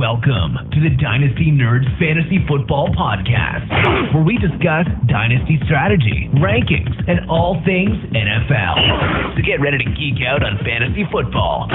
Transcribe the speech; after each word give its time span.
Welcome 0.00 0.56
to 0.72 0.80
the 0.80 0.96
Dynasty 0.96 1.52
Nerds 1.52 1.84
Fantasy 1.98 2.42
Football 2.48 2.88
Podcast, 2.88 3.68
where 4.14 4.24
we 4.24 4.38
discuss 4.38 4.86
dynasty 5.06 5.60
strategy, 5.66 6.30
rankings, 6.36 6.88
and 7.06 7.28
all 7.28 7.60
things 7.66 7.98
NFL. 8.08 9.36
So 9.36 9.42
get 9.42 9.60
ready 9.60 9.76
to 9.76 9.84
geek 9.84 10.24
out 10.26 10.42
on 10.42 10.56
fantasy 10.64 11.04
football 11.12 11.68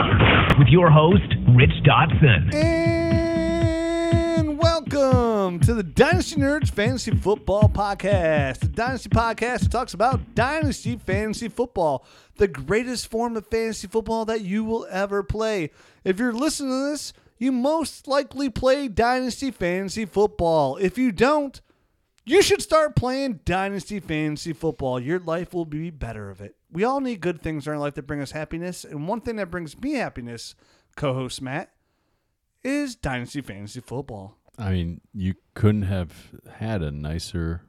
with 0.58 0.70
your 0.70 0.90
host, 0.90 1.22
Rich 1.54 1.70
Dotson. 1.86 2.52
And 2.52 4.58
welcome 4.58 5.60
to 5.60 5.76
the 5.76 5.84
Dynasty 5.84 6.42
Nerds 6.42 6.72
Fantasy 6.72 7.12
Football 7.12 7.70
Podcast. 7.70 8.62
The 8.62 8.70
Dynasty 8.70 9.10
Podcast 9.10 9.60
that 9.60 9.72
talks 9.72 9.94
about 9.94 10.34
Dynasty 10.34 10.96
Fantasy 10.96 11.48
Football, 11.48 12.04
the 12.38 12.48
greatest 12.48 13.06
form 13.06 13.38
of 13.38 13.46
fantasy 13.46 13.88
football 13.88 14.26
that 14.26 14.42
you 14.42 14.64
will 14.64 14.88
ever 14.90 15.22
play. 15.22 15.70
If 16.04 16.18
you're 16.18 16.34
listening 16.34 16.72
to 16.72 16.90
this, 16.90 17.14
you 17.38 17.52
most 17.52 18.08
likely 18.08 18.50
play 18.50 18.88
Dynasty 18.88 19.52
Fantasy 19.52 20.06
Football. 20.06 20.78
If 20.78 20.98
you 20.98 21.12
don't, 21.12 21.60
you 22.26 22.42
should 22.42 22.62
start 22.62 22.96
playing 22.96 23.42
Dynasty 23.46 24.00
Fantasy 24.00 24.54
Football. 24.54 25.00
Your 25.00 25.20
life 25.20 25.54
will 25.54 25.66
be 25.66 25.90
better 25.90 26.30
of 26.30 26.42
it. 26.42 26.56
We 26.72 26.84
all 26.84 27.02
need 27.02 27.22
good 27.22 27.42
things 27.42 27.68
in 27.68 27.74
our 27.74 27.80
life 27.80 27.94
that 27.96 28.08
bring 28.08 28.22
us 28.22 28.32
happiness. 28.32 28.84
And 28.84 29.08
one 29.08 29.22
thing 29.22 29.36
that 29.36 29.52
brings 29.52 29.80
me 29.80 29.94
happiness, 29.94 30.56
co 30.96 31.14
host 31.14 31.42
Matt, 31.42 31.72
is 32.64 32.96
Dynasty 32.96 33.42
Fantasy 33.42 33.80
Football. 33.80 34.38
I 34.58 34.72
mean, 34.72 35.02
you 35.14 35.36
couldn't 35.54 35.84
have 35.84 36.32
had 36.56 36.82
a 36.82 36.90
nicer 36.90 37.64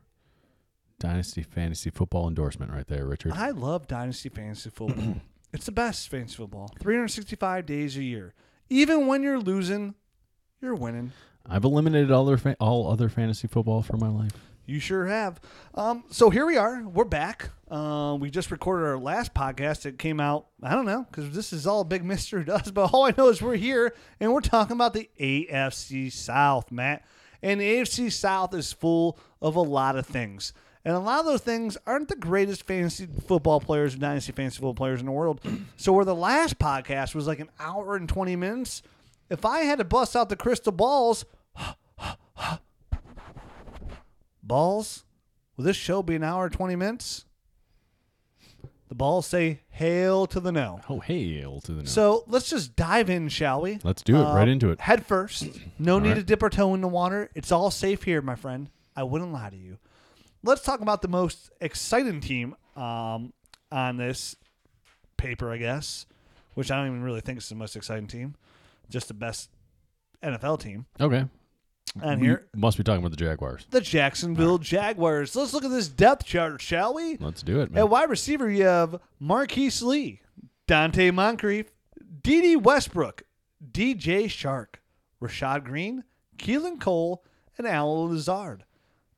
Dynasty 0.98 1.42
Fantasy 1.42 1.90
Football 1.90 2.28
endorsement 2.28 2.72
right 2.72 2.86
there, 2.86 3.06
Richard. 3.06 3.32
I 3.32 3.50
love 3.50 3.86
Dynasty 3.86 4.28
Fantasy 4.28 4.70
Football. 4.70 5.16
it's 5.52 5.66
the 5.66 5.72
best 5.72 6.08
fantasy 6.08 6.36
football. 6.36 6.70
365 6.80 7.66
days 7.66 7.96
a 7.96 8.02
year. 8.02 8.34
Even 8.68 9.06
when 9.06 9.22
you're 9.22 9.38
losing, 9.38 9.94
you're 10.60 10.74
winning. 10.74 11.12
I've 11.48 11.64
eliminated 11.64 12.10
all 12.10 12.26
other 12.26 12.36
fa- 12.36 12.56
all 12.58 12.90
other 12.90 13.08
fantasy 13.08 13.46
football 13.46 13.82
for 13.82 13.96
my 13.96 14.08
life. 14.08 14.32
You 14.68 14.80
sure 14.80 15.06
have. 15.06 15.40
Um, 15.76 16.02
so 16.10 16.28
here 16.28 16.44
we 16.44 16.56
are. 16.56 16.82
We're 16.82 17.04
back. 17.04 17.50
Uh, 17.70 18.16
we 18.18 18.30
just 18.30 18.50
recorded 18.50 18.84
our 18.84 18.98
last 18.98 19.32
podcast. 19.32 19.86
It 19.86 19.96
came 19.96 20.18
out, 20.18 20.48
I 20.60 20.74
don't 20.74 20.86
know, 20.86 21.06
because 21.08 21.30
this 21.30 21.52
is 21.52 21.68
all 21.68 21.82
a 21.82 21.84
big 21.84 22.04
mystery 22.04 22.44
to 22.46 22.54
us. 22.56 22.72
But 22.72 22.92
all 22.92 23.04
I 23.04 23.14
know 23.16 23.28
is 23.28 23.40
we're 23.40 23.54
here 23.54 23.94
and 24.18 24.32
we're 24.32 24.40
talking 24.40 24.74
about 24.74 24.92
the 24.92 25.08
AFC 25.20 26.10
South, 26.12 26.72
Matt. 26.72 27.04
And 27.42 27.60
the 27.60 27.64
AFC 27.76 28.10
South 28.10 28.54
is 28.54 28.72
full 28.72 29.16
of 29.40 29.54
a 29.54 29.60
lot 29.60 29.96
of 29.96 30.06
things. 30.06 30.52
And 30.86 30.94
a 30.94 31.00
lot 31.00 31.18
of 31.18 31.26
those 31.26 31.40
things 31.40 31.76
aren't 31.84 32.06
the 32.06 32.14
greatest 32.14 32.62
fantasy 32.62 33.08
football 33.26 33.58
players, 33.58 33.96
or 33.96 33.98
dynasty 33.98 34.30
fantasy 34.30 34.58
football 34.58 34.72
players 34.72 35.00
in 35.00 35.06
the 35.06 35.12
world. 35.12 35.40
So 35.76 35.92
where 35.92 36.04
the 36.04 36.14
last 36.14 36.58
podcast 36.58 37.14
was 37.14 37.26
like 37.26 37.40
an 37.40 37.50
hour 37.60 37.96
and 37.96 38.08
20 38.08 38.34
minutes, 38.36 38.82
if 39.28 39.44
I 39.44 39.60
had 39.60 39.78
to 39.78 39.84
bust 39.84 40.16
out 40.16 40.28
the 40.28 40.36
crystal 40.36 40.72
balls, 40.72 41.24
balls, 44.42 45.04
will 45.56 45.64
this 45.64 45.76
show 45.76 46.02
be 46.02 46.14
an 46.14 46.22
hour 46.22 46.44
and 46.44 46.52
20 46.52 46.76
minutes? 46.76 47.24
The 48.88 48.94
balls 48.94 49.26
say 49.26 49.60
hail 49.70 50.26
to 50.28 50.38
the 50.38 50.52
no. 50.52 50.80
Oh, 50.88 51.00
hail 51.00 51.60
to 51.62 51.72
the 51.72 51.82
no. 51.82 51.86
So 51.86 52.24
let's 52.28 52.48
just 52.48 52.76
dive 52.76 53.10
in, 53.10 53.28
shall 53.28 53.60
we? 53.60 53.80
Let's 53.82 54.02
do 54.02 54.16
it. 54.16 54.22
right 54.22 54.42
um, 54.42 54.48
into 54.48 54.70
it. 54.70 54.80
Head 54.80 55.04
first. 55.04 55.48
No 55.78 55.98
need 55.98 56.10
right. 56.10 56.16
to 56.18 56.22
dip 56.22 56.42
our 56.44 56.50
toe 56.50 56.74
in 56.74 56.80
the 56.80 56.88
water. 56.88 57.28
It's 57.34 57.50
all 57.50 57.72
safe 57.72 58.04
here, 58.04 58.22
my 58.22 58.36
friend. 58.36 58.70
I 58.94 59.02
wouldn't 59.02 59.32
lie 59.32 59.50
to 59.50 59.56
you. 59.56 59.78
Let's 60.46 60.62
talk 60.62 60.80
about 60.80 61.02
the 61.02 61.08
most 61.08 61.50
exciting 61.60 62.20
team 62.20 62.54
um, 62.76 63.32
on 63.70 63.96
this 63.96 64.36
paper, 65.16 65.50
I 65.50 65.58
guess, 65.58 66.06
which 66.54 66.70
I 66.70 66.76
don't 66.76 66.86
even 66.86 67.02
really 67.02 67.20
think 67.20 67.38
is 67.38 67.48
the 67.48 67.54
most 67.54 67.76
exciting 67.76 68.06
team, 68.06 68.36
just 68.88 69.08
the 69.08 69.14
best 69.14 69.50
NFL 70.22 70.60
team. 70.60 70.86
Okay. 71.00 71.24
And 72.02 72.20
We 72.20 72.26
here, 72.26 72.46
must 72.54 72.76
be 72.76 72.82
talking 72.84 72.98
about 72.98 73.10
the 73.12 73.16
Jaguars. 73.16 73.66
the 73.70 73.80
Jacksonville 73.80 74.58
Jaguars. 74.58 75.34
Let's 75.34 75.54
look 75.54 75.64
at 75.64 75.70
this 75.70 75.88
depth 75.88 76.26
chart, 76.26 76.60
shall 76.60 76.92
we? 76.94 77.16
Let's 77.16 77.42
do 77.42 77.60
it, 77.60 77.70
man. 77.70 77.78
At 77.84 77.88
wide 77.88 78.10
receiver, 78.10 78.50
you 78.50 78.64
have 78.64 79.00
Marquise 79.18 79.82
Lee, 79.82 80.20
Donte 80.68 81.12
Moncrief, 81.14 81.70
Dede 82.22 82.62
Westbrook, 82.62 83.22
D.J. 83.72 84.24
Chark, 84.26 84.74
Rashad 85.22 85.64
Greene, 85.64 86.04
Keelan 86.36 86.78
Cole, 86.80 87.24
and 87.56 87.66
Allen 87.66 88.10
Lazard. 88.10 88.64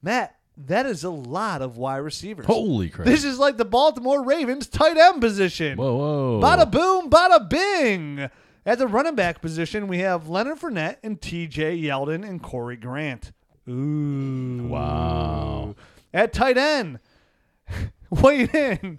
Matt, 0.01 0.38
that 0.67 0.87
is 0.87 1.05
a 1.05 1.11
lot 1.11 1.63
of 1.63 1.77
wide 1.77 1.99
receivers. 1.99 2.47
Holy 2.47 2.89
crap. 2.89 3.07
This 3.07 3.25
is 3.25 3.39
like 3.39 3.57
the 3.57 3.65
Baltimore 3.65 4.25
Ravens 4.25 4.67
tight 4.67 4.97
end 4.97 5.21
position. 5.21 5.79
whoa, 5.79 5.97
whoa. 5.97 6.41
Bada 6.43 6.71
boom, 6.71 7.09
bada 7.11 7.49
bing. 7.49 8.29
At 8.67 8.79
the 8.79 8.87
running 8.87 9.15
back 9.15 9.41
position, 9.41 9.89
we 9.89 9.99
have 10.01 10.29
Leonard 10.29 10.59
Fournette 10.59 10.97
and 11.03 11.21
T.J. 11.21 11.79
Yeldon 11.81 12.29
and 12.29 12.43
Corey 12.43 12.77
Grant. 12.77 13.33
Ooh. 13.69 14.67
Wow. 14.69 15.75
At 16.13 16.33
tight 16.33 16.59
end, 16.59 16.99
weighed 18.11 18.55
in. 18.55 18.99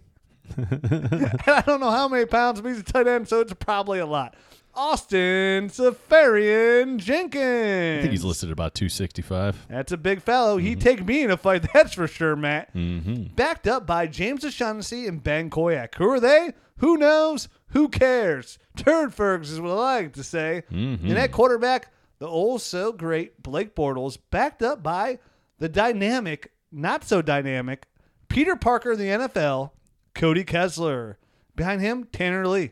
I 0.57 1.63
don't 1.65 1.79
know 1.79 1.91
how 1.91 2.07
many 2.07 2.25
pounds, 2.25 2.61
but 2.61 2.69
he's 2.69 2.79
a 2.79 2.83
tight 2.83 3.07
end, 3.07 3.27
so 3.27 3.41
it's 3.41 3.53
probably 3.53 3.99
a 3.99 4.05
lot. 4.05 4.35
Austin 4.79 5.69
Seferian-Jenkins. 5.69 7.99
I 7.99 8.01
think 8.01 8.11
he's 8.11 8.23
listed 8.23 8.47
at 8.47 8.53
about 8.53 8.75
265. 8.75 9.67
That's 9.69 9.91
a 9.91 9.97
big 9.97 10.21
fellow. 10.21 10.55
He'd 10.55 10.79
take 10.79 11.05
me 11.05 11.21
in 11.21 11.31
a 11.31 11.35
fight, 11.37 11.65
that's 11.73 11.93
for 11.95 12.07
sure, 12.07 12.37
Matt. 12.37 12.73
Mm-hmm. 12.73 13.35
Backed 13.35 13.67
up 13.67 13.85
by 13.85 14.07
James 14.07 14.45
O'Shaughnessy 14.45 15.05
and 15.05 15.21
Ben 15.21 15.49
Koyack. 15.49 15.95
Who 15.95 16.09
are 16.09 16.21
they? 16.21 16.53
Who 16.77 16.95
knows? 16.95 17.49
Who 17.71 17.89
cares? 17.89 18.57
Turd 18.77 19.13
Fergs 19.13 19.51
is 19.51 19.59
what 19.59 19.71
I 19.71 19.95
like 19.97 20.13
to 20.13 20.23
say. 20.23 20.63
Mhm. 20.71 21.09
And 21.09 21.17
at 21.17 21.33
quarterback, 21.33 21.91
the 22.19 22.27
old 22.27 22.61
so 22.61 22.93
great 22.93 23.43
Blake 23.43 23.75
Bortles, 23.75 24.17
backed 24.31 24.63
up 24.63 24.81
by 24.81 25.19
the 25.57 25.67
dynamic, 25.67 26.53
not 26.71 27.03
so 27.03 27.21
dynamic, 27.21 27.85
Peter 28.29 28.55
Parker 28.55 28.93
in 28.93 28.99
the 28.99 29.09
NFL, 29.09 29.71
Cody 30.15 30.45
Kessler. 30.45 31.17
Behind 31.57 31.81
him, 31.81 32.05
Tanner 32.13 32.47
Lee. 32.47 32.71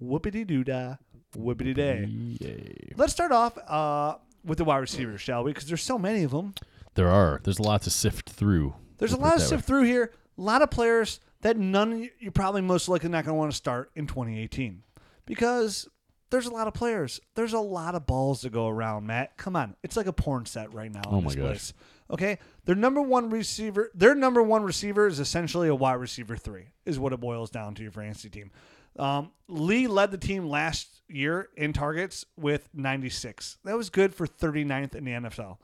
Whoopity 0.00 0.46
doo 0.46 0.62
dah, 0.62 0.98
whoopity 1.34 1.74
day. 1.74 2.06
Yay. 2.40 2.92
Let's 2.96 3.12
start 3.12 3.32
off 3.32 3.56
uh, 3.68 4.16
with 4.44 4.58
the 4.58 4.64
wide 4.64 4.78
receivers, 4.78 5.20
shall 5.20 5.44
we? 5.44 5.52
Because 5.52 5.66
there's 5.68 5.82
so 5.82 5.98
many 5.98 6.22
of 6.22 6.30
them. 6.30 6.54
There 6.94 7.08
are. 7.08 7.40
There's 7.42 7.58
a 7.58 7.62
lot 7.62 7.82
to 7.82 7.90
sift 7.90 8.30
through. 8.30 8.74
There's 8.98 9.12
We'll 9.12 9.20
a 9.20 9.22
lot 9.22 9.32
put 9.32 9.38
to 9.38 9.44
it 9.44 9.44
that 9.44 9.48
sift 9.48 9.64
through 9.66 9.84
here. 9.84 10.12
A 10.38 10.40
lot 10.40 10.62
of 10.62 10.70
players 10.70 11.20
that 11.42 11.56
none 11.56 12.08
you're 12.18 12.32
probably 12.32 12.62
most 12.62 12.88
likely 12.88 13.08
not 13.10 13.24
going 13.24 13.34
to 13.34 13.38
want 13.38 13.50
to 13.50 13.56
start 13.56 13.90
in 13.94 14.06
2018 14.06 14.82
because 15.26 15.88
there's 16.30 16.46
a 16.46 16.52
lot 16.52 16.66
of 16.66 16.74
players. 16.74 17.20
There's 17.34 17.52
a 17.52 17.60
lot 17.60 17.94
of 17.94 18.06
balls 18.06 18.40
to 18.42 18.50
go 18.50 18.68
around, 18.68 19.06
Matt. 19.06 19.36
Come 19.36 19.54
on, 19.56 19.76
it's 19.82 19.96
like 19.96 20.06
a 20.06 20.12
porn 20.12 20.46
set 20.46 20.72
right 20.74 20.90
now. 20.90 21.02
Oh 21.06 21.18
in 21.18 21.24
my 21.24 21.28
this 21.30 21.36
gosh. 21.36 21.46
place. 21.46 21.72
Okay, 22.10 22.38
their 22.64 22.74
number 22.74 23.00
one 23.00 23.30
receiver, 23.30 23.90
their 23.94 24.14
number 24.14 24.42
one 24.42 24.62
receiver 24.62 25.06
is 25.06 25.20
essentially 25.20 25.68
a 25.68 25.74
wide 25.74 25.94
receiver 25.94 26.36
three, 26.36 26.66
is 26.84 26.98
what 26.98 27.12
it 27.12 27.20
boils 27.20 27.50
down 27.50 27.74
to 27.76 27.82
your 27.82 27.92
fantasy 27.92 28.28
team. 28.28 28.50
Um, 28.98 29.30
Lee 29.48 29.86
led 29.86 30.10
the 30.10 30.18
team 30.18 30.46
last 30.46 30.88
year 31.08 31.48
in 31.56 31.72
targets 31.72 32.24
with 32.36 32.68
96. 32.74 33.58
That 33.64 33.76
was 33.76 33.90
good 33.90 34.14
for 34.14 34.26
39th 34.26 34.94
in 34.94 35.04
the 35.04 35.10
NFL. 35.12 35.58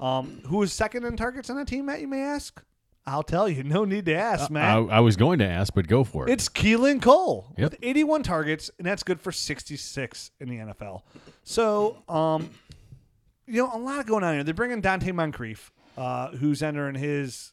Um, 0.00 0.40
who 0.46 0.58
was 0.58 0.72
second 0.72 1.04
in 1.04 1.16
targets 1.16 1.50
on 1.50 1.56
that 1.56 1.68
team, 1.68 1.86
Matt? 1.86 2.00
You 2.00 2.08
may 2.08 2.22
ask. 2.22 2.62
I'll 3.06 3.22
tell 3.22 3.48
you. 3.48 3.62
No 3.64 3.84
need 3.84 4.04
to 4.06 4.14
ask, 4.14 4.50
I, 4.50 4.52
Matt. 4.52 4.90
I 4.90 5.00
was 5.00 5.16
going 5.16 5.38
to 5.40 5.46
ask, 5.46 5.74
but 5.74 5.88
go 5.88 6.04
for 6.04 6.28
it. 6.28 6.32
It's 6.32 6.48
Keelan 6.48 7.00
Cole 7.02 7.52
Yep. 7.58 7.72
with 7.72 7.78
81 7.82 8.22
targets, 8.22 8.70
and 8.78 8.86
that's 8.86 9.02
good 9.02 9.20
for 9.20 9.32
66 9.32 10.30
in 10.40 10.48
the 10.48 10.56
NFL. 10.56 11.02
So, 11.44 12.02
um, 12.08 12.50
you 13.46 13.62
know, 13.62 13.70
a 13.74 13.78
lot 13.78 14.06
going 14.06 14.22
on 14.22 14.34
here. 14.34 14.44
They're 14.44 14.54
bringing 14.54 14.80
Donte 14.82 15.12
Moncrief, 15.14 15.72
uh, 15.96 16.28
who's 16.36 16.62
entering 16.62 16.94
his, 16.94 17.52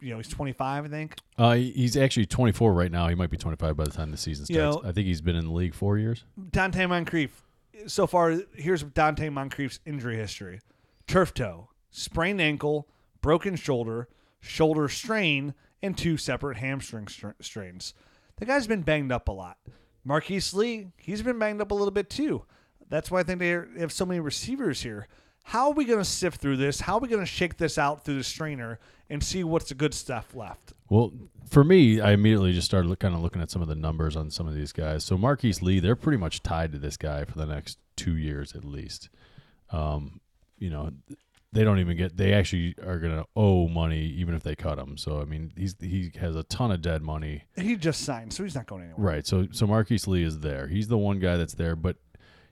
you 0.00 0.10
know, 0.10 0.16
he's 0.18 0.28
25, 0.28 0.84
I 0.84 0.88
think. 0.88 1.14
uh, 1.38 1.54
he's 1.54 1.96
actually 1.96 2.26
24 2.26 2.72
right 2.74 2.90
now. 2.92 3.08
He 3.08 3.14
might 3.14 3.30
be 3.30 3.36
25 3.36 3.76
by 3.76 3.84
the 3.84 3.90
time 3.90 4.10
the 4.10 4.16
season 4.16 4.46
You 4.48 4.56
starts. 4.56 4.82
know- 4.84 4.88
I 4.88 4.92
think 4.92 5.06
he's 5.06 5.20
been 5.20 5.36
in 5.36 5.44
the 5.46 5.52
league 5.52 5.74
four 5.74 5.98
years. 5.98 6.24
Donte 6.50 6.88
Moncrief. 6.88 7.42
So 7.86 8.06
far, 8.06 8.40
here's 8.54 8.82
Donte 8.84 9.30
Moncrief's 9.32 9.80
injury 9.84 10.16
history: 10.16 10.60
turf 11.06 11.34
toe, 11.34 11.68
sprained 11.90 12.40
ankle, 12.40 12.88
broken 13.20 13.54
shoulder, 13.56 14.08
shoulder 14.40 14.88
strain, 14.88 15.54
and 15.82 15.96
two 15.96 16.16
separate 16.16 16.56
hamstring 16.56 17.06
str- 17.08 17.30
strains. 17.40 17.92
The 18.36 18.46
guy's 18.46 18.66
been 18.66 18.82
banged 18.82 19.12
up 19.12 19.28
a 19.28 19.32
lot. 19.32 19.58
Marquise 20.04 20.54
Lee, 20.54 20.88
he's 20.96 21.22
been 21.22 21.38
banged 21.38 21.60
up 21.60 21.70
a 21.70 21.74
little 21.74 21.90
bit 21.90 22.08
too. 22.08 22.44
That's 22.88 23.10
why 23.10 23.20
I 23.20 23.22
think 23.24 23.40
they 23.40 23.50
have 23.78 23.92
so 23.92 24.06
many 24.06 24.20
receivers 24.20 24.82
here. 24.82 25.06
How 25.50 25.68
are 25.68 25.74
we 25.74 25.84
going 25.84 26.00
to 26.00 26.04
sift 26.04 26.40
through 26.40 26.56
this? 26.56 26.80
How 26.80 26.94
are 26.96 26.98
we 26.98 27.06
going 27.06 27.20
to 27.20 27.26
shake 27.26 27.56
this 27.56 27.78
out 27.78 28.04
through 28.04 28.16
the 28.16 28.24
strainer 28.24 28.80
and 29.08 29.22
see 29.22 29.44
what's 29.44 29.68
the 29.68 29.76
good 29.76 29.94
stuff 29.94 30.34
left? 30.34 30.72
Well, 30.90 31.12
for 31.48 31.62
me, 31.62 32.00
I 32.00 32.10
immediately 32.10 32.52
just 32.52 32.66
started 32.66 32.88
look, 32.88 32.98
kind 32.98 33.14
of 33.14 33.20
looking 33.20 33.40
at 33.40 33.48
some 33.48 33.62
of 33.62 33.68
the 33.68 33.76
numbers 33.76 34.16
on 34.16 34.28
some 34.28 34.48
of 34.48 34.56
these 34.56 34.72
guys. 34.72 35.04
So 35.04 35.16
Marquise 35.16 35.62
Lee, 35.62 35.78
they're 35.78 35.94
pretty 35.94 36.18
much 36.18 36.42
tied 36.42 36.72
to 36.72 36.80
this 36.80 36.96
guy 36.96 37.24
for 37.24 37.38
the 37.38 37.46
next 37.46 37.78
two 37.94 38.16
years 38.16 38.56
at 38.56 38.64
least. 38.64 39.08
Um, 39.70 40.20
you 40.58 40.68
know, 40.68 40.90
they 41.52 41.62
don't 41.62 41.78
even 41.78 41.96
get. 41.96 42.16
They 42.16 42.32
actually 42.34 42.74
are 42.84 42.98
going 42.98 43.16
to 43.16 43.24
owe 43.36 43.68
money 43.68 44.00
even 44.00 44.34
if 44.34 44.42
they 44.42 44.56
cut 44.56 44.78
him. 44.78 44.98
So 44.98 45.20
I 45.20 45.24
mean, 45.24 45.52
he's 45.56 45.76
he 45.80 46.10
has 46.20 46.34
a 46.34 46.42
ton 46.42 46.72
of 46.72 46.82
dead 46.82 47.02
money. 47.02 47.44
He 47.56 47.76
just 47.76 48.02
signed, 48.02 48.32
so 48.32 48.42
he's 48.42 48.54
not 48.54 48.66
going 48.66 48.82
anywhere. 48.82 49.14
Right. 49.14 49.26
So 49.26 49.46
so 49.52 49.66
Marquise 49.66 50.06
Lee 50.06 50.24
is 50.24 50.40
there. 50.40 50.66
He's 50.66 50.88
the 50.88 50.98
one 50.98 51.18
guy 51.18 51.36
that's 51.36 51.54
there, 51.54 51.76
but 51.76 51.96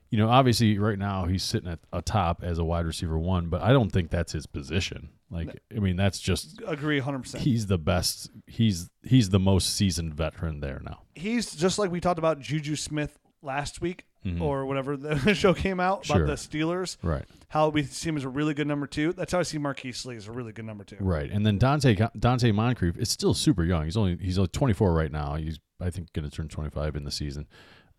you 0.09 0.17
know, 0.17 0.29
obviously 0.29 0.77
right 0.77 0.99
now 0.99 1.25
he's 1.25 1.43
sitting 1.43 1.69
at 1.69 1.79
a 1.91 2.01
top 2.01 2.43
as 2.43 2.57
a 2.57 2.63
wide 2.63 2.85
receiver 2.85 3.17
one, 3.17 3.47
but 3.47 3.61
I 3.61 3.71
don't 3.73 3.91
think 3.91 4.09
that's 4.11 4.31
his 4.33 4.45
position. 4.45 5.09
Like, 5.31 5.59
I 5.75 5.79
mean, 5.79 5.95
that's 5.95 6.19
just 6.19 6.61
Agree 6.67 7.01
100%. 7.01 7.39
he's 7.39 7.65
the 7.67 7.77
best. 7.79 8.29
He's 8.47 8.89
he's 9.03 9.29
the 9.31 9.39
most 9.39 9.75
seasoned 9.75 10.13
veteran 10.13 10.59
there 10.59 10.81
now. 10.85 10.99
he's 11.15 11.55
just 11.55 11.79
like 11.79 11.91
we 11.91 11.99
talked 11.99 12.19
about 12.19 12.39
Juju 12.39 12.75
Smith 12.75 13.17
last 13.41 13.81
week 13.81 14.05
or 14.41 14.65
whatever 14.65 14.97
the 14.97 15.33
show 15.35 15.53
came 15.53 15.79
out 15.79 16.01
Mm-hmm. 16.03 16.13
Sure. 16.13 16.23
about 16.23 16.37
the 16.37 16.57
Steelers. 16.57 16.97
Right. 17.03 17.25
How 17.49 17.69
we 17.69 17.83
see 17.83 18.09
him 18.09 18.17
as 18.17 18.23
a 18.23 18.29
really 18.29 18.55
good 18.55 18.65
number 18.67 18.87
two. 18.87 19.13
That's 19.13 19.31
how 19.31 19.37
I 19.39 19.43
see 19.43 19.59
Marquise 19.59 20.03
Lee 20.05 20.15
as 20.15 20.27
a 20.27 20.31
really 20.31 20.51
good 20.51 20.65
number 20.65 20.83
two. 20.83 20.97
Right, 20.99 21.29
and 21.29 21.45
then 21.45 21.59
Donte 21.59 21.95
Donte 22.17 22.53
Moncrief 22.53 22.97
is 22.97 23.07
still 23.09 23.35
super 23.35 23.63
young. 23.63 23.85
He's 23.85 23.95
only 23.97 24.17
he's 24.17 24.39
only 24.39 24.47
24 24.49 24.93
right 24.93 25.11
now. 25.11 25.35
He's 25.35 25.59
I 25.79 25.89
think 25.91 26.11
going 26.13 26.27
to 26.27 26.35
turn 26.35 26.47
25 26.47 26.95
in 26.95 27.03
the 27.03 27.11
season, 27.11 27.45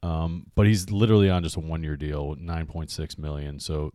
um, 0.02 0.46
but 0.54 0.66
he's 0.66 0.90
literally 0.90 1.30
on 1.30 1.42
just 1.42 1.56
a 1.56 1.60
one 1.60 1.82
year 1.82 1.96
deal, 1.96 2.36
9.6 2.36 3.18
million. 3.18 3.58
So 3.60 3.92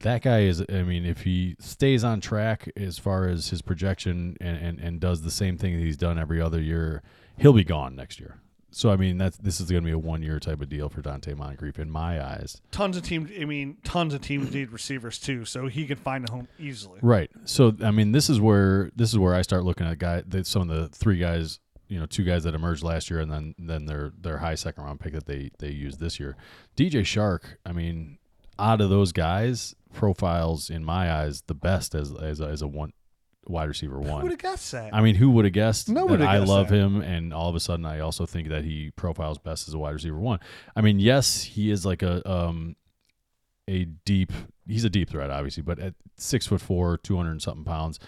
that 0.00 0.22
guy 0.22 0.40
is. 0.40 0.62
I 0.68 0.82
mean, 0.82 1.04
if 1.04 1.22
he 1.22 1.56
stays 1.58 2.04
on 2.04 2.20
track 2.20 2.70
as 2.76 2.98
far 2.98 3.28
as 3.28 3.48
his 3.48 3.62
projection 3.62 4.36
and 4.40 4.56
and, 4.56 4.78
and 4.80 5.00
does 5.00 5.22
the 5.22 5.30
same 5.30 5.56
thing 5.56 5.76
that 5.76 5.82
he's 5.82 5.96
done 5.96 6.18
every 6.18 6.40
other 6.40 6.60
year, 6.60 7.02
he'll 7.38 7.52
be 7.52 7.64
gone 7.64 7.94
next 7.96 8.20
year. 8.20 8.40
So 8.74 8.90
I 8.90 8.96
mean, 8.96 9.18
that's 9.18 9.36
this 9.36 9.60
is 9.60 9.70
going 9.70 9.84
to 9.84 9.86
be 9.86 9.92
a 9.92 9.98
one 9.98 10.20
year 10.20 10.40
type 10.40 10.60
of 10.60 10.68
deal 10.68 10.88
for 10.88 11.00
Donte 11.00 11.36
Moncrief 11.36 11.78
in 11.78 11.88
my 11.88 12.22
eyes. 12.22 12.60
Tons 12.72 12.96
of 12.96 13.04
teams. 13.04 13.30
I 13.40 13.44
mean, 13.44 13.76
tons 13.84 14.14
of 14.14 14.20
teams 14.20 14.52
need 14.52 14.72
receivers 14.72 15.18
too, 15.20 15.44
so 15.44 15.68
he 15.68 15.86
can 15.86 15.96
find 15.96 16.28
a 16.28 16.32
home 16.32 16.48
easily. 16.58 16.98
Right. 17.00 17.30
So 17.44 17.74
I 17.82 17.92
mean, 17.92 18.10
this 18.10 18.28
is 18.28 18.40
where 18.40 18.90
this 18.96 19.10
is 19.10 19.18
where 19.18 19.32
I 19.32 19.42
start 19.42 19.64
looking 19.64 19.86
at 19.86 19.98
guy 19.98 20.24
that 20.26 20.46
some 20.48 20.68
of 20.68 20.76
the 20.76 20.88
three 20.88 21.18
guys, 21.18 21.60
you 21.88 21.98
know, 22.00 22.06
two 22.06 22.24
guys 22.24 22.44
that 22.44 22.54
emerged 22.54 22.82
last 22.82 23.10
year, 23.10 23.20
and 23.20 23.30
then 23.30 23.54
then 23.58 23.86
their 23.86 24.12
their 24.18 24.38
high 24.38 24.54
second 24.54 24.84
round 24.84 25.00
pick 25.00 25.12
that 25.12 25.26
they 25.26 25.50
they 25.58 25.70
used 25.70 26.00
this 26.00 26.18
year. 26.18 26.36
DJ 26.76 27.02
Chark. 27.02 27.56
I 27.64 27.72
mean, 27.72 28.18
out 28.58 28.80
of 28.80 28.90
those 28.90 29.12
guys, 29.12 29.74
profiles 29.92 30.70
in 30.70 30.84
my 30.84 31.12
eyes 31.12 31.42
the 31.46 31.54
best 31.54 31.94
as 31.94 32.14
as 32.14 32.40
a, 32.40 32.46
as 32.46 32.62
a 32.62 32.68
one 32.68 32.92
wide 33.46 33.68
receiver 33.68 34.00
one. 34.00 34.20
Who 34.20 34.22
would 34.22 34.30
have 34.32 34.38
guessed 34.40 34.72
that? 34.72 34.94
I 34.94 35.02
mean, 35.02 35.14
who 35.16 35.30
would 35.30 35.44
have 35.44 35.52
guessed 35.52 35.88
Nobody 35.90 36.22
that 36.22 36.28
I 36.28 36.38
love 36.38 36.68
that. 36.68 36.74
him, 36.74 37.00
and 37.02 37.32
all 37.34 37.48
of 37.48 37.54
a 37.54 37.60
sudden, 37.60 37.84
I 37.84 38.00
also 38.00 38.24
think 38.26 38.48
that 38.48 38.64
he 38.64 38.90
profiles 38.96 39.38
best 39.38 39.68
as 39.68 39.74
a 39.74 39.78
wide 39.78 39.92
receiver 39.94 40.18
one. 40.18 40.40
I 40.74 40.80
mean, 40.80 40.98
yes, 40.98 41.42
he 41.42 41.70
is 41.70 41.84
like 41.84 42.02
a 42.02 42.26
um 42.30 42.76
a 43.68 43.84
deep. 43.84 44.32
He's 44.66 44.84
a 44.84 44.90
deep 44.90 45.10
threat, 45.10 45.30
obviously, 45.30 45.62
but 45.62 45.78
at 45.78 45.94
six 46.16 46.46
foot 46.46 46.60
four, 46.60 46.96
two 46.96 47.16
hundred 47.16 47.32
and 47.32 47.42
something 47.42 47.64
pounds, 47.64 47.98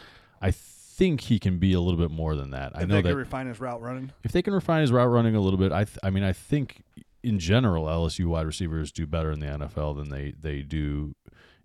I 0.40 0.50
think 0.96 1.22
he 1.22 1.38
can 1.38 1.58
be 1.58 1.74
a 1.74 1.80
little 1.80 1.98
bit 1.98 2.10
more 2.10 2.34
than 2.34 2.50
that. 2.50 2.72
I 2.74 2.82
if 2.82 2.88
know 2.88 2.96
they 2.96 3.02
that 3.02 3.08
could 3.10 3.18
refine 3.18 3.46
his 3.46 3.60
route 3.60 3.82
running. 3.82 4.12
if 4.24 4.32
they 4.32 4.42
can 4.42 4.54
refine 4.54 4.80
his 4.80 4.90
route 4.90 5.10
running 5.10 5.36
a 5.36 5.40
little 5.40 5.58
bit, 5.58 5.70
I 5.72 5.84
th- 5.84 5.98
I 6.02 6.10
mean, 6.10 6.22
I 6.24 6.32
think 6.32 6.82
in 7.22 7.38
general 7.38 7.84
LSU 7.84 8.26
wide 8.26 8.46
receivers 8.46 8.92
do 8.92 9.06
better 9.06 9.30
in 9.30 9.40
the 9.40 9.46
NFL 9.46 9.96
than 9.96 10.08
they 10.08 10.32
they 10.40 10.62
do 10.62 11.14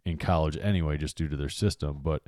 in 0.05 0.17
college 0.17 0.57
anyway, 0.61 0.97
just 0.97 1.15
due 1.15 1.27
to 1.27 1.37
their 1.37 1.49
system. 1.49 1.99
But 2.03 2.23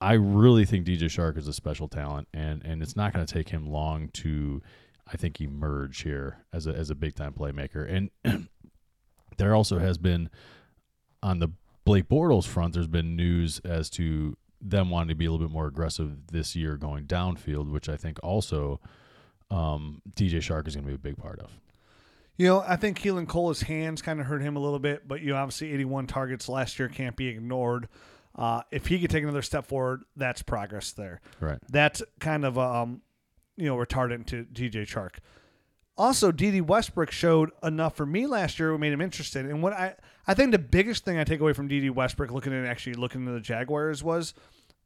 I 0.00 0.14
really 0.14 0.64
think 0.64 0.86
DJ 0.86 1.04
Chark 1.04 1.38
is 1.38 1.46
a 1.46 1.52
special 1.52 1.88
talent, 1.88 2.28
and 2.34 2.62
and 2.64 2.82
it's 2.82 2.96
not 2.96 3.12
going 3.12 3.24
to 3.24 3.32
take 3.32 3.50
him 3.50 3.70
long 3.70 4.08
to, 4.14 4.60
I 5.06 5.16
think, 5.16 5.40
emerge 5.40 6.02
here 6.02 6.44
as 6.52 6.66
a 6.66 6.70
as 6.74 6.90
a 6.90 6.94
big 6.94 7.14
time 7.14 7.32
playmaker. 7.32 8.10
And 8.24 8.48
there 9.36 9.54
also 9.54 9.78
has 9.78 9.98
been 9.98 10.30
on 11.22 11.38
the 11.38 11.48
Blake 11.84 12.08
Bortles 12.08 12.46
front, 12.46 12.74
there's 12.74 12.86
been 12.86 13.14
news 13.14 13.60
as 13.60 13.88
to 13.90 14.36
them 14.64 14.90
wanting 14.90 15.10
to 15.10 15.14
be 15.14 15.26
a 15.26 15.30
little 15.30 15.46
bit 15.46 15.52
more 15.52 15.66
aggressive 15.66 16.26
this 16.32 16.56
year 16.56 16.76
going 16.76 17.04
downfield, 17.06 17.70
which 17.70 17.88
I 17.88 17.96
think 17.96 18.18
also 18.22 18.80
um, 19.50 20.00
DJ 20.16 20.36
Chark 20.36 20.66
is 20.66 20.74
going 20.74 20.84
to 20.84 20.88
be 20.88 20.94
a 20.94 20.98
big 20.98 21.16
part 21.16 21.38
of. 21.38 21.50
You 22.36 22.48
know, 22.48 22.64
I 22.66 22.76
think 22.76 22.98
Keelan 22.98 23.28
Cole's 23.28 23.62
hands 23.62 24.02
kind 24.02 24.18
of 24.18 24.26
hurt 24.26 24.42
him 24.42 24.56
a 24.56 24.58
little 24.58 24.80
bit, 24.80 25.06
but 25.06 25.20
you 25.20 25.32
know, 25.32 25.36
obviously 25.36 25.72
81 25.72 26.08
targets 26.08 26.48
last 26.48 26.78
year 26.78 26.88
can't 26.88 27.14
be 27.14 27.28
ignored. 27.28 27.88
Uh, 28.34 28.62
if 28.72 28.86
he 28.86 28.98
could 28.98 29.10
take 29.10 29.22
another 29.22 29.42
step 29.42 29.66
forward, 29.66 30.02
that's 30.16 30.42
progress 30.42 30.90
there. 30.92 31.20
Right. 31.38 31.58
That's 31.68 32.02
kind 32.18 32.44
of 32.44 32.58
um, 32.58 33.02
you 33.56 33.66
know, 33.66 33.76
retardant 33.76 34.26
to 34.26 34.44
DJ 34.44 34.82
Chark. 34.86 35.18
Also, 35.96 36.32
Dede 36.32 36.62
Westbrook 36.62 37.12
showed 37.12 37.52
enough 37.62 37.96
for 37.96 38.04
me 38.04 38.26
last 38.26 38.58
year, 38.58 38.72
what 38.72 38.80
made 38.80 38.92
him 38.92 39.00
interested. 39.00 39.46
And 39.46 39.62
what 39.62 39.72
I, 39.72 39.94
I 40.26 40.34
think 40.34 40.50
the 40.50 40.58
biggest 40.58 41.04
thing 41.04 41.18
I 41.18 41.24
take 41.24 41.38
away 41.38 41.52
from 41.52 41.68
Dede 41.68 41.90
Westbrook, 41.90 42.32
looking 42.32 42.52
at 42.52 42.66
actually 42.66 42.94
looking 42.94 43.20
into 43.20 43.32
the 43.32 43.40
Jaguars, 43.40 44.02
was 44.02 44.34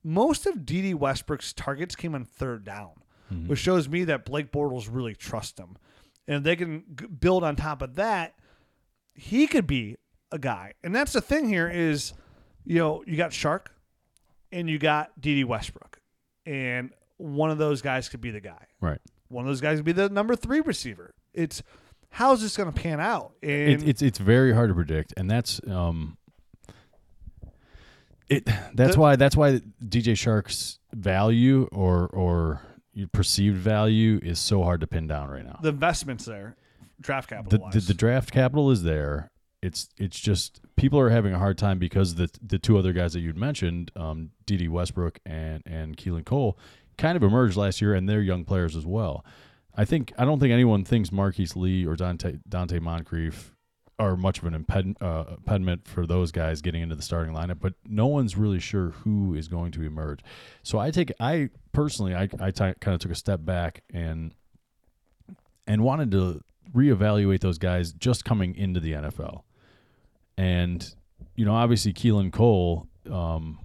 most 0.04 0.46
of 0.46 0.64
Dede 0.64 0.94
Westbrook's 0.94 1.52
targets 1.52 1.94
came 1.96 2.14
on 2.14 2.24
third 2.24 2.64
down, 2.64 2.90
which 3.46 3.58
shows 3.58 3.88
me 3.88 4.04
that 4.04 4.24
Blake 4.24 4.50
Bortles 4.52 4.88
really 4.90 5.14
trusts 5.14 5.58
him. 5.58 5.76
And 6.26 6.36
if 6.38 6.42
they 6.44 6.56
can 6.56 6.84
g- 6.98 7.06
build 7.06 7.44
on 7.44 7.56
top 7.56 7.82
of 7.82 7.94
that, 7.96 8.34
he 9.14 9.46
could 9.46 9.66
be 9.66 9.96
a 10.30 10.38
guy. 10.38 10.74
And 10.84 10.94
that's 10.94 11.12
the 11.12 11.20
thing 11.20 11.48
here 11.48 11.68
is, 11.68 12.12
you 12.64 12.76
know, 12.78 13.02
you 13.06 13.16
got 13.16 13.30
Chark 13.32 13.66
and 14.52 14.68
you 14.68 14.78
got 14.78 15.18
Dede 15.20 15.44
Westbrook. 15.46 16.00
And 16.46 16.90
one 17.16 17.50
of 17.50 17.58
those 17.58 17.82
guys 17.82 18.08
could 18.08 18.20
be 18.20 18.30
the 18.30 18.40
guy. 18.40 18.66
Right. 18.80 19.00
One 19.28 19.44
of 19.44 19.48
those 19.48 19.60
guys 19.60 19.78
could 19.78 19.84
be 19.84 19.92
the 19.92 20.08
number 20.08 20.36
three 20.36 20.60
receiver. 20.60 21.14
It's 21.34 21.62
how's 22.10 22.40
this 22.40 22.56
going 22.56 22.72
to 22.72 22.78
pan 22.80 23.00
out? 23.00 23.32
And 23.42 23.82
It, 23.82 23.88
it's 23.88 24.02
it's 24.02 24.18
very 24.18 24.54
hard 24.54 24.70
to 24.70 24.74
predict, 24.74 25.12
and 25.16 25.30
that's 25.30 25.60
um. 25.68 26.16
It 28.28 28.44
that's 28.75 28.94
The- 28.94 29.00
why 29.00 29.16
that's 29.16 29.36
why 29.36 29.60
DJ 29.86 30.12
Chark's 30.14 30.78
value 30.94 31.69
or 31.72 32.06
or 32.08 32.60
your 32.92 33.08
perceived 33.08 33.56
value 33.56 34.19
is 34.22 34.38
so 34.38 34.62
hard 34.62 34.80
to 34.80 34.86
pin 34.86 35.06
down 35.06 35.30
right 35.30 35.44
now. 35.44 35.58
the 35.62 35.69
investments 35.69 36.25
there, 36.25 36.56
draft 37.00 37.30
capital 37.30 37.69
the, 37.70 37.78
the, 37.80 37.86
the 37.86 37.94
draft 37.94 38.32
capital 38.32 38.70
is 38.70 38.82
there. 38.82 39.30
It's 39.62 39.88
it's 39.96 40.19
just 40.20 40.60
people 40.76 40.98
are 41.00 41.10
having 41.10 41.32
a 41.32 41.38
hard 41.38 41.58
time 41.58 41.78
because 41.78 42.14
the 42.16 42.28
the 42.42 42.58
two 42.58 42.76
other 42.78 42.92
guys 42.92 43.12
that 43.14 43.20
you'd 43.20 43.36
mentioned, 43.36 43.90
um, 43.96 44.31
Dede 44.46 44.69
Westbrook 44.70 45.19
and 45.26 45.62
and 45.66 45.96
Keelan 45.96 46.24
Cole, 46.24 46.58
kind 46.96 47.16
of 47.16 47.22
emerged 47.22 47.56
last 47.56 47.81
year, 47.81 47.94
and 47.94 48.08
they're 48.08 48.22
young 48.22 48.44
players 48.44 48.76
as 48.76 48.86
well. 48.86 49.24
I 49.74 49.84
think 49.84 50.12
I 50.19 50.24
don't 50.24 50.38
think 50.40 50.52
anyone 50.52 50.84
thinks 50.84 51.10
Marquise 51.12 51.56
Lee 51.56 51.84
or 51.86 51.96
Donte 51.96 52.40
Donte 52.48 52.81
Moncrief 52.81 53.54
are 53.98 54.16
much 54.16 54.38
of 54.38 54.44
an 54.44 54.64
imped, 54.64 55.02
uh, 55.02 55.34
impediment 55.36 55.86
for 55.86 56.06
those 56.06 56.30
guys 56.30 56.62
getting 56.62 56.82
into 56.82 56.94
the 56.94 57.02
starting 57.02 57.34
lineup, 57.34 57.58
but 57.60 57.74
no 57.84 58.06
one's 58.06 58.36
really 58.36 58.60
sure 58.60 58.90
who 58.90 59.34
is 59.34 59.48
going 59.48 59.72
to 59.72 59.82
emerge. 59.82 60.20
So 60.62 60.78
I 60.78 60.90
take 60.90 61.12
I 61.18 61.50
personally 61.72 62.14
I 62.14 62.28
I 62.40 62.50
t- 62.50 62.74
kind 62.80 62.94
of 62.94 63.00
took 63.00 63.10
a 63.10 63.16
step 63.16 63.44
back 63.44 63.82
and 63.92 64.34
and 65.66 65.82
wanted 65.82 66.10
to 66.12 66.42
reevaluate 66.74 67.40
those 67.40 67.58
guys 67.58 67.92
just 67.92 68.24
coming 68.24 68.54
into 68.54 68.80
the 68.80 68.92
NFL. 68.92 69.42
And 70.36 70.94
you 71.34 71.44
know, 71.44 71.55
obviously 71.55 71.93
Keelan 71.93 72.32
Cole, 72.32 72.88
um, 73.10 73.58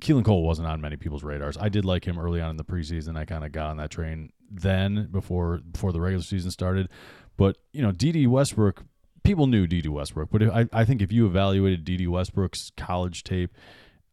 Keelan 0.00 0.24
Cole 0.24 0.42
wasn't 0.42 0.68
on 0.68 0.80
many 0.80 0.96
people's 0.96 1.22
radars. 1.22 1.56
I 1.58 1.68
did 1.68 1.84
like 1.84 2.06
him 2.06 2.18
early 2.18 2.40
on 2.40 2.50
in 2.50 2.56
the 2.56 2.64
preseason. 2.64 3.16
I 3.16 3.24
kind 3.24 3.44
of 3.44 3.52
got 3.52 3.70
on 3.70 3.76
that 3.76 3.90
train 3.90 4.32
then 4.50 5.08
before 5.10 5.58
before 5.58 5.92
the 5.92 6.00
regular 6.00 6.22
season 6.22 6.50
started. 6.50 6.88
But 7.36 7.58
you 7.72 7.82
know, 7.82 7.92
Dede 7.92 8.26
Westbrook, 8.26 8.84
people 9.22 9.46
knew 9.46 9.66
Dede 9.66 9.86
Westbrook. 9.88 10.30
But 10.30 10.42
if, 10.42 10.50
I 10.50 10.66
I 10.72 10.84
think 10.84 11.02
if 11.02 11.12
you 11.12 11.26
evaluated 11.26 11.84
Dede 11.84 12.08
Westbrook's 12.08 12.70
college 12.76 13.22
tape 13.24 13.50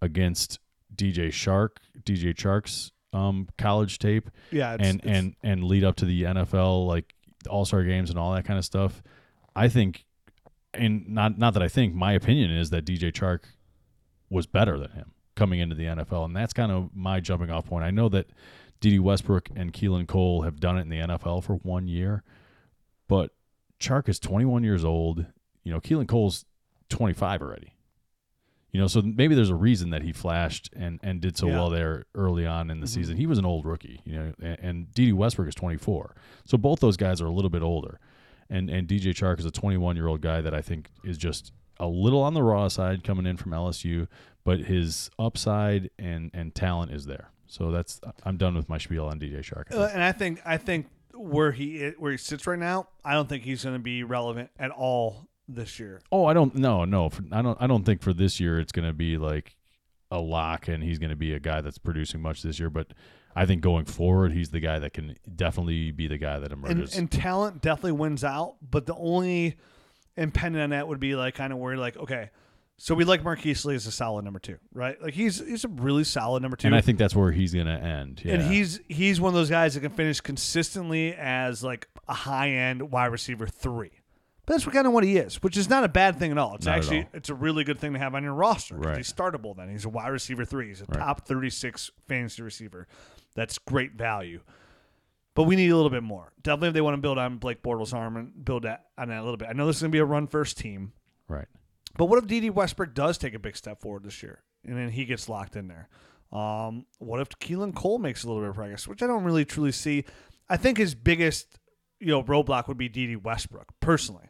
against 0.02 0.60
DJ 0.96 1.28
Chark, 1.30 1.70
DJ 2.04 2.34
Chark's 2.34 2.92
um, 3.14 3.48
college 3.58 4.00
tape, 4.00 4.30
yeah, 4.52 4.74
it's, 4.76 4.84
and 4.88 5.00
it's- 5.00 5.18
and 5.18 5.36
and 5.44 5.64
lead 5.64 5.84
up 5.84 5.96
to 5.98 6.06
the 6.06 6.24
NFL 6.24 6.86
like 6.88 7.14
All 7.50 7.66
Star 7.66 7.84
games 7.84 8.10
and 8.10 8.20
all 8.20 8.34
that 8.34 8.46
kind 8.46 8.60
of 8.60 8.66
stuff. 8.66 9.02
I 9.56 9.70
think, 9.70 10.06
and 10.74 11.08
not 11.10 11.38
not 11.38 11.54
that 11.54 11.64
I 11.64 11.68
think, 11.68 11.96
my 11.96 12.14
opinion 12.14 12.52
is 12.52 12.70
that 12.72 12.86
DJ 12.86 13.12
Chark 13.12 13.40
was 14.30 14.46
better 14.46 14.78
than 14.78 14.92
him 14.92 15.12
coming 15.36 15.60
into 15.60 15.76
the 15.76 15.86
NFL, 15.86 16.26
and 16.26 16.36
that's 16.36 16.54
kind 16.54 16.72
of 16.72 16.90
my 16.94 17.20
jumping 17.20 17.50
off 17.50 17.66
point. 17.66 17.86
I 17.86 17.92
know 17.92 18.10
that 18.10 18.28
Dede 18.82 19.00
Westbrook 19.00 19.50
and 19.56 19.72
Keelan 19.72 20.08
Cole 20.08 20.42
have 20.44 20.60
done 20.60 20.78
it 20.78 20.82
in 20.82 20.90
the 20.90 20.98
NFL 21.00 21.44
for 21.44 21.56
one 21.56 21.88
year, 21.88 22.24
but 23.08 23.32
Chark 23.80 24.10
is 24.10 24.20
21 24.20 24.64
years 24.64 24.84
old. 24.86 25.26
You 25.64 25.72
know, 25.74 25.80
Keelan 25.80 26.08
Cole's 26.08 26.46
25 26.90 27.42
already. 27.42 27.74
You 28.72 28.82
know, 28.82 28.88
so 28.88 29.02
maybe 29.02 29.34
there's 29.34 29.50
a 29.50 29.56
reason 29.56 29.90
that 29.92 30.04
he 30.04 30.12
flashed 30.12 30.70
and, 30.76 31.00
and 31.02 31.22
did 31.22 31.38
so 31.38 31.48
Yeah. 31.48 31.54
well 31.56 31.70
there 31.70 32.06
early 32.14 32.46
on 32.46 32.70
in 32.70 32.80
the 32.80 32.88
season. 32.88 33.18
He 33.18 33.26
was 33.26 33.40
an 33.40 33.46
old 33.46 33.66
rookie, 33.66 34.02
you 34.06 34.14
know, 34.14 34.34
and, 34.42 34.60
and 34.60 34.94
Dede 34.94 35.14
Westbrook 35.14 35.48
is 35.48 35.56
24. 35.56 36.16
So 36.46 36.58
both 36.58 36.80
those 36.80 36.98
guys 36.98 37.22
are 37.22 37.26
a 37.26 37.32
little 37.32 37.50
bit 37.50 37.62
older. 37.62 38.00
And 38.50 38.70
and 38.70 38.88
DJ 38.88 39.08
Chark 39.14 39.40
is 39.40 39.46
a 39.46 39.52
21 39.52 39.96
year 39.96 40.08
old 40.08 40.22
guy 40.22 40.42
that 40.42 40.54
I 40.54 40.62
think 40.62 40.90
is 41.04 41.18
just 41.18 41.52
a 41.80 41.88
little 41.88 42.22
on 42.22 42.34
the 42.34 42.44
raw 42.44 42.68
side 42.68 43.04
coming 43.04 43.26
in 43.26 43.36
from 43.38 43.52
LSU, 43.52 44.08
but 44.44 44.60
his 44.62 45.10
upside 45.20 45.90
and 46.00 46.30
and 46.34 46.54
talent 46.56 46.92
is 46.92 47.06
there. 47.06 47.32
So 47.48 47.72
that's 47.72 48.00
I'm 48.24 48.38
done 48.38 48.56
with 48.56 48.70
my 48.70 48.78
spiel 48.78 49.06
on 49.06 49.20
DJ 49.20 49.40
Chark. 49.40 49.74
Uh, 49.74 49.90
and 49.94 50.02
I 50.04 50.12
think 50.12 50.42
I 50.46 50.58
think 50.58 50.88
where 51.18 51.52
he 51.52 51.92
where 51.98 52.12
he 52.12 52.18
sits 52.18 52.48
right 52.48 52.60
now, 52.60 52.88
I 53.04 53.14
don't 53.14 53.28
think 53.28 53.44
he's 53.44 53.64
going 53.64 53.76
to 53.76 53.82
be 53.82 54.04
relevant 54.04 54.50
at 54.58 54.72
all 54.72 55.28
this 55.48 55.80
year. 55.80 56.02
Oh, 56.12 56.26
I 56.26 56.34
don't 56.34 56.56
no 56.56 56.86
no 56.86 57.10
for, 57.10 57.24
I 57.32 57.42
don't 57.42 57.58
I 57.62 57.68
don't 57.68 57.86
think 57.86 58.02
for 58.02 58.14
this 58.14 58.40
year 58.40 58.60
it's 58.60 58.72
going 58.72 58.88
to 58.88 58.94
be 58.94 59.18
like 59.18 59.56
a 60.12 60.20
lock 60.20 60.68
and 60.68 60.84
he's 60.84 61.00
going 61.00 61.10
to 61.10 61.16
be 61.16 61.34
a 61.34 61.40
guy 61.40 61.62
that's 61.62 61.78
producing 61.78 62.22
much 62.22 62.42
this 62.42 62.60
year. 62.60 62.70
But 62.70 62.94
I 63.36 63.46
think 63.46 63.62
going 63.62 63.86
forward, 63.86 64.32
he's 64.34 64.50
the 64.50 64.60
guy 64.60 64.80
that 64.80 64.94
can 64.94 65.16
definitely 65.36 65.92
be 65.92 66.08
the 66.08 66.18
guy 66.18 66.40
that 66.40 66.52
emerges. 66.52 66.98
and 66.98 67.12
talent 67.12 67.62
definitely 67.62 67.94
wins 67.94 68.24
out, 68.24 68.56
but 68.62 68.86
the 68.86 68.96
only 68.96 69.58
and 70.16 70.36
on 70.36 70.70
that 70.72 70.88
would 70.88 71.00
be 71.00 71.16
like 71.16 71.36
kind 71.36 71.54
of 71.54 71.60
where 71.60 71.78
like 71.78 71.98
okay, 71.98 72.32
so 72.78 72.94
we 72.96 73.04
like 73.06 73.24
Marquise 73.24 73.66
Lee 73.66 73.76
as 73.76 73.88
a 73.88 73.92
solid 73.92 74.24
number 74.24 74.40
two, 74.40 74.58
right? 74.74 75.02
Like 75.02 75.14
he's 75.14 75.40
he's 75.40 75.64
a 75.66 75.68
really 75.70 76.04
solid 76.04 76.42
number 76.42 76.56
two, 76.58 76.68
And 76.68 76.76
I 76.76 76.82
think 76.82 77.00
that's 77.00 77.16
where 77.16 77.32
he's 77.32 77.54
gonna 77.54 77.78
end. 77.78 78.22
Yeah. 78.24 78.36
and 78.36 78.44
he's 78.52 78.80
he's 78.88 79.20
one 79.20 79.30
of 79.30 79.34
those 79.36 79.50
guys 79.50 79.74
that 79.74 79.82
can 79.82 79.92
finish 79.92 80.22
consistently 80.22 81.14
as 81.16 81.64
like 81.64 81.88
a 82.08 82.14
high 82.14 82.50
end 82.50 82.92
wide 82.92 83.08
receiver 83.08 83.48
three. 83.48 83.92
But 84.46 84.54
that's 84.54 84.66
kind 84.66 84.88
of 84.88 84.94
what 84.94 85.04
he 85.04 85.18
is, 85.18 85.44
which 85.44 85.58
is 85.58 85.70
not 85.70 85.84
a 85.84 85.90
bad 85.90 86.18
thing 86.20 86.32
at 86.32 86.38
all. 86.38 86.56
It's 86.56 86.66
Not 86.66 86.78
actually 86.78 87.00
all. 87.02 87.10
it's 87.14 87.28
a 87.30 87.34
really 87.36 87.66
good 87.66 87.80
thing 87.80 87.92
to 87.94 88.00
have 88.00 88.16
on 88.16 88.24
your 88.24 88.34
roster. 88.34 88.78
Right. 88.78 88.96
He's 88.96 89.12
startable. 89.12 89.58
Then 89.58 89.70
he's 89.70 89.84
a 89.84 89.90
wide 89.90 90.08
receiver 90.08 90.46
three. 90.46 90.70
He's 90.70 90.80
a 90.82 90.86
Right. 90.86 91.00
top 91.00 91.28
thirty 91.28 91.50
six 91.50 91.92
fantasy 92.08 92.42
receiver. 92.44 92.88
That's 93.36 93.58
great 93.58 93.94
value. 93.94 94.40
But 95.36 95.44
we 95.44 95.56
need 95.56 95.70
a 95.70 95.76
little 95.76 95.92
bit 95.92 96.02
more. 96.02 96.32
Definitely, 96.42 96.70
if 96.70 96.74
they 96.76 96.82
want 96.82 96.96
to 96.96 97.02
build 97.02 97.18
on 97.18 97.38
Blake 97.38 97.62
Bortles' 97.62 97.94
arm 97.94 98.16
and 98.18 98.46
build 98.46 98.64
that 98.64 98.86
on 98.98 99.10
that 99.10 99.20
a 99.20 99.24
little 99.24 99.38
bit. 99.38 99.48
I 99.50 99.54
know 99.54 99.68
this 99.68 99.76
is 99.76 99.82
going 99.84 99.92
to 99.92 99.96
be 99.96 100.00
a 100.00 100.06
run 100.06 100.28
first 100.28 100.58
team. 100.58 100.94
right. 101.28 101.48
But 101.98 102.06
what 102.06 102.20
if 102.20 102.28
Dede 102.28 102.52
Westbrook 102.52 102.94
does 102.94 103.18
take 103.18 103.34
a 103.34 103.40
big 103.40 103.58
step 103.58 103.82
forward 103.82 104.04
this 104.04 104.22
year, 104.24 104.44
and 104.66 104.78
then 104.78 104.90
he 104.90 105.06
gets 105.06 105.28
locked 105.28 105.56
in 105.56 105.68
there? 105.68 105.90
Um, 106.32 106.86
what 107.00 107.20
if 107.22 107.30
Keelan 107.40 107.74
Cole 107.74 108.00
makes 108.00 108.24
a 108.24 108.28
little 108.28 108.42
bit 108.42 108.50
of 108.50 108.56
progress, 108.56 108.88
which 108.88 109.02
I 109.02 109.08
don't 109.08 109.24
really 109.24 109.46
truly 109.46 109.72
see. 109.72 110.04
I 110.50 110.58
think 110.58 110.78
his 110.78 110.94
biggest, 110.94 111.60
you 112.00 112.08
know, 112.08 112.24
roadblock 112.24 112.68
would 112.68 112.78
be 112.78 112.90
Dede 112.90 113.24
Westbrook 113.24 113.68
personally. 113.80 114.26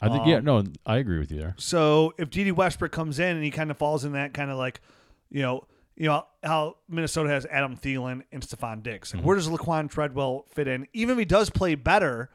I 0.00 0.08
think 0.08 0.26
yeah, 0.26 0.36
Um, 0.36 0.44
no, 0.44 0.64
I 0.86 0.98
agree 0.98 1.18
with 1.18 1.32
you 1.32 1.38
there. 1.38 1.54
So 1.58 2.14
if 2.18 2.30
Dede 2.30 2.52
Westbrook 2.52 2.92
comes 2.92 3.18
in 3.18 3.34
and 3.34 3.44
he 3.44 3.50
kind 3.50 3.70
of 3.70 3.76
falls 3.78 4.04
in 4.04 4.12
that 4.12 4.32
kind 4.32 4.50
of 4.50 4.56
like, 4.56 4.80
you 5.28 5.42
know, 5.42 5.66
you 5.96 6.06
know 6.06 6.24
how 6.44 6.76
Minnesota 6.88 7.30
has 7.30 7.44
Adam 7.46 7.76
Thielen 7.76 8.22
and 8.30 8.42
Stefon 8.42 8.82
Diggs. 8.84 9.12
Like, 9.12 9.24
Where 9.24 9.34
does 9.34 9.48
Laquan 9.48 9.90
Treadwell 9.90 10.44
fit 10.50 10.68
in? 10.68 10.86
Even 10.92 11.14
if 11.14 11.18
he 11.18 11.24
does 11.24 11.50
play 11.50 11.74
better, 11.74 12.30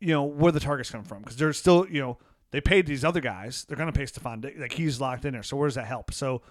you 0.00 0.08
know, 0.08 0.24
where 0.24 0.50
the 0.50 0.58
targets 0.58 0.90
come 0.90 1.04
from 1.04 1.20
because 1.20 1.36
they're 1.36 1.52
still, 1.52 1.86
you 1.88 2.00
know, 2.00 2.18
they 2.52 2.60
paid 2.60 2.86
these 2.86 3.04
other 3.04 3.20
guys. 3.20 3.64
They're 3.66 3.76
going 3.76 3.92
to 3.92 3.98
pay 3.98 4.04
Stefon 4.04 4.40
Diggs. 4.40 4.60
Like 4.60 4.72
he's 4.72 5.00
locked 5.00 5.24
in 5.24 5.32
there. 5.32 5.42
So 5.42 5.56
where 5.56 5.66
does 5.66 5.74
that 5.74 5.86
help? 5.86 6.14
So 6.14 6.42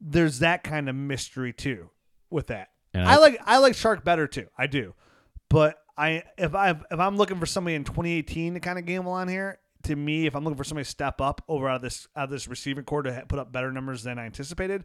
there's 0.00 0.40
that 0.40 0.64
kind 0.64 0.88
of 0.88 0.96
mystery 0.96 1.52
too 1.52 1.90
with 2.30 2.48
that. 2.48 2.70
And 2.92 3.06
I, 3.06 3.14
I- 3.14 3.18
like 3.18 3.40
I 3.46 3.58
like 3.58 3.74
Chark 3.74 4.02
better 4.02 4.26
too. 4.26 4.48
I 4.58 4.66
do, 4.66 4.94
but 5.48 5.76
I 5.96 6.24
if 6.36 6.54
I 6.54 6.70
if 6.70 6.98
I'm 6.98 7.16
looking 7.16 7.38
for 7.38 7.46
somebody 7.46 7.76
in 7.76 7.84
2018 7.84 8.54
to 8.54 8.60
kind 8.60 8.78
of 8.78 8.84
gamble 8.86 9.12
on 9.12 9.28
here, 9.28 9.58
to 9.84 9.94
me, 9.94 10.26
if 10.26 10.34
I'm 10.34 10.42
looking 10.44 10.56
for 10.56 10.64
somebody 10.64 10.84
to 10.84 10.90
step 10.90 11.20
up 11.20 11.42
over 11.48 11.68
out 11.68 11.76
of 11.76 11.82
this 11.82 12.08
out 12.16 12.24
of 12.24 12.30
this 12.30 12.48
receiving 12.48 12.84
core 12.84 13.02
to 13.02 13.24
put 13.28 13.38
up 13.38 13.52
better 13.52 13.70
numbers 13.70 14.02
than 14.02 14.18
I 14.18 14.24
anticipated, 14.26 14.84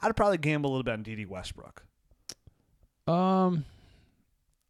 I'd 0.00 0.16
probably 0.16 0.38
gamble 0.38 0.70
a 0.70 0.72
little 0.72 0.84
bit 0.84 0.92
on 0.92 1.02
Dede 1.02 1.28
Westbrook. 1.28 1.84
Um, 3.06 3.64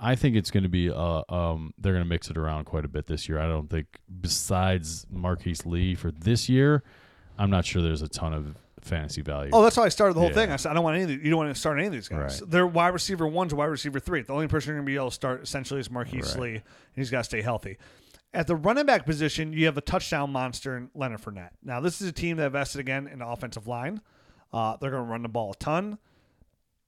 I 0.05 0.17
think 0.17 0.35
it's 0.37 0.51
going 0.51 0.65
to 0.65 0.69
be 0.69 0.91
uh 0.91 1.23
um 1.29 1.73
they're 1.79 1.93
going 1.93 2.05
to 2.05 2.09
mix 2.09 2.29
it 2.29 2.37
around 2.37 2.65
quite 2.65 2.85
a 2.85 2.89
bit 2.89 3.07
this 3.07 3.29
year. 3.29 3.39
I 3.39 3.47
don't 3.47 3.71
think 3.71 3.87
besides 4.21 5.07
Marquise 5.11 5.65
Lee 5.65 5.95
for 5.95 6.11
this 6.11 6.49
year, 6.49 6.83
I'm 7.39 7.51
not 7.51 7.65
sure 7.65 7.81
there's 7.83 8.03
a 8.03 8.09
ton 8.09 8.35
of 8.35 8.57
fantasy 8.81 9.23
value. 9.23 9.51
Oh, 9.53 9.63
that's 9.63 9.77
how 9.77 9.85
I 9.85 9.89
started 9.91 10.15
the 10.15 10.21
whole 10.21 10.31
Yeah. 10.31 10.35
thing. 10.35 10.51
I 10.51 10.57
said 10.57 10.71
I 10.73 10.75
don't 10.75 10.83
want 10.85 10.97
any. 11.01 11.05
Of 11.15 11.25
you 11.25 11.31
don't 11.31 11.39
want 11.39 11.55
to 11.55 11.61
start 11.61 11.79
any 11.79 11.87
of 11.87 11.93
these 11.93 12.09
guys. 12.09 12.41
Right. 12.43 12.51
They're 12.51 12.67
wide 12.67 12.89
receiver 12.89 13.27
one 13.29 13.49
to 13.51 13.57
wide 13.57 13.67
receiver 13.67 14.01
three. 14.01 14.23
The 14.23 14.33
only 14.33 14.49
person 14.49 14.71
you're 14.71 14.79
going 14.79 14.87
to 14.87 14.91
be 14.91 14.97
able 14.97 15.11
to 15.11 15.15
start 15.15 15.43
essentially 15.45 15.79
is 15.81 15.89
Marquise 15.91 16.35
Right. 16.35 16.43
Lee, 16.43 16.55
and 16.55 16.63
he's 16.97 17.11
got 17.11 17.19
to 17.19 17.25
stay 17.25 17.43
healthy. 17.43 17.79
At 18.35 18.47
the 18.49 18.57
running 18.57 18.87
back 18.87 19.05
position, 19.07 19.53
you 19.53 19.67
have 19.67 19.77
a 19.77 19.83
touchdown 19.83 20.33
monster 20.33 20.77
in 20.77 20.91
Leonard 20.95 21.21
Fournette. 21.21 21.51
Now, 21.63 21.81
this 21.81 22.01
is 22.01 22.09
a 22.09 22.13
team 22.13 22.39
that 22.39 22.47
invested 22.47 22.81
again 22.81 23.07
in 23.07 23.19
the 23.21 23.27
offensive 23.29 23.67
line. 23.69 24.01
Uh, 24.53 24.77
they're 24.81 24.91
going 24.91 25.05
to 25.05 25.11
run 25.11 25.23
the 25.23 25.29
ball 25.29 25.53
a 25.53 25.55
ton. 25.57 25.99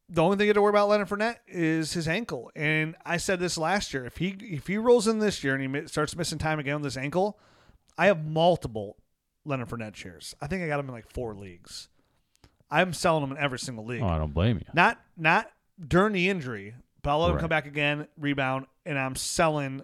The 0.09 0.23
only 0.23 0.37
thing 0.37 0.45
you 0.47 0.51
have 0.51 0.57
to 0.57 0.63
worry 0.63 0.71
about 0.71 0.89
Leonard 0.89 1.09
Fournette 1.09 1.37
is 1.49 1.93
his 1.95 2.07
ankle. 2.07 2.51
And 2.55 2.95
I 3.07 3.17
said 3.17 3.41
this 3.41 3.57
last 3.57 3.95
year. 3.95 4.05
If 4.05 4.19
he 4.19 4.37
if 4.41 4.67
he 4.67 4.77
rolls 4.77 5.09
in 5.09 5.19
this 5.19 5.43
year 5.43 5.55
and 5.55 5.77
he 5.77 5.87
starts 5.89 6.15
missing 6.17 6.39
time 6.39 6.59
again 6.59 6.77
with 6.77 6.85
his 6.85 6.97
ankle, 6.97 7.39
I 7.97 8.07
have 8.07 8.25
multiple 8.27 8.97
Leonard 9.45 9.69
Fournette 9.69 9.97
shares. 9.97 10.35
I 10.41 10.47
think 10.47 10.63
I 10.63 10.67
got 10.67 10.79
him 10.81 10.89
in 10.89 10.93
like 10.95 11.11
four 11.11 11.35
leagues. 11.35 11.89
I'm 12.71 12.93
selling 12.93 13.23
him 13.25 13.31
in 13.33 13.39
every 13.39 13.59
single 13.59 13.85
league. 13.85 14.03
oh, 14.03 14.07
I 14.09 14.19
don't 14.19 14.35
blame 14.35 14.59
you. 14.59 14.67
Not 14.75 15.01
not 15.17 15.51
during 15.87 16.13
the 16.13 16.29
injury, 16.29 16.75
but 17.03 17.11
I'll 17.11 17.21
let 17.21 17.31
him 17.33 17.39
come 17.39 17.49
back 17.49 17.67
again, 17.67 18.07
rebound, 18.19 18.67
and 18.85 18.99
I'm 18.99 19.17
selling 19.17 19.83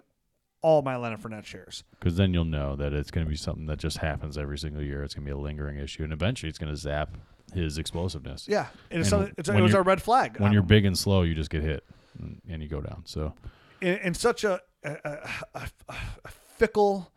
all 0.61 0.83
my 0.83 0.95
Leonard 0.97 1.21
Fournette 1.21 1.45
shares. 1.45 1.83
Because 1.91 2.17
then 2.17 2.33
you'll 2.33 2.45
know 2.45 2.75
that 2.75 2.93
it's 2.93 3.09
going 3.09 3.25
to 3.25 3.29
be 3.29 3.35
something 3.35 3.65
that 3.65 3.79
just 3.79 3.97
happens 3.97 4.37
every 4.37 4.59
single 4.59 4.83
year. 4.83 5.03
It's 5.03 5.15
going 5.15 5.25
to 5.25 5.33
be 5.33 5.37
a 5.37 5.41
lingering 5.41 5.79
issue, 5.79 6.03
and 6.03 6.13
eventually 6.13 6.49
it's 6.49 6.59
going 6.59 6.71
to 6.71 6.77
zap 6.77 7.17
his 7.53 7.77
explosiveness. 7.77 8.47
Yeah, 8.47 8.67
and 8.89 9.01
it's 9.01 9.11
And 9.11 9.19
something, 9.21 9.33
it's, 9.37 9.49
it 9.49 9.61
was 9.61 9.75
our 9.75 9.83
red 9.83 10.01
flag. 10.01 10.39
When 10.39 10.53
you're 10.53 10.61
big 10.61 10.85
and 10.85 10.97
slow, 10.97 11.23
you 11.23 11.35
just 11.35 11.49
get 11.49 11.63
hit 11.63 11.83
and, 12.19 12.41
and 12.49 12.61
you 12.61 12.69
go 12.69 12.81
down. 12.81 13.03
So 13.05 13.33
in, 13.81 13.97
in 13.97 14.13
such 14.13 14.43
a, 14.43 14.61
a, 14.83 14.97
a, 15.03 15.29
a, 15.55 15.95
a 16.25 16.29
fickle 16.57 17.11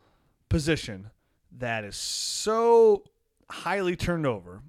position 0.48 1.10
that 1.58 1.84
is 1.84 1.96
so 1.96 3.04
highly 3.50 3.96
turned 3.96 4.26
over 4.26 4.62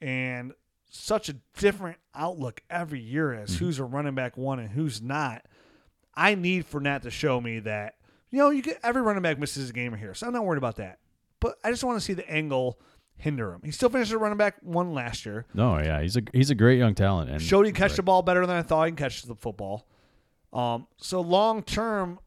and 0.00 0.52
such 0.90 1.28
a 1.28 1.36
different 1.56 1.98
outlook 2.14 2.62
every 2.70 3.00
year 3.00 3.32
as 3.32 3.50
mm-hmm. 3.50 3.64
who's 3.64 3.78
a 3.78 3.84
running 3.84 4.14
back 4.14 4.36
one 4.36 4.58
and 4.58 4.70
who's 4.70 5.02
not. 5.02 5.44
I 6.14 6.34
need 6.34 6.68
Fournette 6.68 7.02
to 7.02 7.10
show 7.10 7.40
me 7.40 7.60
that 7.60 7.94
you 8.30 8.38
know 8.38 8.50
you 8.50 8.62
get 8.62 8.80
every 8.82 9.02
running 9.02 9.22
back 9.22 9.38
misses 9.38 9.70
a 9.70 9.72
game 9.72 9.94
here, 9.94 10.14
so 10.14 10.26
I'm 10.26 10.32
not 10.32 10.44
worried 10.44 10.58
about 10.58 10.76
that. 10.76 10.98
But 11.40 11.56
I 11.62 11.70
just 11.70 11.84
want 11.84 11.98
to 11.98 12.04
see 12.04 12.14
the 12.14 12.28
angle 12.28 12.80
hinder 13.18 13.52
him. 13.52 13.60
He 13.64 13.70
still 13.70 13.90
finished 13.90 14.12
a 14.12 14.18
running 14.18 14.38
back 14.38 14.56
one 14.62 14.94
last 14.94 15.26
year. 15.26 15.44
no, 15.52 15.78
yeah, 15.78 16.00
he's 16.00 16.16
a 16.16 16.22
he's 16.32 16.50
a 16.50 16.54
great 16.54 16.78
young 16.78 16.94
talent, 16.94 17.30
and 17.30 17.42
Showed 17.42 17.66
he 17.66 17.72
can 17.72 17.88
catch 17.88 17.96
the 17.96 18.02
ball 18.02 18.22
better 18.22 18.46
than 18.46 18.56
I 18.56 18.62
thought 18.62 18.84
he 18.84 18.90
can 18.92 18.96
catch 18.96 19.22
the 19.22 19.34
football. 19.34 19.86
Um, 20.52 20.86
so 20.96 21.20
long 21.20 21.62
term, 21.62 22.18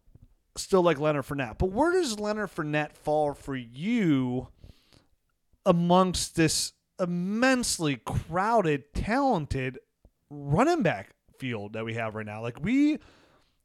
still 0.56 0.84
like 0.84 1.00
Leonard 1.00 1.26
Fournette. 1.26 1.58
But 1.58 1.72
where 1.72 1.92
does 1.92 2.20
Leonard 2.20 2.52
Fournette 2.54 2.94
fall 2.94 3.34
for 3.34 3.56
you 3.56 4.50
amongst 5.66 6.36
this 6.36 6.74
immensely 7.00 7.98
crowded, 8.06 8.94
talented 8.94 9.80
running 10.30 10.84
back 10.84 11.12
field 11.40 11.74
that 11.74 11.86
we 11.86 11.96
have 11.96 12.16
right 12.16 12.26
now? 12.26 12.42
Like 12.42 12.64
we 12.64 13.00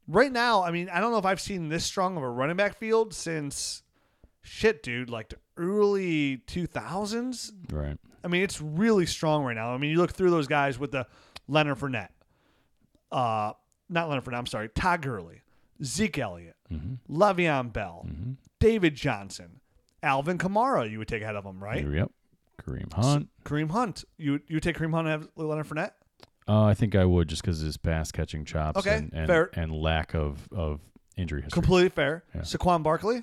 right 0.09 0.33
now, 0.33 0.63
I 0.63 0.71
mean, 0.71 0.89
I 0.89 1.01
don't 1.01 1.11
know 1.11 1.19
if 1.19 1.27
I've 1.27 1.41
seen 1.41 1.69
this 1.69 1.85
strong 1.85 2.17
of 2.17 2.23
a 2.23 2.31
running 2.31 2.57
back 2.57 2.79
field 2.79 3.13
since 3.13 3.83
shit, 4.41 4.83
dude, 4.83 5.11
like 5.11 5.29
the 5.29 5.37
early 5.57 6.39
2000s. 6.47 7.53
right. 7.73 7.99
I 8.25 8.29
mean, 8.29 8.43
it's 8.43 8.61
really 8.61 9.07
strong 9.07 9.45
right 9.45 9.55
now. 9.55 9.73
I 9.73 9.79
mean, 9.79 9.91
you 9.91 9.99
look 9.99 10.13
through 10.13 10.31
those 10.31 10.49
guys 10.49 10.79
with 10.79 10.91
the 10.91 11.07
Leonard 11.47 11.79
Fournette, 11.79 12.09
uh, 13.13 13.53
not 13.89 14.09
Leonard 14.09 14.25
Fournette. 14.25 14.39
I'm 14.39 14.47
sorry, 14.47 14.69
Todd 14.71 15.03
Gurley, 15.03 15.43
Zeke 15.83 16.19
Elliott, 16.19 16.55
Mm-hmm. 16.73 17.15
Le'Veon 17.17 17.73
Bell, 17.73 18.05
David 18.59 18.97
Johnson, 18.97 19.61
Alvin 20.03 20.37
Kamara. 20.39 20.91
You 20.91 20.99
would 20.99 21.07
take 21.07 21.23
ahead 21.23 21.37
of 21.37 21.45
him, 21.45 21.63
right? 21.63 21.89
Yep. 21.89 22.11
Kareem 22.61 22.93
Hunt. 22.93 23.29
Kareem 23.45 23.71
Hunt. 23.71 24.03
You 24.19 24.41
you 24.49 24.59
take 24.59 24.77
Kareem 24.77 24.91
Hunt 24.93 25.07
and 25.07 25.23
have 25.23 25.29
Leonard 25.37 25.69
Fournette. 25.69 25.93
Uh, 26.49 26.65
I 26.65 26.75
think 26.75 26.97
I 26.97 27.05
would 27.05 27.29
just 27.29 27.43
because 27.43 27.61
his 27.61 27.77
pass 27.77 28.11
catching 28.11 28.45
chops 28.45 28.79
Okay, 28.81 28.97
and, 28.97 29.13
and, 29.13 29.27
fair. 29.29 29.51
and 29.55 29.71
lack 29.73 30.15
of, 30.15 30.49
of 30.53 30.81
injury 31.17 31.43
history. 31.43 31.55
Completely 31.55 31.89
fair. 31.91 32.25
Yeah. 32.35 32.41
Saquon 32.41 32.83
Barkley 32.83 33.23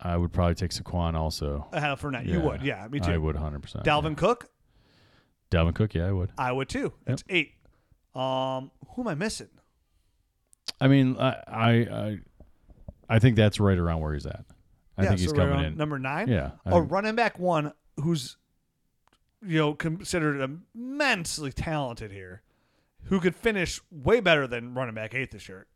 I 0.00 0.16
would 0.16 0.32
probably 0.32 0.54
take 0.54 0.70
Saquon 0.70 1.14
also. 1.14 1.66
ahead 1.72 1.90
of 1.90 2.00
Fournette. 2.00 2.26
You 2.26 2.40
would, 2.40 2.62
yeah, 2.62 2.86
me 2.88 3.00
too. 3.00 3.10
I 3.10 3.16
would 3.18 3.34
100%. 3.36 3.82
Dalvin 3.84 4.16
Cook. 4.16 4.48
Dalvin 5.50 5.74
Cook, 5.74 5.94
yeah, 5.94 6.06
I 6.06 6.12
would. 6.12 6.30
I 6.38 6.52
would 6.52 6.68
too. 6.68 6.92
That's 7.04 7.24
eight. 7.28 7.54
Um, 8.14 8.70
who 8.94 9.02
am 9.02 9.08
I 9.08 9.14
missing? 9.14 9.48
I 10.80 10.88
mean, 10.88 11.16
I 11.18 11.36
I 11.46 11.70
I, 11.70 12.18
I 13.08 13.18
think 13.18 13.36
that's 13.36 13.58
right 13.58 13.78
around 13.78 14.00
where 14.00 14.12
he's 14.14 14.26
at. 14.26 14.44
I 14.96 15.06
think 15.06 15.20
he's 15.20 15.30
so 15.30 15.36
coming 15.36 15.64
in. 15.64 15.76
number 15.76 15.98
nine. 15.98 16.28
Yeah. 16.28 16.52
I 16.66 16.70
a 16.70 16.72
think- 16.74 16.90
running 16.92 17.14
back 17.14 17.38
one 17.38 17.72
who's 17.96 18.36
you 19.46 19.58
know 19.58 19.74
considered 19.74 20.58
immensely 20.74 21.52
talented 21.52 22.10
here, 22.12 22.42
who 23.04 23.20
could 23.20 23.34
finish 23.34 23.80
way 23.90 24.20
better 24.20 24.46
than 24.46 24.74
running 24.74 24.94
back 24.94 25.14
eight 25.14 25.30
this 25.30 25.48
year. 25.48 25.66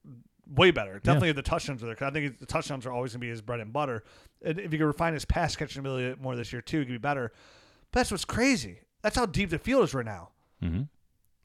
Way 0.49 0.71
better. 0.73 0.99
Definitely 0.99 1.33
the 1.33 1.43
touchdowns 1.43 1.83
are 1.83 1.87
there 1.87 1.95
because 1.95 2.11
I 2.11 2.13
think 2.13 2.39
the 2.39 2.47
touchdowns 2.47 2.85
are 2.87 2.93
always 2.93 3.13
going 3.13 3.21
to 3.21 3.25
be 3.27 3.31
his 3.31 3.41
bread 3.41 3.61
and 3.61 3.73
butter. 3.73 4.03
And 4.45 4.59
if 4.59 4.73
you 4.73 4.79
can 4.79 4.87
refine 4.89 5.15
his 5.15 5.25
pass 5.25 5.55
catching 5.57 5.81
ability 5.81 6.21
more 6.21 6.35
this 6.37 6.53
year 6.53 6.61
too, 6.61 6.81
it 6.81 6.85
could 6.87 6.93
be 6.93 6.99
better. 6.99 7.33
But 7.93 8.01
that's 8.01 8.11
what's 8.11 8.25
crazy. 8.25 8.81
That's 9.03 9.17
how 9.17 9.27
deep 9.27 9.51
the 9.51 9.59
field 9.59 9.85
is 9.85 9.95
right 9.95 10.05
now. 10.05 10.31
Mhm. 10.63 10.89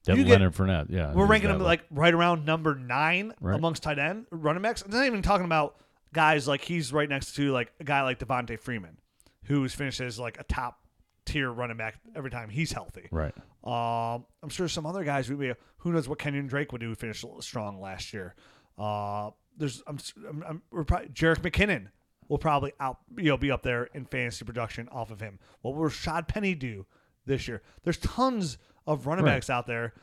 That 0.05 0.17
You 0.17 0.23
get- 0.23 0.31
Leonard 0.31 0.53
Fournette, 0.55 0.87
yeah. 0.89 1.13
We're 1.13 1.25
ranking 1.25 1.49
him 1.49 1.59
like 1.59 1.83
right 1.91 2.13
around 2.13 2.45
number 2.45 2.75
nine 2.75 3.33
Right. 3.41 3.55
amongst 3.55 3.83
tight 3.83 3.99
end 3.99 4.25
running 4.31 4.61
backs. 4.63 4.81
I'm 4.81 4.89
not 4.91 5.05
even 5.05 5.21
talking 5.21 5.45
about 5.45 5.75
guys 6.13 6.47
like 6.47 6.61
he's 6.61 6.91
right 6.93 7.09
next 7.09 7.33
to 7.35 7.51
like 7.51 7.71
a 7.79 7.83
guy 7.83 8.01
like 8.03 8.17
Devonta 8.19 8.59
Freeman, 8.59 8.97
who's 9.45 9.73
finished 9.75 9.99
as 10.01 10.17
like 10.17 10.39
a 10.39 10.43
top 10.43 10.79
tier 11.25 11.51
running 11.51 11.75
back 11.77 11.95
every 12.15 12.31
time 12.31 12.49
he's 12.49 12.71
healthy. 12.71 13.07
right. 13.11 13.33
Um, 13.63 14.25
I'm 14.41 14.49
sure 14.49 14.69
some 14.69 14.85
other 14.85 15.03
guys 15.03 15.29
would 15.29 15.39
be. 15.39 15.51
Who 15.79 15.91
knows 15.91 16.07
what 16.07 16.19
Kenyan 16.19 16.47
Drake 16.47 16.71
would 16.71 16.79
do? 16.79 16.87
Who 16.87 16.95
finished 16.95 17.25
strong 17.41 17.81
last 17.81 18.13
year. 18.13 18.33
Uh, 18.77 19.31
there's 19.57 19.81
I'm, 19.87 19.97
I'm, 20.29 20.43
I'm 20.47 20.61
we're 20.71 20.83
probably 20.83 21.07
Jerick 21.09 21.39
McKinnon 21.39 21.87
will 22.27 22.37
probably 22.37 22.73
out 22.79 22.99
you 23.17 23.25
know 23.25 23.37
be 23.37 23.51
up 23.51 23.63
there 23.63 23.85
in 23.93 24.05
fantasy 24.05 24.45
production 24.45 24.87
off 24.89 25.11
of 25.11 25.19
him. 25.19 25.39
What 25.61 25.75
will 25.75 25.89
Rashaad 25.89 26.27
Penny 26.27 26.53
do 26.55 26.85
this 27.25 27.47
year? 27.47 27.61
There's 27.83 27.97
tons 27.97 28.57
of 28.85 29.07
running 29.07 29.25
Right. 29.25 29.33
backs 29.35 29.49
out 29.49 29.65
there 29.67 29.93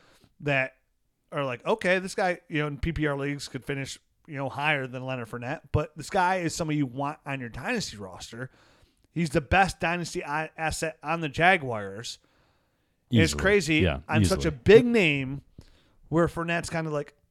that 0.41 0.73
are 1.31 1.43
like, 1.45 1.65
okay, 1.65 1.99
this 1.99 2.15
guy 2.15 2.39
you 2.49 2.61
know 2.61 2.67
in 2.67 2.77
PPR 2.77 3.17
leagues 3.17 3.47
could 3.47 3.63
finish 3.63 3.97
you 4.27 4.37
know, 4.37 4.49
higher 4.49 4.87
than 4.87 5.05
Leonard 5.05 5.29
Fournette. 5.29 5.61
But 5.71 5.95
this 5.95 6.09
guy 6.09 6.37
is 6.37 6.55
somebody 6.55 6.77
you 6.77 6.87
want 6.87 7.19
on 7.27 7.39
your 7.39 7.49
dynasty 7.49 7.95
roster. 7.95 8.49
He's 9.11 9.29
the 9.29 9.39
best 9.39 9.79
dynasty 9.79 10.23
asset 10.23 10.97
on 11.03 11.21
the 11.21 11.29
Jaguars. 11.29 12.17
It's 13.11 13.35
crazy 13.35 13.75
Yeah, 13.81 13.99
on 14.09 14.25
such 14.25 14.45
a 14.45 14.51
big 14.51 14.83
name 14.83 15.41
where 16.09 16.27
Fournette's 16.27 16.71
kind 16.71 16.87
of 16.87 16.93
like, 16.93 17.13
"Nah, 17.13 17.21
I 17.21 17.24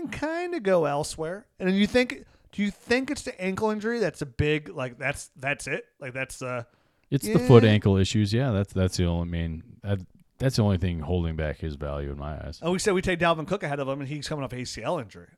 can 0.00 0.08
kind 0.08 0.54
of 0.54 0.62
go 0.62 0.84
elsewhere. 0.84 1.46
And 1.58 1.76
you 1.76 1.86
think, 1.86 2.24
do 2.52 2.62
you 2.62 2.70
think 2.70 3.10
it's 3.10 3.22
the 3.22 3.38
ankle 3.40 3.70
injury 3.70 3.98
that's 3.98 4.22
a 4.22 4.26
big, 4.26 4.68
like, 4.68 4.98
that's 4.98 5.30
that's 5.36 5.66
it? 5.66 5.86
Like, 6.00 6.12
that's 6.12 6.42
uh, 6.42 6.64
It's 7.10 7.26
the 7.26 7.38
foot 7.38 7.64
ankle 7.64 7.96
issues. 7.96 8.32
Yeah, 8.32 8.50
that's 8.50 8.72
that's 8.72 8.96
the 8.96 9.06
only 9.06 9.28
main. 9.28 9.62
That, 9.82 10.00
that's 10.38 10.56
the 10.56 10.62
only 10.62 10.78
thing 10.78 11.00
holding 11.00 11.34
back 11.34 11.58
his 11.58 11.74
value 11.74 12.12
in 12.12 12.18
my 12.18 12.34
eyes. 12.34 12.60
oh, 12.62 12.70
we 12.70 12.78
said 12.78 12.94
we 12.94 13.02
take 13.02 13.18
Dalvin 13.18 13.46
Cook 13.46 13.64
ahead 13.64 13.80
of 13.80 13.88
him 13.88 14.00
and 14.00 14.08
he's 14.08 14.28
coming 14.28 14.44
off 14.44 14.52
ACL 14.52 15.00
injury. 15.02 15.28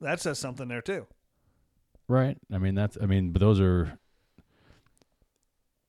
That 0.00 0.20
says 0.20 0.38
something 0.38 0.66
there, 0.68 0.82
too. 0.82 1.06
Right. 2.08 2.36
I 2.52 2.58
mean 2.58 2.74
that's. 2.74 2.96
I 3.00 3.06
mean, 3.06 3.32
but 3.32 3.40
those 3.40 3.60
are. 3.60 3.98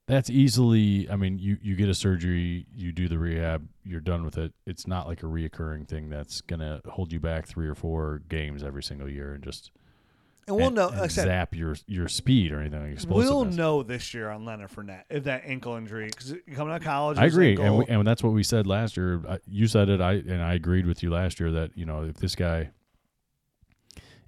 That's 0.07 0.29
easily. 0.29 1.09
I 1.09 1.17
mean, 1.17 1.37
you 1.37 1.57
you 1.61 1.75
get 1.75 1.89
a 1.89 1.93
surgery, 1.93 2.65
you 2.73 2.91
do 2.93 3.09
the 3.09 3.19
rehab, 3.19 3.67
you're 3.83 3.99
done 3.99 4.23
with 4.23 4.37
it. 4.37 4.53
It's 4.65 4.87
not 4.87 5.05
like 5.05 5.21
a 5.21 5.25
reoccurring 5.25 5.87
thing 5.87 6.09
that's 6.09 6.39
gonna 6.41 6.81
hold 6.85 7.11
you 7.11 7.19
back 7.19 7.45
three 7.45 7.67
or 7.67 7.75
four 7.75 8.21
games 8.29 8.63
every 8.63 8.83
single 8.83 9.09
year 9.09 9.33
and 9.33 9.43
just 9.43 9.69
And 10.47 10.55
we'll 10.55 10.67
and- 10.67 10.75
know, 10.77 10.87
and 10.89 11.11
said, 11.11 11.25
zap 11.25 11.53
your 11.53 11.75
your 11.87 12.07
speed 12.07 12.53
or 12.53 12.61
anything 12.61 12.95
like 12.95 13.05
we'll 13.09 13.43
know 13.43 13.83
this 13.83 14.13
year 14.13 14.29
on 14.29 14.45
Leonard 14.45 14.69
Fournette 14.71 15.03
if 15.09 15.25
that 15.25 15.43
ankle 15.43 15.75
injury, 15.75 16.05
because 16.05 16.33
coming 16.55 16.73
out 16.73 16.77
of 16.79 16.83
college, 16.85 17.17
I 17.17 17.25
agree, 17.25 17.49
ankle- 17.49 17.65
and 17.65 17.77
we, 17.79 17.85
and 17.87 18.07
that's 18.07 18.23
what 18.23 18.31
we 18.31 18.43
said 18.43 18.65
last 18.65 18.95
year. 18.95 19.21
You 19.45 19.67
said 19.67 19.89
it, 19.89 19.99
I 19.99 20.13
and 20.13 20.41
I 20.41 20.53
agreed 20.53 20.85
with 20.85 21.03
you 21.03 21.09
last 21.09 21.37
year 21.41 21.51
that 21.51 21.71
you 21.77 21.85
know 21.85 22.03
if 22.05 22.15
this 22.15 22.33
guy, 22.33 22.69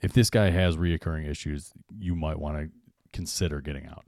if 0.02 0.12
this 0.12 0.30
guy 0.30 0.50
has 0.50 0.76
reoccurring 0.76 1.26
issues, 1.26 1.72
you 1.98 2.16
might 2.16 2.38
want 2.38 2.58
to 2.58 2.70
consider 3.14 3.62
getting 3.62 3.88
out 3.88 4.04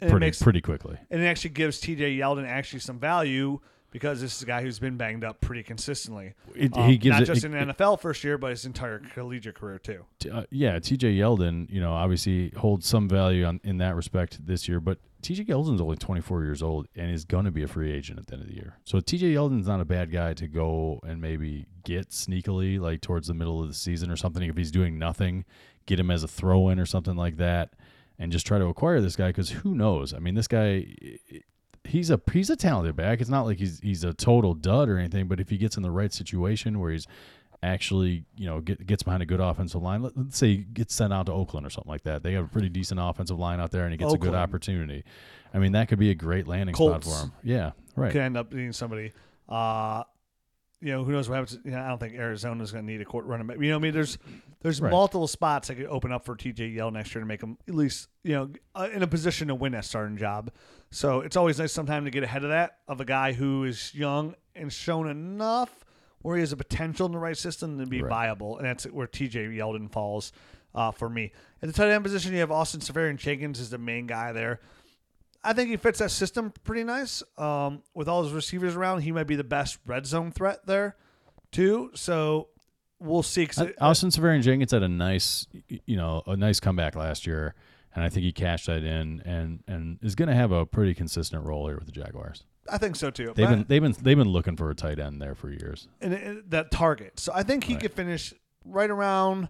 pretty 0.00 0.18
makes- 0.18 0.42
pretty 0.42 0.60
quickly. 0.60 0.96
and 1.10 1.22
it 1.22 1.26
actually 1.26 1.50
gives 1.50 1.80
TJ 1.80 2.18
Yeldon 2.18 2.46
actually 2.46 2.80
some 2.80 2.98
value 2.98 3.60
because 3.92 4.20
this 4.20 4.36
is 4.36 4.42
a 4.42 4.46
guy 4.46 4.60
who's 4.60 4.78
been 4.78 4.96
banged 4.98 5.24
up 5.24 5.40
pretty 5.40 5.62
consistently. 5.62 6.34
It, 6.54 6.76
Um, 6.76 6.88
he 6.90 6.98
gives 6.98 7.14
not 7.14 7.22
it, 7.22 7.26
just 7.26 7.44
it- 7.44 7.46
in 7.46 7.52
the 7.52 7.58
NFL 7.72 7.96
first 7.98 8.22
year, 8.24 8.36
but 8.36 8.50
his 8.50 8.66
entire 8.66 8.98
collegiate 8.98 9.54
career 9.54 9.78
too. 9.78 10.04
uh, 10.30 10.42
yeah, 10.50 10.78
TJ 10.78 11.16
Yeldon, 11.16 11.70
you 11.70 11.80
know, 11.80 11.92
obviously 11.92 12.50
holds 12.56 12.86
some 12.86 13.08
value 13.08 13.44
on, 13.44 13.60
in 13.64 13.78
that 13.78 13.94
respect 13.94 14.44
this 14.44 14.68
year, 14.68 14.80
but 14.80 14.98
TJ 15.22 15.46
Yeldon's 15.46 15.80
only 15.80 15.96
24 15.96 16.44
years 16.44 16.62
old 16.62 16.88
and 16.94 17.10
is 17.10 17.24
going 17.24 17.46
to 17.46 17.50
be 17.50 17.62
a 17.62 17.66
free 17.68 17.90
agent 17.90 18.18
at 18.18 18.26
the 18.26 18.34
end 18.34 18.42
of 18.42 18.48
the 18.48 18.54
year. 18.54 18.76
So 18.84 18.98
TJ 19.00 19.32
Yeldon's 19.32 19.66
not 19.66 19.80
a 19.80 19.84
bad 19.86 20.12
guy 20.12 20.34
to 20.34 20.46
go 20.46 21.00
and 21.06 21.20
maybe 21.22 21.64
get 21.84 22.10
sneakily 22.10 22.78
like 22.78 23.00
towards 23.00 23.28
the 23.28 23.34
middle 23.34 23.62
of 23.62 23.68
the 23.68 23.74
season 23.74 24.10
or 24.10 24.16
something 24.16 24.42
if 24.42 24.56
he's 24.56 24.70
doing 24.70 24.98
nothing, 24.98 25.44
get 25.86 25.98
him 25.98 26.10
as 26.10 26.22
a 26.22 26.28
throw 26.28 26.68
in 26.68 26.78
or 26.78 26.86
something 26.86 27.16
like 27.16 27.38
that 27.38 27.70
and 28.18 28.32
just 28.32 28.46
try 28.46 28.58
to 28.58 28.66
acquire 28.66 29.00
this 29.00 29.16
guy 29.16 29.30
cuz 29.32 29.50
who 29.50 29.74
knows? 29.74 30.12
I 30.14 30.18
mean, 30.18 30.34
this 30.34 30.48
guy 30.48 30.86
he's 31.84 32.10
a 32.10 32.20
he's 32.32 32.50
a 32.50 32.56
talented 32.56 32.96
back. 32.96 33.20
It's 33.20 33.30
not 33.30 33.46
like 33.46 33.58
he's 33.58 33.80
he's 33.80 34.04
a 34.04 34.12
total 34.12 34.54
dud 34.54 34.88
or 34.88 34.98
anything, 34.98 35.28
but 35.28 35.40
if 35.40 35.50
he 35.50 35.56
gets 35.56 35.76
in 35.76 35.82
the 35.82 35.90
right 35.90 36.12
situation 36.12 36.78
where 36.78 36.92
he's 36.92 37.06
actually, 37.62 38.24
you 38.36 38.46
know, 38.46 38.60
get, 38.60 38.86
gets 38.86 39.02
behind 39.02 39.22
a 39.22 39.26
good 39.26 39.40
offensive 39.40 39.82
line. 39.82 40.02
Let, 40.02 40.16
us 40.16 40.36
say 40.36 40.48
he 40.48 40.56
gets 40.58 40.94
sent 40.94 41.12
out 41.12 41.26
to 41.26 41.32
Oakland 41.32 41.66
or 41.66 41.70
something 41.70 41.90
like 41.90 42.02
that. 42.02 42.22
They 42.22 42.32
have 42.34 42.44
a 42.44 42.48
pretty 42.48 42.68
decent 42.68 43.00
offensive 43.02 43.38
line 43.38 43.60
out 43.60 43.70
there, 43.70 43.84
and 43.84 43.92
he 43.92 43.96
gets 43.96 44.12
a 44.12 44.18
good 44.18 44.34
opportunity. 44.34 45.04
I 45.54 45.58
mean, 45.58 45.72
that 45.72 45.88
could 45.88 45.98
be 45.98 46.10
a 46.10 46.14
great 46.14 46.46
landing 46.46 46.74
Colts. 46.74 47.06
spot 47.06 47.18
for 47.18 47.26
him. 47.26 47.32
Yeah, 47.42 47.72
right. 47.94 48.12
Could 48.12 48.20
end 48.20 48.36
up 48.36 48.50
being 48.50 48.72
somebody. 48.72 49.12
Uh, 49.48 50.04
you 50.80 50.92
know, 50.92 51.04
who 51.04 51.12
knows 51.12 51.28
what 51.28 51.36
happens? 51.36 51.58
You 51.64 51.70
know, 51.72 51.80
I 51.80 51.88
don't 51.88 51.98
think 51.98 52.14
Arizona's 52.14 52.70
going 52.72 52.86
to 52.86 52.92
need 52.92 53.00
a 53.00 53.04
court 53.04 53.24
running 53.26 53.46
back. 53.46 53.58
You 53.58 53.70
know, 53.70 53.76
I 53.76 53.78
mean, 53.78 53.94
there's 53.94 54.18
there's 54.62 54.80
Right. 54.80 54.90
multiple 54.90 55.26
spots 55.26 55.68
that 55.68 55.76
could 55.76 55.86
open 55.86 56.12
up 56.12 56.24
for 56.24 56.34
TJ 56.36 56.74
Yell 56.74 56.90
next 56.90 57.14
year 57.14 57.20
to 57.20 57.26
make 57.26 57.42
him 57.42 57.56
at 57.68 57.74
least 57.74 58.08
you 58.24 58.32
know 58.34 58.50
uh, 58.74 58.88
in 58.92 59.02
a 59.02 59.06
position 59.06 59.48
to 59.48 59.54
win 59.54 59.72
that 59.72 59.84
starting 59.84 60.16
job. 60.16 60.50
So 60.90 61.20
it's 61.20 61.36
always 61.36 61.58
nice 61.58 61.72
sometime 61.72 62.04
to 62.04 62.10
get 62.10 62.22
ahead 62.22 62.44
of 62.44 62.50
that 62.50 62.78
of 62.88 63.00
a 63.00 63.04
guy 63.04 63.32
who 63.32 63.64
is 63.64 63.94
young 63.94 64.34
and 64.54 64.72
shown 64.72 65.08
enough 65.08 65.84
where 66.22 66.36
he 66.36 66.40
has 66.40 66.52
a 66.52 66.56
potential 66.56 67.06
in 67.06 67.12
the 67.12 67.18
right 67.18 67.36
system 67.36 67.78
to 67.78 67.86
be 67.86 68.02
Right. 68.02 68.08
viable, 68.10 68.56
and 68.58 68.66
that's 68.66 68.84
where 68.84 69.06
TJ 69.06 69.56
Yeldon 69.56 69.90
falls 69.90 70.32
uh, 70.74 70.90
for 70.90 71.08
me. 71.08 71.32
At 71.62 71.68
the 71.68 71.72
tight 71.72 71.90
end 71.90 72.02
position, 72.04 72.32
you 72.32 72.40
have 72.40 72.50
Austin 72.50 72.80
Seferian-Jenkins 72.80 73.60
is 73.60 73.70
the 73.70 73.78
main 73.78 74.06
guy 74.06 74.32
there. 74.32 74.60
I 75.46 75.52
think 75.52 75.70
he 75.70 75.76
fits 75.76 76.00
that 76.00 76.10
system 76.10 76.52
pretty 76.64 76.84
nice. 76.84 77.22
Um, 77.38 77.82
with 77.94 78.08
all 78.08 78.24
his 78.24 78.32
receivers 78.32 78.74
around, 78.76 79.02
he 79.02 79.12
might 79.12 79.26
be 79.26 79.36
the 79.36 79.44
best 79.44 79.78
red 79.86 80.04
zone 80.06 80.32
threat 80.32 80.66
there, 80.66 80.96
too. 81.52 81.90
So 81.94 82.48
we'll 82.98 83.22
see. 83.22 83.48
I- 83.56 83.62
it- 83.64 83.76
Austin 83.80 84.10
Seferian-Jenkins 84.10 84.72
had 84.72 84.82
a 84.82 84.88
nice, 84.88 85.46
you 85.86 85.96
know, 85.96 86.22
a 86.26 86.36
nice 86.36 86.58
comeback 86.60 86.96
last 86.96 87.26
year, 87.26 87.54
and 87.94 88.02
I 88.04 88.08
think 88.08 88.24
he 88.24 88.32
cashed 88.32 88.66
that 88.66 88.82
in 88.84 89.22
and 89.24 89.62
and 89.68 89.98
is 90.02 90.14
going 90.14 90.28
to 90.28 90.34
have 90.34 90.50
a 90.52 90.66
pretty 90.66 90.94
consistent 90.94 91.44
role 91.44 91.66
here 91.68 91.76
with 91.76 91.86
the 91.86 91.92
Jaguars. 91.92 92.44
I 92.68 92.78
think 92.78 92.96
so 92.96 93.10
too. 93.10 93.32
They've 93.36 93.48
been 93.48 93.64
they've 93.68 93.80
been 93.82 93.94
they've 94.02 94.18
been 94.18 94.28
looking 94.28 94.56
for 94.56 94.68
a 94.70 94.74
tight 94.74 94.98
end 94.98 95.22
there 95.22 95.36
for 95.36 95.50
years. 95.50 95.86
and, 96.00 96.12
and 96.12 96.42
that 96.50 96.72
target. 96.72 97.20
So 97.20 97.32
I 97.32 97.44
think 97.44 97.62
he 97.64 97.74
Right. 97.74 97.82
could 97.82 97.92
finish 97.92 98.34
right 98.64 98.90
around 98.90 99.48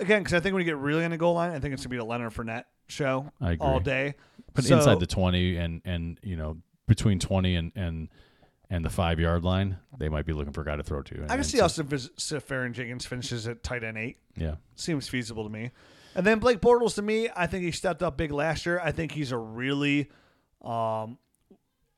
again 0.00 0.22
because 0.22 0.34
I 0.34 0.40
think 0.40 0.54
when 0.54 0.60
you 0.60 0.70
get 0.70 0.76
really 0.78 1.04
on 1.04 1.10
the 1.12 1.16
goal 1.18 1.34
line, 1.34 1.52
I 1.52 1.58
think 1.60 1.74
it's 1.74 1.82
gonna 1.84 1.90
be 1.90 1.96
a 1.98 2.04
Leonard 2.04 2.32
Fournette 2.32 2.64
show 2.88 3.30
I 3.40 3.52
agree. 3.52 3.66
all 3.66 3.80
day. 3.80 4.14
But 4.54 4.64
So- 4.64 4.76
inside 4.78 5.00
the 5.00 5.06
twenty 5.06 5.56
and 5.56 5.80
and 5.84 6.18
you 6.22 6.36
know 6.36 6.58
between 6.88 7.18
twenty 7.20 7.54
and 7.54 7.70
and 7.76 8.08
and 8.68 8.84
the 8.84 8.90
five 8.90 9.18
yard 9.20 9.42
line, 9.44 9.78
they 9.98 10.08
might 10.08 10.26
be 10.26 10.32
looking 10.32 10.52
for 10.52 10.60
a 10.62 10.64
guy 10.64 10.76
to 10.76 10.82
throw 10.82 11.02
to. 11.02 11.24
I 11.28 11.34
can 11.36 11.44
see 11.44 11.58
so- 11.58 11.64
Austin 11.64 11.88
Seferian-Jenkins 11.88 13.04
finishes 13.06 13.46
at 13.48 13.62
tight 13.62 13.82
end 13.84 13.98
eight. 13.98 14.18
Yeah, 14.36 14.56
Seems 14.76 15.08
feasible 15.08 15.42
to 15.44 15.50
me. 15.50 15.70
And 16.14 16.26
then 16.26 16.38
Blake 16.40 16.60
Bortles 16.60 16.94
to 16.96 17.02
me, 17.02 17.28
I 17.36 17.46
think 17.46 17.64
he 17.64 17.70
stepped 17.72 18.02
up 18.02 18.16
big 18.16 18.30
last 18.32 18.66
year. 18.66 18.80
I 18.82 18.90
think 18.92 19.12
he's 19.12 19.30
a 19.32 19.38
really, 19.38 20.08
um, 20.62 21.18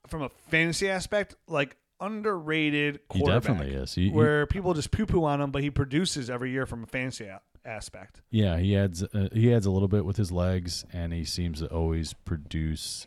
from 0.07 0.23
a 0.23 0.29
fantasy 0.51 0.89
aspect, 0.89 1.35
like 1.49 1.77
underrated 2.01 3.01
quarterback. 3.09 3.43
he 3.43 3.49
definitely 3.49 3.75
is. 3.75 3.95
He, 3.95 4.05
he- 4.05 4.11
Where 4.11 4.47
people 4.47 4.75
just 4.75 4.91
poo 4.91 5.07
poo 5.07 5.25
on 5.25 5.41
him, 5.41 5.51
but 5.51 5.63
he 5.63 5.71
produces 5.71 6.29
every 6.31 6.51
year 6.51 6.67
from 6.67 6.83
a 6.85 6.87
fantasy 6.87 7.27
aspect. 7.65 8.23
yeah, 8.31 8.59
he 8.59 8.77
adds 8.77 9.03
uh, 9.03 9.29
he 9.33 9.53
adds 9.53 9.67
a 9.67 9.71
little 9.71 9.89
bit 9.89 10.05
with 10.05 10.17
his 10.17 10.33
legs, 10.33 10.85
and 10.93 11.13
he 11.13 11.25
seems 11.25 11.61
to 11.61 11.67
always 11.69 12.13
produce 12.13 13.07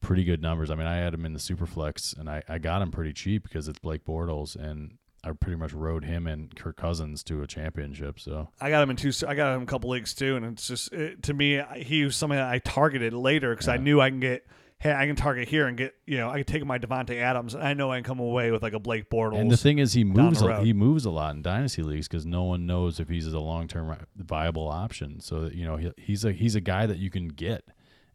pretty 0.00 0.24
good 0.24 0.42
numbers. 0.42 0.70
I 0.70 0.74
mean, 0.74 0.86
I 0.86 0.96
had 0.96 1.14
him 1.14 1.24
in 1.24 1.32
the 1.32 1.38
superflex, 1.38 2.16
and 2.18 2.28
I 2.28 2.42
I 2.48 2.58
got 2.58 2.82
him 2.82 2.90
pretty 2.90 3.12
cheap 3.12 3.42
because 3.42 3.68
it's 3.68 3.78
Blake 3.78 4.04
Bortles, 4.04 4.56
and 4.56 4.98
I 5.24 5.32
pretty 5.32 5.56
much 5.56 5.72
rode 5.72 6.04
him 6.04 6.26
and 6.26 6.54
Kirk 6.54 6.76
Cousins 6.76 7.24
to 7.24 7.42
a 7.42 7.46
championship. 7.46 8.20
So 8.20 8.48
I 8.60 8.70
got 8.70 8.82
him 8.82 8.90
in 8.90 8.96
two. 8.96 9.12
I 9.26 9.34
got 9.34 9.56
him 9.56 9.62
a 9.62 9.66
couple 9.66 9.90
leagues 9.90 10.14
too, 10.14 10.36
and 10.36 10.44
it's 10.44 10.68
just 10.68 10.92
it, 10.92 11.22
to 11.24 11.34
me, 11.34 11.60
he 11.76 12.04
was 12.04 12.16
somebody 12.16 12.40
that 12.40 12.48
I 12.48 12.58
targeted 12.58 13.12
later 13.12 13.50
because 13.54 13.68
I 13.68 13.76
knew 13.76 14.00
I 14.00 14.10
can 14.10 14.20
get. 14.20 14.46
Hey, 14.78 14.92
I 14.92 15.06
can 15.06 15.16
target 15.16 15.48
here 15.48 15.66
and 15.66 15.76
get 15.76 15.94
you 16.06 16.18
know 16.18 16.28
I 16.28 16.36
can 16.36 16.44
take 16.44 16.64
my 16.66 16.78
Davante 16.78 17.16
Adams, 17.20 17.54
and 17.54 17.62
I 17.64 17.72
know 17.72 17.90
I 17.90 17.96
can 17.96 18.04
come 18.04 18.20
away 18.20 18.50
with 18.50 18.62
like 18.62 18.74
a 18.74 18.78
Blake 18.78 19.08
Bortles. 19.08 19.38
And 19.40 19.50
the 19.50 19.56
thing 19.56 19.78
is, 19.78 19.94
he 19.94 20.04
moves. 20.04 20.42
A, 20.42 20.60
he 20.62 20.72
moves 20.74 21.06
a 21.06 21.10
lot 21.10 21.34
in 21.34 21.40
dynasty 21.42 21.82
leagues 21.82 22.08
because 22.08 22.26
no 22.26 22.44
one 22.44 22.66
knows 22.66 23.00
if 23.00 23.08
he's 23.08 23.26
a 23.26 23.40
long 23.40 23.68
term 23.68 23.96
viable 24.16 24.68
option. 24.68 25.18
So 25.20 25.42
that, 25.42 25.54
you 25.54 25.64
know, 25.64 25.76
he, 25.76 25.92
he's 25.96 26.24
a 26.26 26.32
he's 26.32 26.54
a 26.54 26.60
guy 26.60 26.84
that 26.86 26.98
you 26.98 27.08
can 27.08 27.28
get, 27.28 27.64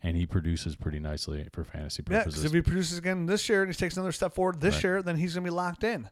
and 0.03 0.15
he 0.15 0.27
produces 0.27 0.75
pretty 0.75 0.99
nicely 0.99 1.47
for 1.51 1.63
fantasy 1.63 2.03
purposes. 2.03 2.33
because 2.35 2.45
if 2.45 2.53
he 2.53 2.61
produces 2.61 2.99
again 2.99 3.25
this 3.25 3.49
year 3.49 3.63
and 3.63 3.71
he 3.71 3.75
takes 3.77 3.97
another 3.97 4.11
step 4.11 4.35
forward 4.35 4.61
this 4.61 4.75
Right. 4.75 4.83
year, 4.83 5.01
then 5.01 5.15
he's 5.17 5.33
going 5.33 5.43
to 5.43 5.49
be 5.49 5.55
locked 5.55 5.83
in. 5.83 6.09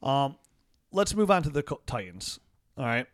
Um, 0.00 0.36
let's 0.92 1.12
move 1.12 1.28
on 1.30 1.42
to 1.42 1.50
the 1.50 1.62
Titans. 1.86 2.38
All 2.78 2.84
right. 2.84 3.06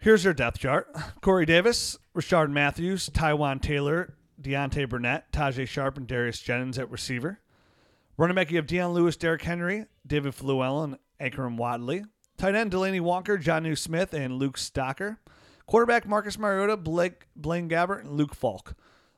Here's 0.00 0.22
their 0.22 0.32
depth 0.32 0.60
chart: 0.60 0.94
Corey 1.22 1.44
Davis, 1.44 1.98
Rishard 2.14 2.50
Matthews, 2.52 3.10
Taywan 3.10 3.60
Taylor, 3.60 4.14
Deontay 4.40 4.88
Burnett, 4.88 5.32
Tajae 5.32 5.66
Sharpe, 5.66 5.98
and 5.98 6.06
Darius 6.06 6.40
Jennings 6.40 6.78
at 6.78 6.90
receiver. 6.90 7.40
Running 8.16 8.34
back, 8.34 8.50
you 8.50 8.56
have 8.56 8.66
Dion 8.66 8.92
Lewis, 8.92 9.16
Derrick 9.16 9.42
Henry, 9.42 9.86
David 10.06 10.34
Fluell, 10.34 10.84
and 10.84 10.98
Akrum 11.20 11.56
Wadley. 11.56 12.04
Tight 12.36 12.54
end, 12.54 12.72
Delanie 12.72 13.00
Walker, 13.00 13.38
Jonnu 13.38 13.76
Smith, 13.76 14.12
and 14.12 14.34
Luke 14.34 14.56
Stocker. 14.56 15.18
Quarterback, 15.66 16.06
Marcus 16.06 16.38
Mariota, 16.38 16.76
Blake 16.76 17.26
Blaine 17.36 17.68
Gabbert, 17.68 18.00
and 18.00 18.12
Luke 18.12 18.34
Falk. 18.34 18.74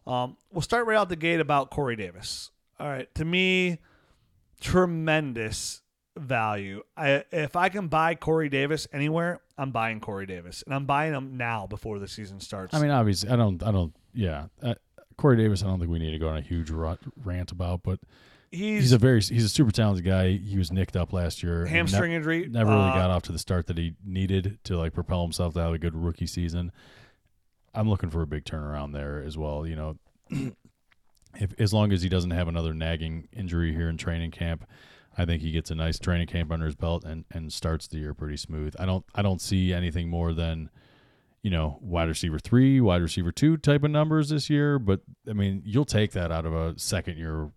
Um, 0.06 0.36
we'll 0.50 0.62
start 0.62 0.86
right 0.86 0.96
out 0.96 1.08
the 1.08 1.16
gate 1.16 1.40
about 1.40 1.70
Corey 1.70 1.96
Davis. 1.96 2.50
All 2.78 2.88
right, 2.88 3.14
to 3.14 3.24
me, 3.24 3.78
tremendous 4.60 5.82
value. 6.16 6.82
I 6.96 7.24
if 7.30 7.56
I 7.56 7.68
can 7.68 7.88
buy 7.88 8.14
Corey 8.14 8.48
Davis 8.48 8.88
anywhere, 8.92 9.40
I'm 9.56 9.70
buying 9.70 10.00
Corey 10.00 10.26
Davis, 10.26 10.62
and 10.66 10.74
I'm 10.74 10.86
buying 10.86 11.12
him 11.12 11.36
now 11.36 11.66
before 11.66 11.98
the 11.98 12.08
season 12.08 12.40
starts. 12.40 12.74
I 12.74 12.80
mean, 12.80 12.90
obviously, 12.90 13.30
I 13.30 13.36
don't, 13.36 13.62
I 13.62 13.70
don't, 13.70 13.94
yeah. 14.12 14.46
Uh, 14.62 14.74
Corey 15.20 15.36
Davis, 15.36 15.62
I 15.62 15.66
don't 15.66 15.78
think 15.78 15.90
we 15.90 15.98
need 15.98 16.12
to 16.12 16.18
go 16.18 16.28
on 16.28 16.38
a 16.38 16.40
huge 16.40 16.70
rant 16.70 17.52
about, 17.52 17.82
but 17.82 18.00
he's, 18.50 18.84
he's 18.84 18.92
a 18.92 18.98
very, 18.98 19.20
he's 19.20 19.44
a 19.44 19.50
super 19.50 19.70
talented 19.70 20.04
guy. 20.04 20.32
He 20.32 20.56
was 20.56 20.72
nicked 20.72 20.96
up 20.96 21.12
last 21.12 21.42
year. 21.42 21.66
hamstring 21.66 22.12
ne- 22.12 22.16
injury. 22.16 22.48
never 22.48 22.70
really 22.70 22.88
uh, 22.88 22.94
got 22.94 23.10
off 23.10 23.22
to 23.24 23.32
the 23.32 23.38
start 23.38 23.66
that 23.66 23.76
he 23.76 23.94
needed 24.02 24.58
to 24.64 24.78
like 24.78 24.94
propel 24.94 25.22
himself 25.22 25.52
to 25.54 25.60
have 25.60 25.74
a 25.74 25.78
good 25.78 25.94
rookie 25.94 26.26
season. 26.26 26.72
I'm 27.74 27.86
looking 27.86 28.08
for 28.08 28.22
a 28.22 28.26
big 28.26 28.44
turnaround 28.44 28.94
there 28.94 29.22
as 29.22 29.36
well. 29.36 29.66
You 29.66 29.76
know, 29.76 29.96
if 31.34 31.54
as 31.60 31.74
long 31.74 31.92
as 31.92 32.00
he 32.00 32.08
doesn't 32.08 32.30
have 32.30 32.48
another 32.48 32.72
nagging 32.72 33.28
injury 33.30 33.74
here 33.74 33.90
in 33.90 33.98
training 33.98 34.30
camp, 34.30 34.64
I 35.18 35.26
think 35.26 35.42
he 35.42 35.52
gets 35.52 35.70
a 35.70 35.74
nice 35.74 35.98
training 35.98 36.28
camp 36.28 36.50
under 36.50 36.64
his 36.64 36.76
belt 36.76 37.04
and, 37.04 37.26
and 37.30 37.52
starts 37.52 37.86
the 37.86 37.98
year 37.98 38.14
pretty 38.14 38.38
smooth. 38.38 38.74
I 38.78 38.86
don't 38.86 39.04
I 39.14 39.20
don't 39.20 39.42
see 39.42 39.74
anything 39.74 40.08
more 40.08 40.32
than, 40.32 40.70
you 41.42 41.50
know, 41.50 41.78
wide 41.80 42.08
receiver 42.08 42.38
three, 42.38 42.80
wide 42.80 43.02
receiver 43.02 43.32
two 43.32 43.56
type 43.56 43.82
of 43.82 43.90
numbers 43.90 44.28
this 44.28 44.50
year. 44.50 44.78
But 44.78 45.00
I 45.28 45.32
mean, 45.32 45.62
you'll 45.64 45.84
take 45.84 46.12
that 46.12 46.30
out 46.30 46.44
of 46.44 46.52
a 46.54 46.78
second 46.78 47.16
year, 47.18 47.50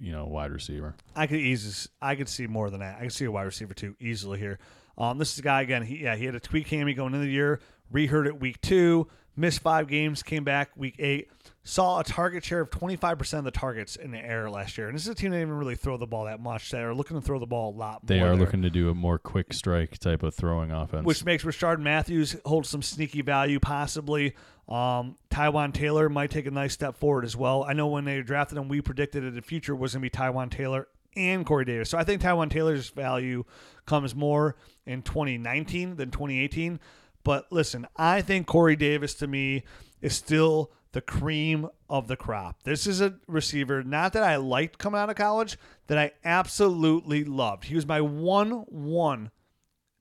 you 0.00 0.12
know, 0.12 0.26
wide 0.26 0.50
receiver. 0.50 0.94
I 1.14 1.26
could 1.26 1.40
easily, 1.40 1.90
I 2.00 2.14
could 2.14 2.28
see 2.28 2.46
more 2.46 2.70
than 2.70 2.80
that. 2.80 2.96
I 2.98 3.02
could 3.02 3.12
see 3.12 3.26
a 3.26 3.30
wide 3.30 3.44
receiver 3.44 3.74
two 3.74 3.96
easily 4.00 4.38
here. 4.38 4.58
Um, 4.96 5.18
this 5.18 5.32
is 5.32 5.38
a 5.38 5.42
guy 5.42 5.62
again. 5.62 5.82
He 5.82 6.02
yeah, 6.02 6.16
he 6.16 6.24
had 6.24 6.34
a 6.34 6.40
tweak 6.40 6.68
hammy 6.68 6.94
going 6.94 7.14
into 7.14 7.26
the 7.26 7.32
year. 7.32 7.60
reheard 7.90 8.26
it 8.26 8.40
week 8.40 8.60
two. 8.60 9.08
Missed 9.36 9.60
five 9.60 9.86
games. 9.86 10.22
Came 10.24 10.42
back 10.42 10.70
week 10.76 10.96
eight. 10.98 11.28
Saw 11.64 12.00
a 12.00 12.04
target 12.04 12.44
share 12.44 12.60
of 12.60 12.70
25% 12.70 13.38
of 13.38 13.44
the 13.44 13.50
targets 13.50 13.94
in 13.96 14.10
the 14.10 14.18
air 14.18 14.48
last 14.48 14.78
year. 14.78 14.86
And 14.88 14.94
this 14.94 15.02
is 15.02 15.08
a 15.08 15.14
team 15.14 15.32
that 15.32 15.36
didn't 15.38 15.50
even 15.50 15.58
really 15.58 15.74
throw 15.74 15.98
the 15.98 16.06
ball 16.06 16.24
that 16.24 16.40
much. 16.40 16.70
They 16.70 16.80
are 16.80 16.94
looking 16.94 17.20
to 17.20 17.20
throw 17.20 17.38
the 17.38 17.46
ball 17.46 17.74
a 17.74 17.76
lot. 17.76 18.06
They 18.06 18.20
are 18.20 18.28
there, 18.28 18.36
looking 18.36 18.62
to 18.62 18.70
do 18.70 18.88
a 18.88 18.94
more 18.94 19.18
quick 19.18 19.52
strike 19.52 19.98
type 19.98 20.22
of 20.22 20.34
throwing 20.34 20.70
offense. 20.70 21.04
which 21.04 21.24
makes 21.26 21.44
Richard 21.44 21.78
Matthews 21.78 22.36
hold 22.46 22.64
some 22.64 22.80
sneaky 22.80 23.20
value 23.20 23.60
possibly. 23.60 24.34
Um, 24.66 25.16
Taywan 25.30 25.74
Taylor 25.74 26.08
might 26.08 26.30
take 26.30 26.46
a 26.46 26.50
nice 26.50 26.72
step 26.72 26.96
forward 26.96 27.24
as 27.26 27.36
well. 27.36 27.64
I 27.64 27.74
know 27.74 27.86
when 27.88 28.04
they 28.06 28.22
drafted 28.22 28.56
him, 28.56 28.68
we 28.68 28.80
predicted 28.80 29.24
that 29.24 29.34
the 29.34 29.42
future 29.42 29.74
was 29.76 29.92
going 29.92 30.02
to 30.02 30.10
be 30.10 30.10
Taywan 30.10 30.50
Taylor 30.50 30.88
and 31.16 31.44
Corey 31.44 31.64
Davis. 31.64 31.90
So 31.90 31.98
I 31.98 32.04
think 32.04 32.22
Taywan 32.22 32.50
Taylor's 32.50 32.90
value 32.90 33.44
comes 33.84 34.14
more 34.14 34.56
in 34.86 35.02
2019 35.02 35.96
than 35.96 36.10
2018. 36.10 36.80
But 37.24 37.50
listen, 37.50 37.86
I 37.96 38.22
think 38.22 38.46
Corey 38.46 38.76
Davis 38.76 39.14
to 39.16 39.26
me 39.26 39.64
is 40.00 40.14
still 40.14 40.70
the 40.92 41.00
cream 41.00 41.68
of 41.88 42.08
the 42.08 42.16
crop. 42.16 42.62
This 42.62 42.86
is 42.86 43.00
a 43.00 43.14
receiver, 43.26 43.82
not 43.82 44.12
that 44.14 44.22
I 44.22 44.36
liked 44.36 44.78
coming 44.78 45.00
out 45.00 45.10
of 45.10 45.16
college, 45.16 45.58
that 45.86 45.98
I 45.98 46.12
absolutely 46.24 47.24
loved. 47.24 47.64
He 47.64 47.74
was 47.74 47.86
my 47.86 48.00
1 48.00 48.50
1 48.50 49.30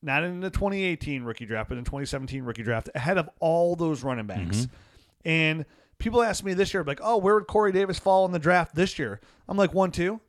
not 0.02 0.23
in 0.23 0.39
the 0.39 0.50
2018 0.50 1.23
rookie 1.23 1.45
draft, 1.45 1.69
but 1.69 1.78
in 1.78 1.84
2017 1.84 2.43
rookie 2.43 2.63
draft, 2.63 2.89
ahead 2.95 3.17
of 3.17 3.30
all 3.39 3.76
those 3.76 4.04
running 4.04 4.28
backs. 4.28 4.58
Mm-hmm. 4.58 5.30
And 5.30 5.65
people 5.97 6.21
ask 6.21 6.43
me 6.43 6.54
this 6.54 6.73
year, 6.73 6.84
like, 6.84 7.00
oh, 7.02 7.17
where 7.17 7.36
would 7.36 7.47
Corey 7.47 7.71
Davis 7.71 8.00
fall 8.00 8.26
in 8.26 8.32
the 8.32 8.39
draft 8.39 8.76
this 8.76 9.00
year? 9.00 9.19
I'm 9.47 9.58
like, 9.58 9.73
one, 9.73 9.91
two, 9.91 10.21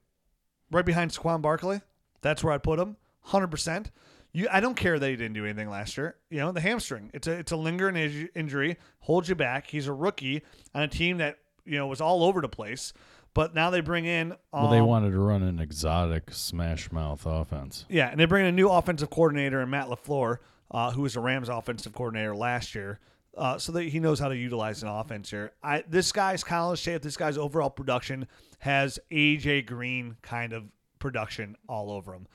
right 0.71 0.85
behind 0.85 1.11
Saquon 1.11 1.42
Barkley. 1.42 1.81
That's 2.23 2.42
where 2.42 2.53
I 2.53 2.59
put 2.59 2.79
him, 2.79 2.97
100%. 3.29 3.87
You, 4.33 4.49
I 4.51 4.61
don't 4.61 4.75
care 4.75 4.99
that 4.99 5.09
he 5.09 5.17
didn't 5.17 5.35
do 5.35 5.45
anything 5.45 5.71
last 5.71 5.97
year. 5.97 6.17
You 6.31 6.38
know, 6.41 6.53
the 6.53 6.61
hamstring, 6.61 7.11
it's 7.14 7.27
a, 7.27 7.33
it's 7.33 7.53
a 7.53 7.57
lingering 7.57 7.95
inju- 7.95 8.29
injury, 8.35 8.77
holds 9.01 9.29
you 9.29 9.35
back. 9.35 9.67
He's 9.67 9.87
a 9.87 9.93
rookie 9.93 10.43
on 10.75 10.83
a 10.83 10.88
team 10.88 11.19
that, 11.19 11.38
you 11.64 11.79
know, 11.79 11.87
was 11.87 12.01
all 12.01 12.25
over 12.25 12.41
the 12.41 12.49
place. 12.49 12.93
But 13.35 13.55
now 13.55 13.71
they 13.71 13.81
bring 13.81 14.05
in. 14.05 14.33
Um, 14.33 14.62
well, 14.62 14.71
they 14.71 14.81
wanted 14.81 15.12
to 15.12 15.19
run 15.21 15.43
an 15.43 15.61
exotic 15.61 16.33
smash 16.33 16.91
mouth 16.91 17.25
offense. 17.25 17.85
Yeah, 17.88 18.11
and 18.11 18.19
they 18.19 18.25
bring 18.25 18.45
in 18.45 18.49
a 18.49 18.53
new 18.53 18.69
offensive 18.69 19.11
coordinator 19.11 19.61
in 19.61 19.71
Matt 19.71 19.88
LaFleur, 19.88 20.38
uh, 20.71 20.91
who 20.91 21.03
was 21.03 21.14
the 21.14 21.21
Rams 21.21 21.49
offensive 21.49 21.93
coordinator 21.93 22.35
last 22.35 22.75
year. 22.75 22.99
Uh, 23.37 23.57
so 23.57 23.71
that 23.71 23.85
he 23.85 24.01
knows 24.01 24.19
how 24.19 24.29
to 24.29 24.37
utilize 24.37 24.83
an 24.83 24.88
offense 24.88 25.31
here. 25.31 25.53
I, 25.62 25.85
this 25.88 26.11
guy's 26.11 26.43
college 26.43 26.81
shape, 26.81 27.03
this 27.03 27.17
guy's 27.17 27.38
overall 27.38 27.71
production 27.71 28.27
has 28.59 28.99
AJ 29.12 29.67
Green 29.67 30.17
kind 30.23 30.53
of 30.53 30.64
production 30.99 31.57
all 31.69 31.93
over 31.93 32.12
him. 32.14 32.27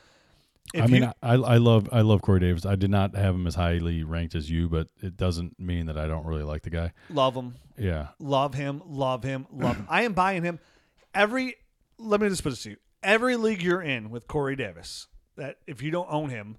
If 0.74 0.84
I 0.84 0.88
mean, 0.88 1.04
you- 1.04 1.12
I, 1.22 1.34
I 1.34 1.58
love 1.58 1.88
I 1.92 2.02
love 2.02 2.22
Corey 2.22 2.40
Davis. 2.40 2.66
I 2.66 2.76
did 2.76 2.90
not 2.90 3.16
have 3.16 3.36
him 3.36 3.46
as 3.46 3.56
highly 3.56 4.04
ranked 4.04 4.34
as 4.34 4.50
you, 4.50 4.70
but 4.70 4.88
it 5.02 5.18
doesn't 5.18 5.60
mean 5.60 5.86
that 5.86 5.98
I 5.98 6.08
don't 6.08 6.26
really 6.26 6.44
like 6.44 6.64
the 6.64 6.70
guy. 6.70 6.94
love 7.10 7.36
him, 7.36 7.56
Yeah, 7.78 8.08
love 8.20 8.54
him, 8.56 8.82
love 8.86 9.24
him, 9.24 9.46
love 9.52 9.78
him. 9.78 9.88
I 9.90 10.04
am 10.04 10.14
buying 10.14 10.44
him. 10.44 10.60
Every 11.14 11.56
let 11.98 12.22
me 12.22 12.30
just 12.30 12.44
put 12.44 12.52
this 12.52 12.64
to 12.64 12.72
you: 12.72 12.78
every 13.04 13.36
league 13.36 13.62
you're 13.62 13.82
in 13.82 14.10
with 14.10 14.28
Corey 14.28 14.56
Davis, 14.56 15.08
that 15.36 15.58
if 15.68 15.82
you 15.84 15.92
don't 15.92 16.08
own 16.10 16.30
him, 16.30 16.58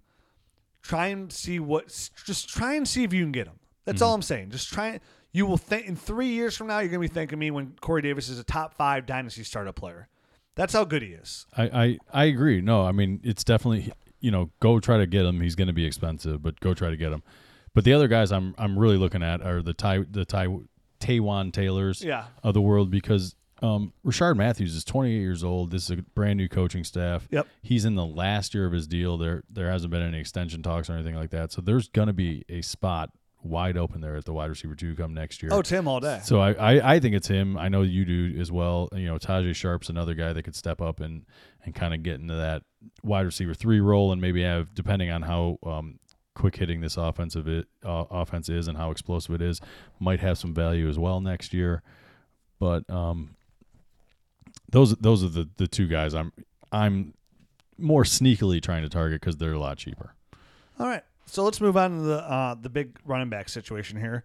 try 0.83 1.09
and 1.09 1.33
see 1.33 1.59
what. 1.59 1.89
Just 2.25 2.49
try 2.49 2.75
and 2.75 2.87
see 2.87 3.03
if 3.03 3.13
you 3.13 3.23
can 3.23 3.33
get 3.33 3.47
him. 3.47 3.59
That's 3.85 3.97
mm-hmm. 3.97 4.05
all 4.05 4.15
I'm 4.15 4.23
saying. 4.23 4.51
Just 4.51 4.73
try. 4.73 5.01
You 5.33 5.47
will 5.47 5.57
think 5.57 5.87
in 5.87 5.97
three 5.97 6.29
years 6.29 6.57
from 6.57 6.69
now, 6.69 6.79
you're 6.79 6.89
gonna 6.89 7.01
be 7.01 7.09
thanking 7.09 7.39
me 7.39 7.51
when 7.51 7.75
Corey 7.81 8.03
Davis 8.03 8.29
is 8.29 8.39
a 8.39 8.45
top 8.45 8.75
five 8.75 9.07
dynasty 9.07 9.43
startup 9.43 9.75
player. 9.75 10.09
That's 10.57 10.73
how 10.73 10.85
good 10.85 11.03
he 11.03 11.09
is. 11.09 11.47
I, 11.57 11.65
I 11.65 11.99
I 12.13 12.25
agree. 12.27 12.61
No, 12.61 12.85
I 12.85 12.93
mean 12.93 13.21
it's 13.25 13.45
definitely 13.45 13.93
you 14.21 14.31
know 14.31 14.51
go 14.61 14.79
try 14.81 14.99
to 14.99 15.07
get 15.07 15.25
him. 15.25 15.41
He's 15.41 15.55
going 15.55 15.67
to 15.69 15.73
be 15.75 15.85
expensive, 15.85 16.43
but 16.43 16.61
go 16.61 16.75
try 16.75 16.91
to 16.91 16.97
get 16.97 17.13
him. 17.13 17.23
But 17.75 17.85
the 17.85 17.93
other 17.93 18.09
guys 18.09 18.31
I'm 18.33 18.55
I'm 18.59 18.79
really 18.79 18.97
looking 18.97 19.23
at 19.23 19.41
are 19.43 19.63
the 19.63 19.75
Tai 19.75 20.05
the 20.11 20.25
Tai 20.25 20.49
Taiwan 21.01 21.53
Taylors 21.53 22.03
Yeah. 22.03 22.27
of 22.43 22.55
the 22.55 22.63
world 22.63 22.91
because 22.91 23.35
um, 23.63 23.93
Richard 24.03 24.35
Matthews 24.37 24.75
is 24.75 24.85
28 24.85 25.17
years 25.19 25.43
old. 25.45 25.71
This 25.71 25.85
is 25.85 25.91
a 25.91 26.03
brand 26.03 26.37
new 26.39 26.49
coaching 26.49 26.85
staff. 26.85 27.27
Yep. 27.31 27.47
He's 27.63 27.85
in 27.85 27.95
the 27.95 28.05
last 28.05 28.53
year 28.55 28.67
of 28.67 28.73
his 28.73 28.87
deal. 28.87 29.17
There 29.19 29.43
there 29.51 29.71
hasn't 29.71 29.91
been 29.91 30.03
any 30.03 30.19
extension 30.21 30.63
talks 30.63 30.89
or 30.89 30.95
anything 30.95 31.15
like 31.15 31.31
that. 31.31 31.53
So 31.53 31.61
there's 31.63 31.89
going 31.89 32.09
to 32.09 32.13
be 32.15 32.45
a 32.49 32.61
spot 32.63 33.11
wide 33.45 33.77
open 33.77 34.01
there 34.01 34.17
at 34.17 34.25
the 34.25 34.33
wide 34.33 34.51
receiver 34.51 34.75
two 34.75 34.95
come 34.97 35.15
next 35.15 35.43
year. 35.43 35.53
Oh, 35.53 35.61
it's 35.61 35.71
him 35.71 35.87
all 35.87 36.01
day. 36.01 36.21
So 36.25 36.41
I, 36.41 36.53
I, 36.53 36.95
I 36.95 37.01
think 37.01 37.15
it's 37.15 37.29
him. 37.29 37.57
I 37.57 37.69
know 37.69 37.83
you 37.83 38.05
do 38.05 38.41
as 38.41 38.51
well. 38.51 38.89
You 38.93 39.07
know, 39.07 39.19
Tajae 39.19 39.55
Sharpe's 39.55 39.89
another 39.89 40.15
guy 40.15 40.33
that 40.33 40.43
could 40.43 40.57
step 40.57 40.81
up 40.81 41.01
and, 41.01 41.27
and 41.65 41.75
kind 41.75 41.95
of 41.95 42.03
get 42.03 42.21
into 42.21 42.35
that 42.35 42.63
wide 43.03 43.27
receiver 43.27 43.55
three 43.55 43.81
role 43.81 44.13
and 44.13 44.21
maybe 44.21 44.43
have, 44.43 44.75
depending 44.75 45.11
on 45.11 45.23
how 45.23 45.59
um, 45.65 45.99
quick 46.35 46.57
hitting 46.57 46.81
this 46.81 46.97
offensive 46.97 47.47
it, 47.47 47.67
uh, 47.85 48.05
offense 48.11 48.49
is 48.49 48.67
and 48.67 48.77
how 48.77 48.91
explosive 48.91 49.35
it 49.35 49.43
is, 49.43 49.61
might 50.01 50.21
have 50.21 50.39
some 50.39 50.55
value 50.55 50.89
as 50.89 50.99
well 50.99 51.21
next 51.21 51.55
year. 51.55 51.83
But 52.59 52.89
um, 52.89 53.37
those 54.71 54.95
those 54.97 55.23
are 55.23 55.29
the, 55.29 55.49
the 55.57 55.67
two 55.67 55.87
guys 55.87 56.15
I'm 56.15 56.33
I'm 56.73 57.15
more 57.77 58.05
sneakily 58.05 58.63
trying 58.63 58.83
to 58.83 58.89
target 58.89 59.21
because 59.21 59.37
they're 59.37 59.53
a 59.53 59.59
lot 59.59 59.79
cheaper. 59.79 60.15
All 60.79 60.87
right. 60.87 61.03
So 61.27 61.43
let's 61.45 61.61
move 61.61 61.77
on 61.77 61.99
to 61.99 62.03
the 62.03 62.19
uh, 62.19 62.55
the 62.61 62.69
big 62.71 62.99
running 63.05 63.31
back 63.31 63.49
situation 63.49 63.99
here. 63.99 64.25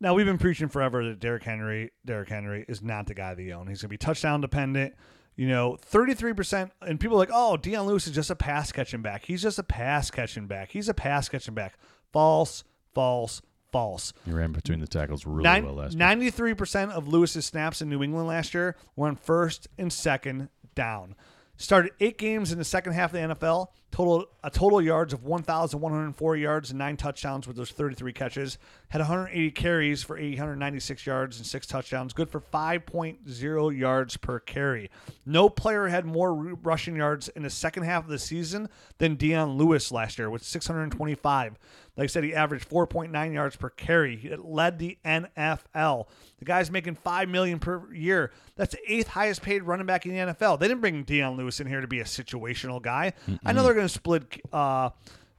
Now 0.00 0.14
we've 0.14 0.26
been 0.26 0.38
preaching 0.38 0.68
forever 0.68 1.04
that 1.08 1.20
Derrick 1.20 1.42
Henry, 1.42 1.90
Derrick 2.04 2.28
Henry 2.28 2.64
is 2.68 2.82
not 2.82 3.06
the 3.06 3.14
guy 3.14 3.34
they 3.34 3.52
own. 3.52 3.66
He's 3.66 3.82
gonna 3.82 3.90
be 3.90 3.98
touchdown 3.98 4.40
dependent. 4.40 4.94
You 5.36 5.48
know, 5.48 5.76
thirty 5.80 6.14
three 6.14 6.32
percent, 6.32 6.72
and 6.82 6.98
people 6.98 7.16
are 7.16 7.20
like, 7.20 7.30
oh, 7.32 7.56
Dion 7.56 7.86
Lewis 7.86 8.06
is 8.06 8.14
just 8.14 8.30
a 8.30 8.36
pass 8.36 8.72
catching 8.72 9.02
back. 9.02 9.24
He's 9.24 9.42
just 9.42 9.58
a 9.58 9.62
pass 9.62 10.10
catching 10.10 10.46
back. 10.46 10.70
He's 10.72 10.88
a 10.88 10.94
pass 10.94 11.28
catching 11.28 11.54
back. 11.54 11.78
False, 12.12 12.64
false, 12.94 13.40
false. 13.70 14.12
He 14.24 14.32
ran 14.32 14.52
between 14.52 14.80
the 14.80 14.88
tackles 14.88 15.26
really 15.26 15.44
well 15.62 15.74
last 15.74 15.92
year. 15.92 15.98
Ninety-three 15.98 16.54
percent 16.54 16.90
of 16.92 17.06
Lewis's 17.06 17.46
snaps 17.46 17.80
in 17.82 17.88
New 17.88 18.02
England 18.02 18.26
last 18.26 18.52
year 18.54 18.74
were 18.96 19.06
on 19.08 19.16
first 19.16 19.68
and 19.78 19.92
second 19.92 20.48
down. 20.74 21.14
Started 21.56 21.92
eight 21.98 22.18
games 22.18 22.52
in 22.52 22.58
the 22.58 22.64
second 22.64 22.92
half 22.92 23.12
of 23.12 23.20
the 23.20 23.34
NFL. 23.34 23.68
Total 23.90 24.26
a 24.44 24.50
total 24.50 24.80
yards 24.80 25.12
of 25.12 25.24
1,104 25.24 26.36
yards 26.36 26.70
and 26.70 26.78
nine 26.78 26.96
touchdowns 26.96 27.46
with 27.46 27.56
those 27.56 27.70
33 27.70 28.12
catches. 28.12 28.58
Had 28.88 29.00
180 29.00 29.50
carries 29.50 30.02
for 30.02 30.16
896 30.16 31.06
yards 31.06 31.38
and 31.38 31.46
six 31.46 31.66
touchdowns. 31.66 32.12
Good 32.12 32.30
for 32.30 32.40
5.0 32.40 33.78
yards 33.78 34.16
per 34.16 34.38
carry. 34.38 34.90
No 35.26 35.48
player 35.48 35.88
had 35.88 36.06
more 36.06 36.34
rushing 36.34 36.96
yards 36.96 37.28
in 37.28 37.42
the 37.42 37.50
second 37.50 37.82
half 37.82 38.04
of 38.04 38.10
the 38.10 38.18
season 38.18 38.68
than 38.98 39.16
Dion 39.16 39.56
Lewis 39.58 39.90
last 39.90 40.18
year 40.18 40.30
with 40.30 40.44
625. 40.44 41.58
Like 41.96 42.04
I 42.04 42.06
said, 42.06 42.22
he 42.22 42.32
averaged 42.32 42.70
4.9 42.70 43.34
yards 43.34 43.56
per 43.56 43.70
carry. 43.70 44.16
He 44.16 44.34
led 44.36 44.78
the 44.78 44.96
NFL. 45.04 46.06
The 46.38 46.44
guy's 46.44 46.70
making 46.70 46.94
five 46.94 47.28
million 47.28 47.58
per 47.58 47.92
year. 47.92 48.30
That's 48.54 48.72
the 48.76 48.92
eighth 48.92 49.08
highest 49.08 49.42
paid 49.42 49.64
running 49.64 49.86
back 49.86 50.06
in 50.06 50.12
the 50.12 50.32
NFL. 50.32 50.60
They 50.60 50.68
didn't 50.68 50.80
bring 50.80 51.02
Dion 51.02 51.36
Lewis 51.36 51.58
in 51.58 51.66
here 51.66 51.80
to 51.80 51.88
be 51.88 51.98
a 51.98 52.04
situational 52.04 52.80
guy. 52.80 53.14
I 53.44 53.52
know 53.52 53.64
they're 53.64 53.74
going 53.74 53.87
to 53.87 53.87
split 53.88 54.40
uh, 54.52 54.90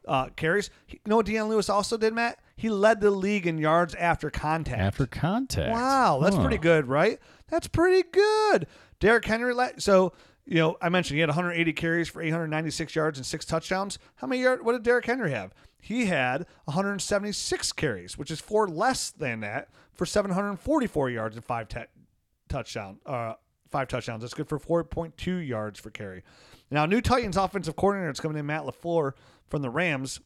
uh, 0.08 0.28
carries. 0.36 0.70
You 0.88 1.00
know 1.06 1.18
what 1.18 1.26
Dion 1.26 1.48
Lewis 1.50 1.70
also 1.70 1.98
did, 1.98 2.14
Matt? 2.14 2.40
He 2.56 2.70
led 2.70 3.00
the 3.02 3.12
league 3.12 3.48
in 3.48 3.58
yards 3.58 3.96
after 3.96 4.30
contact. 4.30 4.80
After 4.82 5.06
contact. 5.06 5.72
Wow, 5.72 6.20
that's 6.22 6.36
Huh. 6.36 6.42
pretty 6.42 6.58
good, 6.58 6.88
right? 6.88 7.20
That's 7.48 7.68
pretty 7.68 8.08
good. 8.12 8.68
Derrick 9.00 9.26
Henry, 9.26 9.54
let 9.54 9.82
so 9.82 10.14
you 10.46 10.56
know, 10.56 10.78
I 10.82 10.90
mentioned 10.90 11.16
he 11.16 11.22
had 11.22 11.30
180 11.30 11.74
carries 11.74 12.10
for 12.10 12.22
896 12.24 12.96
yards 12.96 13.20
and 13.20 13.26
six 13.26 13.46
touchdowns. 13.46 14.00
How 14.16 14.26
many 14.28 14.42
yards? 14.42 14.64
What 14.64 14.72
did 14.72 14.82
Derrick 14.84 15.06
Henry 15.06 15.30
have? 15.32 15.54
He 15.80 16.08
had 16.08 16.48
176 16.66 17.72
carries, 17.74 18.18
which 18.18 18.32
is 18.32 18.42
four 18.42 18.68
less 18.68 19.12
than 19.12 19.42
that 19.42 19.70
for 19.94 20.06
744 20.08 21.10
yards 21.12 21.36
and 21.36 21.46
five 21.46 21.68
touchdown. 22.50 22.98
Uh, 23.06 23.34
five 23.70 23.88
touchdowns. 23.88 24.22
That's 24.22 24.34
good 24.34 24.50
for 24.50 24.60
4.2 24.60 25.48
yards 25.48 25.80
for 25.80 25.92
carry. 25.92 26.24
Now, 26.72 26.86
new 26.86 27.02
Titans 27.02 27.38
offensive 27.38 27.76
coordinator 27.76 28.12
is 28.12 28.20
coming 28.20 28.38
in, 28.38 28.46
Matt 28.46 28.64
Lafleur 28.64 29.14
from 29.48 29.62
the 29.62 29.70
Rams, 29.70 30.20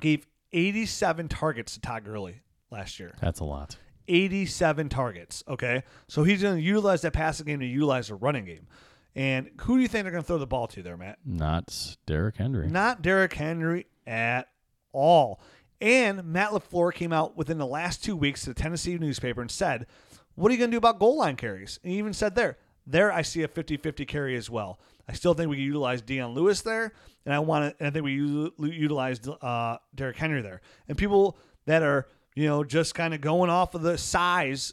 gave 0.00 0.26
87 0.52 1.28
targets 1.28 1.74
to 1.74 1.80
Todd 1.80 2.04
Gurley 2.04 2.40
last 2.70 2.98
year. 2.98 3.14
That's 3.20 3.40
a 3.40 3.44
lot. 3.44 3.76
87 4.08 4.88
targets. 4.88 5.44
Okay. 5.46 5.84
So 6.08 6.24
he's 6.24 6.42
going 6.42 6.56
to 6.56 6.62
utilize 6.62 7.02
that 7.02 7.12
passing 7.12 7.46
game 7.46 7.60
to 7.60 7.66
utilize 7.66 8.08
the 8.08 8.16
running 8.16 8.44
game. 8.44 8.66
And 9.14 9.50
who 9.62 9.76
do 9.76 9.82
you 9.82 9.88
think 9.88 10.04
they're 10.04 10.12
going 10.12 10.22
to 10.22 10.26
throw 10.26 10.38
the 10.38 10.46
ball 10.46 10.66
to 10.68 10.82
there, 10.82 10.96
Matt? 10.96 11.18
Not 11.24 11.96
Derrick 12.06 12.36
Henry. 12.36 12.68
Not 12.68 13.02
Derrick 13.02 13.32
Henry 13.34 13.86
at 14.06 14.48
all. 14.92 15.40
And 15.80 16.24
Matt 16.24 16.50
LaFleur 16.50 16.92
came 16.92 17.12
out 17.12 17.36
within 17.36 17.58
the 17.58 17.66
last 17.66 18.04
two 18.04 18.14
weeks 18.14 18.42
to 18.42 18.50
the 18.50 18.54
Tennessee 18.54 18.98
newspaper 18.98 19.40
and 19.40 19.50
said, 19.50 19.86
What 20.34 20.50
are 20.50 20.52
you 20.52 20.58
going 20.58 20.70
to 20.70 20.74
do 20.74 20.78
about 20.78 20.98
goal 20.98 21.16
line 21.16 21.36
carries? 21.36 21.80
And 21.82 21.92
he 21.92 21.98
even 21.98 22.12
said 22.12 22.34
there, 22.34 22.58
there 22.86 23.12
I 23.12 23.22
see 23.22 23.42
a 23.42 23.48
50 23.48 23.76
50 23.78 24.04
carry 24.04 24.36
as 24.36 24.50
well. 24.50 24.78
I 25.10 25.12
still 25.14 25.34
think 25.34 25.50
we 25.50 25.56
can 25.56 25.64
utilize 25.64 26.02
Dion 26.02 26.34
Lewis 26.34 26.62
there, 26.62 26.92
and 27.24 27.34
I 27.34 27.40
want 27.40 27.76
to. 27.76 27.84
And 27.84 27.88
I 27.88 27.90
think 27.90 28.04
we 28.04 28.12
u- 28.12 28.52
utilize 28.58 29.20
uh, 29.26 29.78
Derrick 29.92 30.16
Henry 30.16 30.40
there. 30.40 30.60
And 30.88 30.96
people 30.96 31.36
that 31.66 31.82
are 31.82 32.06
you 32.36 32.46
know 32.46 32.62
just 32.62 32.94
kind 32.94 33.12
of 33.12 33.20
going 33.20 33.50
off 33.50 33.74
of 33.74 33.82
the 33.82 33.98
size 33.98 34.72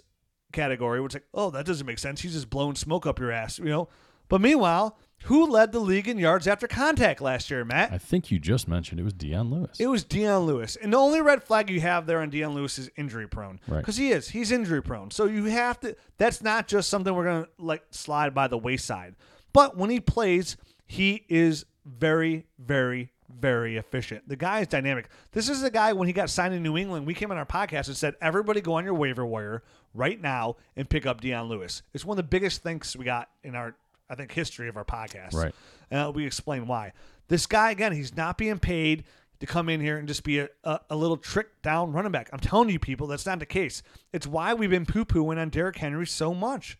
category, 0.51 1.01
which 1.01 1.15
like, 1.15 1.25
oh, 1.33 1.49
that 1.49 1.65
doesn't 1.65 1.87
make 1.87 1.97
sense. 1.97 2.21
He's 2.21 2.33
just 2.33 2.51
blowing 2.51 2.75
smoke 2.75 3.07
up 3.07 3.19
your 3.19 3.31
ass, 3.31 3.57
you 3.57 3.65
know. 3.65 3.89
But 4.29 4.41
meanwhile, 4.41 4.97
who 5.23 5.47
led 5.49 5.71
the 5.71 5.79
league 5.79 6.07
in 6.07 6.19
yards 6.19 6.47
after 6.47 6.67
contact 6.67 7.19
last 7.19 7.49
year, 7.49 7.65
Matt? 7.65 7.91
I 7.91 7.97
think 7.97 8.29
you 8.29 8.37
just 8.37 8.67
mentioned 8.67 8.99
it 8.99 9.03
was 9.03 9.13
Dion 9.13 9.49
Lewis. 9.49 9.79
It 9.79 9.87
was 9.87 10.03
Dion 10.03 10.43
Lewis. 10.43 10.75
And 10.75 10.93
the 10.93 10.97
only 10.97 11.21
red 11.21 11.43
flag 11.43 11.69
you 11.69 11.81
have 11.81 12.05
there 12.05 12.21
on 12.21 12.29
Dion 12.29 12.53
Lewis 12.53 12.77
is 12.77 12.91
injury 12.95 13.27
prone. 13.27 13.59
Right. 13.67 13.79
Because 13.79 13.97
he 13.97 14.11
is. 14.11 14.29
He's 14.29 14.51
injury 14.51 14.83
prone. 14.83 15.09
So 15.09 15.25
you 15.25 15.45
have 15.45 15.79
to 15.79 15.95
that's 16.17 16.43
not 16.43 16.67
just 16.67 16.89
something 16.89 17.13
we're 17.15 17.25
gonna 17.25 17.47
like 17.57 17.83
slide 17.89 18.35
by 18.35 18.47
the 18.47 18.57
wayside. 18.57 19.15
But 19.57 19.75
when 19.75 19.89
he 19.89 19.99
plays, 19.99 20.55
he 20.85 21.25
is 21.29 21.65
very, 21.83 22.45
very, 22.59 23.11
very 23.27 23.77
efficient. 23.77 24.29
The 24.29 24.35
guy 24.35 24.59
is 24.59 24.67
dynamic. 24.67 25.09
This 25.31 25.49
is 25.49 25.61
the 25.61 25.71
guy 25.71 25.93
when 25.93 26.05
he 26.07 26.13
got 26.13 26.29
signed 26.29 26.53
in 26.53 26.61
New 26.61 26.77
England. 26.77 27.07
We 27.07 27.15
came 27.15 27.31
on 27.31 27.37
our 27.39 27.45
podcast 27.45 27.87
and 27.87 27.97
said, 27.97 28.13
everybody 28.21 28.61
go 28.61 28.75
on 28.75 28.85
your 28.85 28.93
waiver 28.93 29.25
wire 29.25 29.63
right 29.95 30.21
now 30.21 30.57
and 30.75 30.87
pick 30.87 31.07
up 31.07 31.21
Dion 31.21 31.49
Lewis. 31.49 31.81
It's 31.95 32.05
one 32.05 32.19
of 32.19 32.23
the 32.23 32.29
biggest 32.29 32.61
things 32.61 32.95
we 32.95 33.03
got 33.03 33.29
in 33.43 33.55
our, 33.55 33.75
I 34.07 34.13
think, 34.13 34.31
history 34.31 34.69
of 34.69 34.77
our 34.77 34.85
podcast. 34.85 35.33
Right. 35.33 35.55
And 35.89 36.13
we 36.13 36.27
explain 36.27 36.67
why. 36.67 36.93
This 37.27 37.47
guy, 37.47 37.71
again, 37.71 37.93
he's 37.93 38.15
not 38.15 38.37
being 38.37 38.59
paid 38.59 39.05
to 39.39 39.47
come 39.47 39.69
in 39.69 39.81
here 39.81 39.97
and 39.97 40.07
just 40.07 40.23
be 40.23 40.37
a, 40.37 40.49
a, 40.65 40.81
a 40.91 40.95
little 40.95 41.17
trick 41.17 41.63
down 41.63 41.93
running 41.93 42.11
back. 42.11 42.29
I'm 42.31 42.37
telling 42.37 42.69
you, 42.69 42.77
people, 42.77 43.07
that's 43.07 43.25
not 43.25 43.39
the 43.39 43.47
case. 43.47 43.81
It's 44.13 44.27
why 44.27 44.53
we've 44.53 44.69
been 44.69 44.85
poo 44.85 45.03
pooing 45.03 45.39
on 45.39 45.49
Derrick 45.49 45.77
Henry 45.77 46.05
so 46.05 46.35
much. 46.35 46.77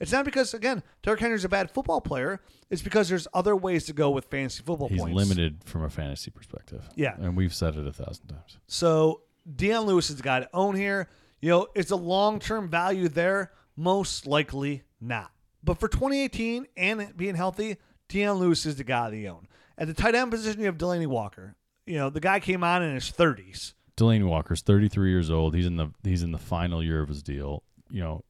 It's 0.00 0.12
not 0.12 0.24
because, 0.24 0.54
again, 0.54 0.82
Derrick 1.02 1.20
Henry's 1.20 1.44
a 1.44 1.48
bad 1.48 1.70
football 1.70 2.00
player. 2.00 2.40
It's 2.70 2.82
because 2.82 3.08
there's 3.08 3.26
other 3.34 3.56
ways 3.56 3.86
to 3.86 3.92
go 3.92 4.10
with 4.10 4.26
fantasy 4.26 4.62
football 4.62 4.88
He's 4.88 5.00
points. 5.00 5.16
limited 5.16 5.64
from 5.64 5.82
a 5.82 5.90
fantasy 5.90 6.30
perspective. 6.30 6.88
Yeah. 6.94 7.14
And 7.18 7.36
we've 7.36 7.54
said 7.54 7.76
it 7.76 7.86
a 7.86 7.92
thousand 7.92 8.28
times. 8.28 8.58
So 8.66 9.22
Dion 9.56 9.86
Lewis 9.86 10.10
is 10.10 10.16
the 10.16 10.22
guy 10.22 10.40
to 10.40 10.48
own 10.54 10.76
here. 10.76 11.08
You 11.40 11.50
know, 11.50 11.66
is 11.74 11.90
a 11.90 11.96
long 11.96 12.38
term 12.40 12.68
value 12.68 13.08
there? 13.08 13.52
Most 13.76 14.26
likely 14.26 14.82
not. 15.00 15.30
But 15.64 15.78
for 15.78 15.88
2018 15.88 16.66
and 16.76 17.16
being 17.16 17.34
healthy, 17.34 17.76
Dion 18.08 18.38
Lewis 18.38 18.66
is 18.66 18.76
the 18.76 18.84
guy 18.84 19.10
to 19.10 19.26
own. 19.26 19.48
At 19.76 19.86
the 19.86 19.94
tight 19.94 20.14
end 20.14 20.30
position, 20.30 20.60
you 20.60 20.66
have 20.66 20.78
Delanie 20.78 21.06
Walker. 21.06 21.54
You 21.86 21.96
know, 21.96 22.10
the 22.10 22.20
guy 22.20 22.40
came 22.40 22.64
on 22.64 22.82
in 22.82 22.94
his 22.94 23.10
30s. 23.10 23.74
Delanie 23.96 24.26
Walker's 24.26 24.62
33 24.62 25.10
years 25.10 25.30
old. 25.30 25.54
He's 25.54 25.66
in 25.66 25.76
the 25.76 25.88
he's 26.04 26.22
in 26.22 26.30
the 26.32 26.38
final 26.38 26.82
year 26.82 27.00
of 27.00 27.08
his 27.08 27.22
deal. 27.22 27.62
You 27.90 28.00
know, 28.02 28.24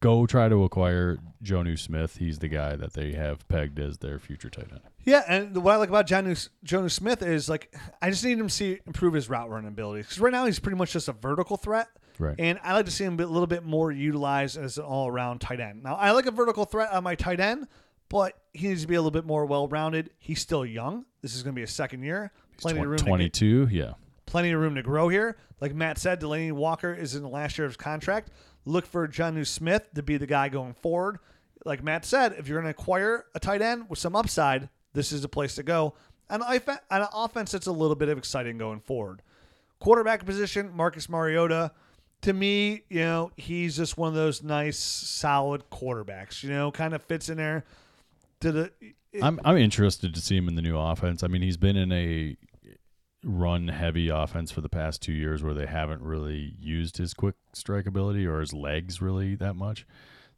go 0.00 0.26
try 0.26 0.48
to 0.48 0.64
acquire 0.64 1.18
Jonnu 1.42 1.78
Smith. 1.78 2.16
He's 2.16 2.38
the 2.38 2.48
guy 2.48 2.76
that 2.76 2.92
they 2.92 3.12
have 3.12 3.46
pegged 3.48 3.78
as 3.78 3.98
their 3.98 4.18
future 4.18 4.50
tight 4.50 4.68
end. 4.70 4.80
Yeah, 5.04 5.22
and 5.28 5.56
what 5.62 5.74
I 5.74 5.76
like 5.76 5.88
about 5.88 6.06
Jonnu, 6.06 6.48
Jonnu 6.64 6.90
Smith 6.90 7.22
is 7.22 7.48
like 7.48 7.74
I 8.02 8.10
just 8.10 8.24
need 8.24 8.38
him 8.38 8.48
to 8.48 8.54
see 8.54 8.78
improve 8.86 9.14
his 9.14 9.28
route 9.28 9.50
running 9.50 9.68
ability 9.68 10.02
because 10.02 10.20
right 10.20 10.32
now 10.32 10.46
he's 10.46 10.58
pretty 10.58 10.76
much 10.76 10.92
just 10.92 11.08
a 11.08 11.12
vertical 11.12 11.56
threat. 11.56 11.88
Right. 12.18 12.34
And 12.38 12.58
I 12.62 12.74
like 12.74 12.86
to 12.86 12.90
see 12.90 13.04
him 13.04 13.18
a 13.20 13.26
little 13.26 13.46
bit 13.46 13.64
more 13.64 13.92
utilized 13.92 14.56
as 14.56 14.76
an 14.76 14.84
all 14.84 15.08
around 15.08 15.40
tight 15.40 15.60
end. 15.60 15.82
Now 15.82 15.94
I 15.94 16.10
like 16.10 16.26
a 16.26 16.32
vertical 16.32 16.64
threat 16.64 16.92
on 16.92 17.04
my 17.04 17.14
tight 17.14 17.40
end, 17.40 17.68
but 18.08 18.36
he 18.52 18.68
needs 18.68 18.82
to 18.82 18.88
be 18.88 18.96
a 18.96 19.00
little 19.00 19.12
bit 19.12 19.24
more 19.24 19.46
well 19.46 19.68
rounded. 19.68 20.10
He's 20.18 20.40
still 20.40 20.66
young. 20.66 21.04
This 21.22 21.34
is 21.34 21.42
going 21.42 21.54
to 21.54 21.58
be 21.58 21.62
a 21.62 21.68
second 21.68 22.02
year. 22.02 22.32
Plenty 22.60 22.80
of 22.80 22.86
room. 22.86 22.96
Get, 22.96 23.06
22, 23.06 23.68
yeah. 23.70 23.92
Plenty 24.28 24.52
of 24.52 24.60
room 24.60 24.74
to 24.74 24.82
grow 24.82 25.08
here. 25.08 25.38
Like 25.58 25.74
Matt 25.74 25.96
said, 25.96 26.20
Delanie 26.20 26.52
Walker 26.52 26.92
is 26.92 27.14
in 27.14 27.22
the 27.22 27.30
last 27.30 27.56
year 27.56 27.64
of 27.64 27.70
his 27.70 27.78
contract. 27.78 28.30
Look 28.66 28.84
for 28.84 29.08
Jonnu 29.08 29.46
Smith 29.46 29.88
to 29.94 30.02
be 30.02 30.18
the 30.18 30.26
guy 30.26 30.50
going 30.50 30.74
forward. 30.74 31.18
Like 31.64 31.82
Matt 31.82 32.04
said, 32.04 32.34
if 32.36 32.46
you're 32.46 32.60
going 32.60 32.70
to 32.70 32.78
acquire 32.78 33.24
a 33.34 33.40
tight 33.40 33.62
end 33.62 33.88
with 33.88 33.98
some 33.98 34.14
upside, 34.14 34.68
this 34.92 35.12
is 35.12 35.22
the 35.22 35.30
place 35.30 35.54
to 35.54 35.62
go. 35.62 35.94
And 36.28 36.42
I 36.42 36.60
an 36.90 37.06
offense 37.14 37.52
that's 37.52 37.68
a 37.68 37.72
little 37.72 37.96
bit 37.96 38.10
of 38.10 38.18
exciting 38.18 38.58
going 38.58 38.80
forward. 38.80 39.22
Quarterback 39.80 40.26
position, 40.26 40.76
Marcus 40.76 41.08
Mariota. 41.08 41.72
To 42.22 42.32
me, 42.34 42.82
you 42.90 43.00
know, 43.00 43.30
he's 43.38 43.78
just 43.78 43.96
one 43.96 44.08
of 44.08 44.14
those 44.14 44.42
nice, 44.42 44.78
solid 44.78 45.70
quarterbacks. 45.70 46.42
You 46.42 46.50
know, 46.50 46.70
kind 46.70 46.92
of 46.92 47.02
fits 47.02 47.30
in 47.30 47.38
there. 47.38 47.64
To 48.40 48.52
the, 48.52 48.72
I'm 49.22 49.40
I'm 49.42 49.56
interested 49.56 50.14
to 50.14 50.20
see 50.20 50.36
him 50.36 50.48
in 50.48 50.54
the 50.54 50.62
new 50.62 50.76
offense. 50.76 51.22
I 51.22 51.28
mean, 51.28 51.40
he's 51.40 51.56
been 51.56 51.78
in 51.78 51.90
a 51.92 52.36
run 53.24 53.68
heavy 53.68 54.08
offense 54.08 54.50
for 54.50 54.60
the 54.60 54.68
past 54.68 55.02
two 55.02 55.12
years 55.12 55.42
where 55.42 55.54
they 55.54 55.66
haven't 55.66 56.02
really 56.02 56.54
used 56.60 56.98
his 56.98 57.14
quick 57.14 57.34
strike 57.52 57.86
ability 57.86 58.26
or 58.26 58.40
his 58.40 58.52
legs 58.52 59.02
really 59.02 59.34
that 59.36 59.54
much. 59.54 59.86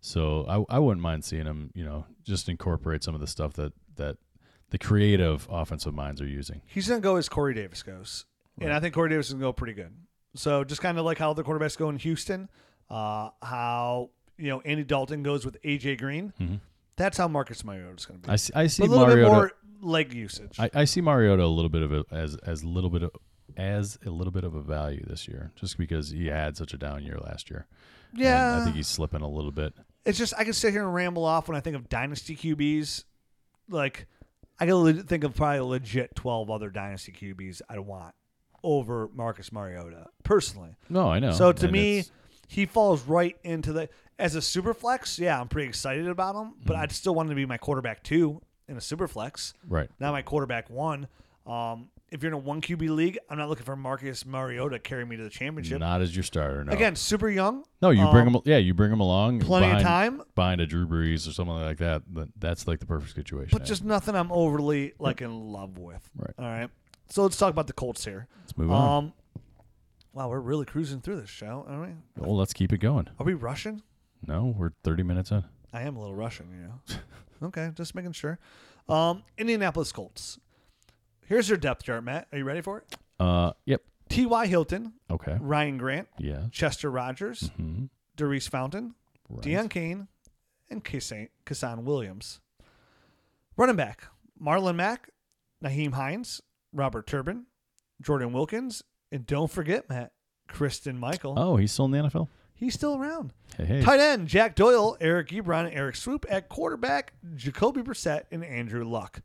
So 0.01 0.47
I 0.49 0.77
I 0.77 0.79
wouldn't 0.79 1.03
mind 1.03 1.25
seeing 1.25 1.45
him, 1.45 1.71
you 1.75 1.85
know, 1.85 2.07
just 2.25 2.49
incorporate 2.49 3.05
some 3.05 3.15
of 3.15 3.21
the 3.21 3.27
stuff 3.27 3.53
that 3.55 3.73
that 3.97 4.17
the 4.71 4.79
creative 4.79 5.47
offensive 5.51 5.95
minds 5.95 6.21
are 6.23 6.27
using. 6.27 6.63
he's 6.67 6.89
going 6.89 7.01
to 7.01 7.05
go 7.05 7.17
as 7.17 7.29
Corey 7.29 7.55
Davis 7.55 7.83
goes. 7.83 8.25
And 8.61 8.73
I 8.73 8.79
think 8.81 8.95
Corey 8.95 9.09
Davis 9.11 9.27
is 9.27 9.33
going 9.33 9.41
to 9.41 9.47
go 9.49 9.53
pretty 9.53 9.73
good. 9.73 9.93
So 10.35 10.65
just 10.65 10.81
kind 10.81 10.99
of 10.99 11.05
like 11.05 11.19
how 11.19 11.33
the 11.33 11.43
quarterbacks 11.43 11.77
go 11.77 11.89
in 11.89 11.97
Houston, 11.99 12.49
uh, 12.89 13.31
how, 13.43 14.11
you 14.39 14.49
know, 14.49 14.61
Andy 14.61 14.85
Dalton 14.85 15.23
goes 15.23 15.45
with 15.45 15.57
A.J. 15.65 15.97
Green. 15.97 16.61
That's 17.01 17.17
how 17.19 17.29
Marcus 17.29 17.65
Mariota 17.65 17.95
is 17.97 18.07
going 18.07 18.21
to 18.21 18.27
be. 18.29 18.33
I 18.33 18.37
see, 18.37 18.53
I 18.55 18.67
see 18.67 18.83
a 18.85 18.87
little 18.87 19.07
Mariota. 19.07 19.31
bit 19.31 19.33
more 19.33 19.53
leg 19.93 20.13
usage. 20.15 20.57
I, 20.59 20.71
I 20.75 20.85
see 20.85 21.01
Mariota 21.01 21.43
a 21.43 21.47
little 21.47 21.69
bit 21.71 21.83
of 21.83 21.93
a, 21.93 22.05
as 22.11 22.37
as 22.37 22.63
little 22.65 22.91
bit 22.91 23.03
of, 23.03 23.11
as 23.57 23.99
a 24.05 24.11
little 24.11 24.31
bit 24.33 24.45
of 24.45 24.55
a 24.55 24.61
value 24.63 25.05
this 25.07 25.27
year, 25.27 25.53
just 25.57 25.79
because 25.79 26.11
he 26.11 26.27
had 26.27 26.57
such 26.57 26.75
a 26.75 26.79
down 26.79 27.03
year 27.03 27.19
last 27.19 27.51
year. 27.51 27.67
And 28.13 28.23
yeah. 28.23 28.59
I 28.61 28.65
think 28.65 28.77
he's 28.77 28.87
slipping 28.89 29.23
a 29.23 29.29
little 29.29 29.53
bit. 29.53 29.73
it's 30.05 30.19
just 30.19 30.35
I 30.37 30.45
can 30.45 30.53
sit 30.53 30.73
here 30.73 30.83
and 30.85 30.95
ramble 30.95 31.25
off 31.25 31.49
when 31.49 31.57
I 31.57 31.61
think 31.61 31.77
of 31.77 31.89
dynasty 31.89 32.37
QBs. 32.37 33.05
Like 33.69 34.07
I 34.59 34.67
can 34.67 35.03
think 35.05 35.25
of 35.25 35.35
probably 35.35 35.61
legit 35.61 36.15
twelve 36.15 36.51
other 36.51 36.71
dynasty 36.71 37.13
QBs 37.13 37.63
I'd 37.69 37.81
want 37.81 38.15
over 38.63 39.09
Marcus 39.15 39.53
Mariota 39.53 40.09
personally. 40.23 40.77
No, 40.91 41.09
I 41.09 41.19
know. 41.19 41.33
So 41.33 41.51
to 41.53 41.65
And 41.65 41.73
me, 41.73 42.05
he 42.51 42.67
falls 42.67 43.03
right 43.07 43.37
into 43.45 43.73
the 43.73 43.89
as 44.19 44.35
a 44.35 44.43
super 44.43 44.75
flex. 44.75 45.19
Yeah, 45.21 45.41
I'm 45.41 45.47
pretty 45.47 45.69
excited 45.69 46.09
about 46.09 46.35
him, 46.35 46.55
but 46.67 46.75
Mm-hmm. 46.75 46.83
I'd 46.83 46.93
still 46.93 47.15
want 47.15 47.27
him 47.29 47.31
to 47.31 47.37
be 47.37 47.47
my 47.47 47.59
quarterback 47.59 48.03
two 48.03 48.43
in 48.69 48.77
a 48.77 48.81
super 48.81 49.07
flex, 49.07 49.55
right. 49.69 49.89
not 50.01 50.11
my 50.13 50.23
quarterback 50.23 50.69
one. 50.69 51.07
Um, 51.47 51.91
if 52.11 52.23
you're 52.25 52.31
in 52.31 52.35
a 52.35 52.39
one 52.39 52.61
QB 52.61 52.89
league, 52.91 53.19
I'm 53.29 53.39
not 53.39 53.49
looking 53.49 53.65
for 53.65 53.77
Marcus 53.77 54.27
Mariota 54.27 54.77
to 54.77 54.79
carry 54.81 55.05
me 55.07 55.17
to 55.17 55.23
the 55.23 55.31
championship. 55.31 55.79
Not 55.79 56.01
as 56.03 56.15
your 56.15 56.25
starter. 56.25 56.65
No. 56.65 56.73
Again, 56.73 56.97
super 56.97 57.31
young. 57.31 57.63
no, 57.81 57.91
you 57.91 58.05
bring 58.11 58.27
um, 58.27 58.35
him. 58.35 58.43
Yeah, 58.45 58.57
you 58.57 58.75
bring 58.75 58.91
him 58.93 58.99
along. 59.01 59.41
plenty 59.41 59.71
of 59.71 59.81
time. 59.81 60.21
behind 60.35 60.61
a 60.61 60.67
Drew 60.67 60.89
Brees 60.89 61.29
or 61.29 61.33
something 61.33 61.55
like 61.55 61.79
that. 61.79 62.03
That- 62.13 62.31
That's 62.37 62.67
like 62.67 62.81
the 62.81 62.87
perfect 62.87 63.15
situation. 63.15 63.51
but 63.53 63.65
just 63.65 63.85
nothing 63.85 64.17
I'm 64.17 64.33
overly 64.33 64.93
like 64.99 65.23
in 65.23 65.53
love 65.53 65.79
with. 65.79 66.09
Right. 66.17 66.35
All 66.37 66.45
right. 66.47 66.69
So 67.11 67.23
let's 67.23 67.37
talk 67.37 67.51
about 67.51 67.69
the 67.69 67.73
Colts 67.75 68.05
here. 68.05 68.27
let's 68.41 68.57
move 68.59 68.73
on. 68.73 69.05
Um, 69.05 69.13
wow, 70.13 70.29
we're 70.29 70.41
really 70.41 70.65
cruising 70.65 71.01
through 71.01 71.21
this 71.21 71.31
show. 71.31 71.65
aren't 71.69 71.97
we? 72.17 72.23
well, 72.25 72.37
let's 72.37 72.53
keep 72.53 72.73
it 72.73 72.79
going. 72.79 73.09
Are 73.19 73.25
we 73.27 73.35
rushing? 73.35 73.83
No, 74.27 74.55
we're 74.57 74.73
30 74.85 75.03
minutes 75.03 75.31
in. 75.31 75.45
I 75.73 75.83
am 75.83 75.97
a 75.97 76.01
little 76.01 76.15
Russian, 76.17 76.49
you 76.51 76.69
know. 76.69 77.47
okay, 77.49 77.71
just 77.75 77.95
making 77.95 78.13
sure. 78.13 78.39
Um, 78.89 79.23
Indianapolis 79.39 79.93
Colts. 79.93 80.39
Here's 81.27 81.49
your 81.49 81.59
depth 81.59 81.85
chart, 81.85 82.03
Matt. 82.05 82.27
Are 82.33 82.39
you 82.39 82.45
ready 82.45 82.61
for 82.61 82.79
it? 82.79 82.97
Uh, 83.21 83.53
yep. 83.65 83.83
T.Y. 84.09 84.47
Hilton, 84.49 84.95
Okay. 85.09 85.37
Ryan 85.41 85.79
Grant, 85.79 86.09
Yeah. 86.19 86.47
Chester 86.51 86.91
Rogers, 86.91 87.51
hmm 87.57 87.85
Daurice 88.17 88.49
Fountain, 88.49 88.95
Right. 89.29 89.43
Deon 89.43 89.71
Cain, 89.71 90.09
and 90.69 90.85
Kasen 90.85 91.85
Williams. 91.85 92.41
Running 93.57 93.77
back, 93.77 94.03
Marlon 94.43 94.75
Mack, 94.75 95.11
Nyheim 95.63 95.93
Hines, 95.93 96.41
Robert 96.73 97.07
Turbin, 97.07 97.45
Jordan 98.03 98.33
Wilkins, 98.33 98.83
and 99.13 99.27
don't 99.27 99.51
forget, 99.51 99.89
Matt, 99.89 100.13
Christine 100.49 100.99
Michael. 100.99 101.35
Oh, 101.39 101.57
he's 101.57 101.73
still 101.73 101.87
in 101.87 101.91
the 101.93 101.99
NFL. 101.99 102.29
He's 102.55 102.75
still 102.75 102.97
around. 102.97 103.33
Hey, 103.57 103.65
hey. 103.65 103.83
Tight 103.83 104.01
end, 104.01 104.29
Jack 104.29 104.55
Doyle, 104.55 104.97
Eric 105.01 105.29
Ebron, 105.29 105.75
Erik 105.75 105.95
Swoope. 105.95 106.27
At 106.29 106.49
quarterback, 106.49 107.15
Jacoby 107.35 107.81
Brissett 107.81 108.25
and 108.31 108.45
Andrew 108.45 108.85
Luck. 108.85 109.23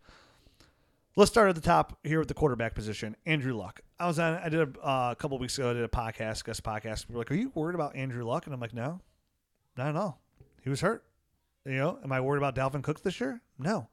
Let's 1.17 1.31
start 1.31 1.49
at 1.49 1.55
the 1.55 1.61
top 1.61 1.97
here 2.03 2.19
with 2.19 2.27
the 2.27 2.33
quarterback 2.33 2.75
position. 2.75 3.15
Andrew 3.25 3.53
Luck. 3.53 3.81
I 3.99 4.07
was 4.07 4.19
on. 4.19 4.35
I 4.35 4.49
did 4.49 4.59
a, 4.77 4.79
uh, 4.81 5.11
a 5.11 5.15
couple 5.15 5.37
weeks 5.37 5.57
ago. 5.57 5.69
I 5.69 5.73
did 5.73 5.83
a 5.83 5.87
podcast, 5.87 6.43
guest 6.43 6.63
podcast. 6.63 7.03
People 7.03 7.15
were 7.15 7.19
like, 7.19 7.31
"Are 7.31 7.35
you 7.35 7.51
worried 7.55 7.75
about 7.75 7.95
Andrew 7.95 8.25
Luck?" 8.25 8.45
And 8.45 8.53
I'm 8.53 8.59
like, 8.59 8.73
"No, 8.73 8.99
not 9.77 9.87
at 9.87 9.95
all. 9.95 10.21
He 10.61 10.69
was 10.69 10.81
hurt. 10.81 11.03
You 11.65 11.73
know, 11.75 11.99
am 12.03 12.11
I 12.11 12.21
worried 12.21 12.37
about 12.41 12.55
Dalvin 12.55 12.83
Cook 12.83 13.01
this 13.01 13.19
year? 13.19 13.41
No. 13.57 13.87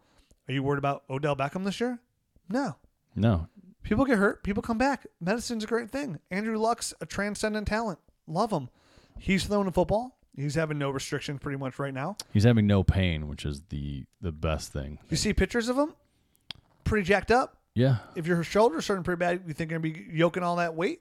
Are 0.49 0.53
you 0.53 0.63
worried 0.63 0.79
about 0.79 1.05
Odell 1.09 1.37
Beckham 1.37 1.65
this 1.65 1.81
year? 1.81 2.01
No. 2.49 2.77
No. 3.15 3.49
People 3.83 4.05
get 4.05 4.19
hurt. 4.19 4.43
People 4.45 4.63
come 4.63 4.79
back. 4.79 5.07
Medicine's 5.21 5.65
a 5.65 5.67
great 5.67 5.91
thing. 5.91 6.19
Andrew 6.31 6.57
Luck's 6.57 6.95
a 7.01 7.07
transcendent 7.07 7.67
talent. 7.67 7.99
Love 8.27 8.53
him. 8.53 8.69
He's 9.19 9.45
throwing 9.45 9.67
the 9.67 9.73
football. 9.73 10.17
He's 10.37 10.55
having 10.55 10.79
no 10.79 10.91
restrictions 10.91 11.41
pretty 11.41 11.59
much 11.59 11.79
right 11.79 11.93
now. 11.93 12.17
He's 12.33 12.45
having 12.45 12.67
no 12.67 12.83
pain, 12.83 13.29
which 13.29 13.45
is 13.45 13.63
the 13.69 14.05
the 14.21 14.33
best 14.33 14.73
thing. 14.73 14.99
You 15.11 15.17
see 15.17 15.35
pictures 15.35 15.69
of 15.69 15.77
him? 15.77 15.95
Pretty 16.85 17.05
jacked 17.05 17.31
up. 17.31 17.59
Yeah. 17.75 17.99
If 18.17 18.27
your 18.27 18.43
shoulder's 18.43 18.87
hurting 18.87 19.05
pretty 19.05 19.19
bad, 19.19 19.43
you 19.47 19.53
think 19.53 19.71
you're 19.71 19.79
going 19.81 19.95
to 19.95 20.01
be 20.01 20.17
yoking 20.17 20.43
all 20.43 20.57
that 20.57 20.75
weight? 20.75 21.01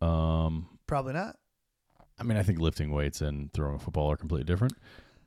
Um. 0.00 0.68
Probably 0.86 1.12
not. 1.12 1.36
I 2.18 2.22
mean, 2.22 2.36
I 2.36 2.42
think 2.42 2.58
lifting 2.58 2.90
weights 2.90 3.20
and 3.20 3.52
throwing 3.52 3.76
a 3.76 3.78
football 3.78 4.10
are 4.10 4.16
completely 4.16 4.44
different. 4.44 4.74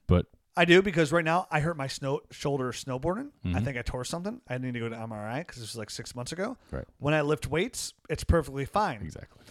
But 0.07 0.25
I 0.55 0.65
do 0.65 0.81
because 0.81 1.11
right 1.11 1.25
now 1.25 1.47
I 1.49 1.59
hurt 1.61 1.77
my 1.77 1.87
snow 1.87 2.21
shoulder 2.31 2.71
snowboarding. 2.71 3.29
I 3.43 3.47
Mhm. 3.47 3.63
think 3.65 3.77
I 3.77 3.81
tore 3.81 4.05
something. 4.05 4.41
I 4.47 4.57
need 4.59 4.73
to 4.75 4.79
go 4.79 4.89
to 4.89 4.95
MRI 4.95 5.39
because 5.39 5.57
this 5.61 5.71
was 5.73 5.77
like 5.77 5.89
six 5.89 6.13
months 6.15 6.31
ago. 6.31 6.57
Right. 6.71 6.85
When 6.99 7.13
I 7.13 7.21
lift 7.21 7.47
weights, 7.47 7.93
it's 8.09 8.23
perfectly 8.23 8.65
fine. 8.65 9.01
Exactly. 9.01 9.41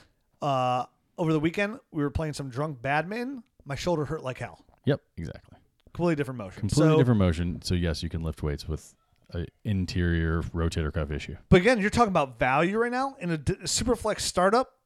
Uh, 0.40 0.84
over 1.18 1.32
the 1.32 1.40
weekend, 1.40 1.80
we 1.90 2.02
were 2.02 2.10
playing 2.10 2.34
some 2.34 2.48
drunk 2.50 2.80
badminton. 2.82 3.42
My 3.64 3.74
shoulder 3.74 4.04
hurt 4.04 4.22
like 4.22 4.38
hell. 4.38 4.64
Yep. 4.86 5.00
Exactly. 5.16 5.58
Completely 5.92 6.14
different 6.16 6.38
motion. 6.38 6.60
Completely 6.60 6.92
So- 6.94 6.98
different 6.98 7.18
motion. 7.18 7.62
So 7.62 7.74
yes, 7.74 8.02
you 8.02 8.08
can 8.08 8.22
lift 8.22 8.42
weights 8.42 8.68
with 8.68 8.94
an 9.30 9.46
interior 9.64 10.42
rotator 10.42 10.92
cuff 10.92 11.10
issue. 11.10 11.36
But 11.48 11.60
again, 11.60 11.80
you're 11.80 11.90
talking 11.90 12.08
about 12.12 12.38
value 12.38 12.78
right 12.78 12.92
now 12.92 13.16
in 13.18 13.30
a, 13.30 13.38
d- 13.38 13.56
a 13.62 13.68
super 13.68 13.96
flex 13.96 14.24
startup. 14.24 14.78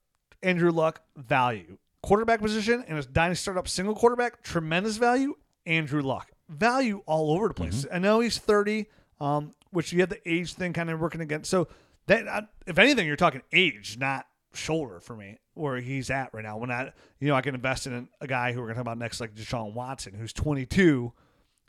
Andrew 0.42 0.70
Luck 0.70 1.00
value 1.16 1.78
quarterback 2.02 2.40
position 2.40 2.84
in 2.86 2.96
a 2.96 3.02
dynasty 3.02 3.42
startup 3.42 3.66
single 3.66 3.94
quarterback 3.94 4.42
tremendous 4.42 4.96
value. 4.98 5.34
Andrew 5.66 6.02
Luck 6.02 6.30
value 6.48 7.02
all 7.06 7.32
over 7.32 7.48
the 7.48 7.54
place. 7.54 7.84
I 7.92 7.98
know 7.98 8.20
he's 8.20 8.38
30, 8.38 8.86
um, 9.20 9.54
which 9.70 9.92
you 9.92 10.00
have 10.00 10.08
the 10.08 10.20
age 10.30 10.54
thing 10.54 10.72
kind 10.72 10.90
of 10.90 11.00
working 11.00 11.20
against. 11.20 11.50
So 11.50 11.68
that 12.06 12.26
uh, 12.28 12.42
if 12.66 12.78
anything, 12.78 13.06
you're 13.06 13.16
talking 13.16 13.42
age, 13.52 13.96
not 13.98 14.26
shoulder 14.54 15.00
for 15.00 15.14
me 15.16 15.38
where 15.54 15.76
he's 15.80 16.08
at 16.10 16.32
right 16.32 16.44
now. 16.44 16.56
When 16.56 16.70
I 16.70 16.92
you 17.20 17.28
know 17.28 17.34
I 17.34 17.40
can 17.40 17.54
invest 17.54 17.86
in 17.86 18.08
a 18.20 18.26
guy 18.26 18.52
who 18.52 18.60
we're 18.60 18.66
gonna 18.68 18.76
talk 18.76 18.82
about 18.82 18.98
next, 18.98 19.20
like 19.20 19.34
Deshaun 19.34 19.74
Watson, 19.74 20.14
who's 20.14 20.32
22. 20.32 21.12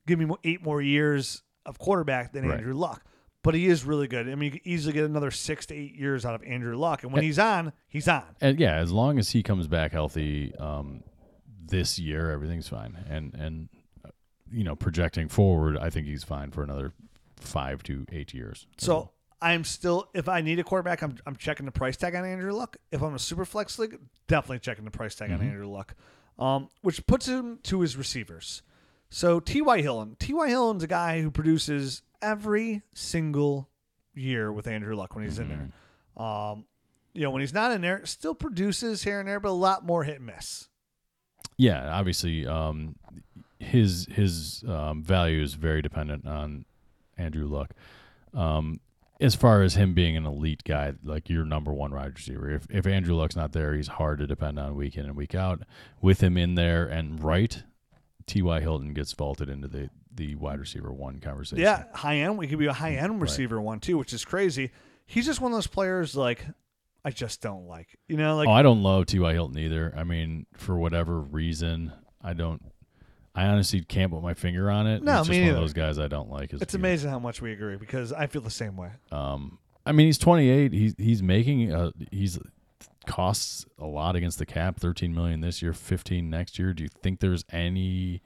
Give 0.05 0.19
me 0.19 0.27
eight 0.43 0.63
more 0.63 0.81
years 0.81 1.43
of 1.65 1.79
quarterback 1.79 2.31
than 2.31 2.47
Right. 2.47 2.59
Andrew 2.59 2.73
Luck. 2.73 3.03
But 3.43 3.55
he 3.55 3.67
is 3.67 3.85
really 3.85 4.07
good. 4.07 4.27
I 4.27 4.35
mean, 4.35 4.45
you 4.45 4.59
could 4.59 4.67
easily 4.67 4.93
get 4.93 5.05
another 5.05 5.31
six 5.31 5.65
to 5.67 5.75
eight 5.75 5.95
years 5.95 6.25
out 6.25 6.35
of 6.35 6.43
Andrew 6.43 6.75
Luck. 6.75 7.03
And 7.03 7.13
when 7.13 7.23
he's 7.23 7.39
on, 7.39 7.71
he's 7.87 8.07
on. 8.07 8.23
And 8.41 8.59
yeah, 8.59 8.75
as 8.75 8.91
long 8.91 9.19
as 9.19 9.29
he 9.29 9.41
comes 9.43 9.67
back 9.67 9.91
healthy 9.93 10.53
um, 10.55 11.03
this 11.65 11.97
year, 11.97 12.31
everything's 12.31 12.67
fine. 12.67 12.97
And 13.09 13.33
and 13.35 13.69
you 14.51 14.63
know, 14.63 14.75
projecting 14.75 15.27
forward, 15.27 15.77
I 15.77 15.89
think 15.89 16.07
he's 16.07 16.23
fine 16.23 16.51
for 16.51 16.63
another 16.63 16.93
five 17.37 17.83
to 17.83 18.05
eight 18.11 18.33
years. 18.33 18.67
So 18.77 19.11
I'm 19.41 19.63
still, 19.63 20.09
if 20.13 20.27
I 20.27 20.41
need 20.41 20.59
a 20.59 20.63
quarterback, 20.63 21.01
I'm, 21.01 21.17
I'm 21.25 21.35
checking 21.35 21.65
the 21.65 21.71
price 21.71 21.97
tag 21.97 22.15
on 22.15 22.25
Andrew 22.25 22.51
Luck. 22.53 22.77
If 22.91 23.01
I'm 23.01 23.13
a 23.13 23.19
super 23.19 23.45
flex 23.45 23.77
league, 23.77 23.99
definitely 24.27 24.59
checking 24.59 24.85
the 24.85 24.91
price 24.91 25.15
tag 25.15 25.31
on 25.31 25.41
Andrew 25.41 25.67
Luck, 25.67 25.95
um, 26.39 26.69
which 26.81 27.05
puts 27.05 27.27
him 27.27 27.59
to 27.63 27.81
his 27.81 27.95
receivers. 27.95 28.61
So 29.09 29.39
T.Y. 29.39 29.81
Hilton. 29.81 30.15
T.Y. 30.19 30.49
Hilton's 30.49 30.83
a 30.83 30.87
guy 30.87 31.21
who 31.21 31.31
produces 31.31 32.01
every 32.21 32.81
single 32.93 33.69
year 34.13 34.51
with 34.51 34.67
Andrew 34.67 34.95
Luck 34.95 35.15
when 35.15 35.23
he's 35.23 35.39
in 35.39 35.49
there. 35.49 36.25
Um, 36.25 36.65
you 37.13 37.21
know, 37.21 37.29
when 37.31 37.41
he's 37.41 37.53
not 37.53 37.71
in 37.71 37.81
there, 37.81 38.05
still 38.05 38.35
produces 38.35 39.03
here 39.03 39.19
and 39.19 39.27
there, 39.29 39.39
but 39.39 39.49
a 39.49 39.51
lot 39.51 39.85
more 39.85 40.03
hit 40.03 40.17
and 40.17 40.25
miss. 40.25 40.67
yeah, 41.57 41.89
obviously, 41.91 42.45
um, 42.45 42.95
his 43.59 44.07
his 44.11 44.63
um, 44.67 45.03
value 45.03 45.41
is 45.41 45.53
very 45.53 45.81
dependent 45.81 46.27
on 46.27 46.65
Andrew 47.17 47.47
Luck. 47.47 47.71
Um, 48.33 48.79
as 49.19 49.33
far 49.35 49.63
as 49.63 49.75
him 49.75 49.93
being 49.93 50.15
an 50.15 50.25
elite 50.25 50.63
guy, 50.63 50.93
like 51.03 51.29
your 51.29 51.43
number 51.43 51.73
one 51.73 51.91
wide 51.91 52.15
receiver, 52.15 52.51
if 52.51 52.67
if 52.69 52.85
Andrew 52.85 53.15
Luck's 53.15 53.35
not 53.35 53.51
there, 53.53 53.73
he's 53.73 53.87
hard 53.87 54.19
to 54.19 54.27
depend 54.27 54.59
on 54.59 54.75
week 54.75 54.97
in 54.97 55.05
and 55.05 55.15
week 55.15 55.33
out. 55.33 55.63
With 56.01 56.21
him 56.21 56.37
in 56.37 56.55
there 56.55 56.85
and 56.85 57.23
right, 57.23 57.63
T.Y. 58.27 58.59
Hilton 58.61 58.93
gets 58.93 59.13
vaulted 59.13 59.49
into 59.49 59.67
the 59.67 59.89
the 60.13 60.35
wide 60.35 60.59
receiver 60.59 60.91
one 60.91 61.19
conversation. 61.19 61.63
Yeah, 61.63 61.85
high 61.93 62.17
end. 62.17 62.37
We 62.37 62.47
could 62.47 62.59
be 62.59 62.67
a 62.67 62.73
high 62.73 62.95
end 62.95 63.21
receiver 63.21 63.59
one 63.61 63.79
too, 63.79 63.97
which 63.97 64.13
is 64.13 64.23
crazy. 64.25 64.71
He's 65.05 65.25
just 65.25 65.41
one 65.41 65.51
of 65.51 65.57
those 65.57 65.67
players 65.67 66.15
like 66.15 66.45
I 67.03 67.09
just 67.09 67.41
don't 67.41 67.67
like. 67.67 67.97
You 68.07 68.17
know, 68.17 68.35
like 68.35 68.47
oh, 68.47 68.51
I 68.51 68.61
don't 68.61 68.83
love 68.83 69.05
T.Y. 69.05 69.33
Hilton 69.33 69.57
either. 69.57 69.93
I 69.97 70.03
mean, 70.03 70.45
for 70.53 70.77
whatever 70.77 71.19
reason, 71.21 71.93
I 72.21 72.33
don't. 72.33 72.61
I 73.37 73.45
honestly 73.45 73.81
can't 73.81 74.11
put 74.11 74.23
my 74.23 74.33
finger 74.33 74.69
on 74.71 74.87
it. 74.87 75.03
No, 75.03 75.19
it's 75.19 75.27
just 75.27 75.29
one 75.29 75.39
neither. 75.45 75.55
of 75.55 75.61
those 75.61 75.73
guys 75.73 75.99
I 75.99 76.07
don't 76.07 76.29
like. 76.29 76.53
as 76.53 76.61
it's 76.61 76.73
a- 76.73 76.77
amazing 76.77 77.11
how 77.11 77.19
much 77.19 77.41
we 77.41 77.51
agree 77.53 77.75
because 77.77 78.11
I 78.11 78.25
feel 78.27 78.41
the 78.41 78.49
same 78.49 78.75
way. 78.75 78.89
Um, 79.11 79.59
I 79.85 79.91
mean, 79.91 80.07
he's 80.07 80.17
28. 80.17 80.73
He's 80.73 80.95
he's 80.97 81.21
making 81.23 81.71
uh 81.71 81.91
he's 82.11 82.39
costs 83.05 83.65
a 83.79 83.85
lot 83.85 84.15
against 84.15 84.39
the 84.39 84.45
cap. 84.45 84.79
13 84.79 85.13
million 85.13 85.41
this 85.41 85.61
year, 85.61 85.71
15 85.73 86.29
next 86.29 86.59
year. 86.59 86.73
Do 86.73 86.83
you 86.83 86.89
think 87.01 87.19
there's 87.19 87.45
any 87.51 88.21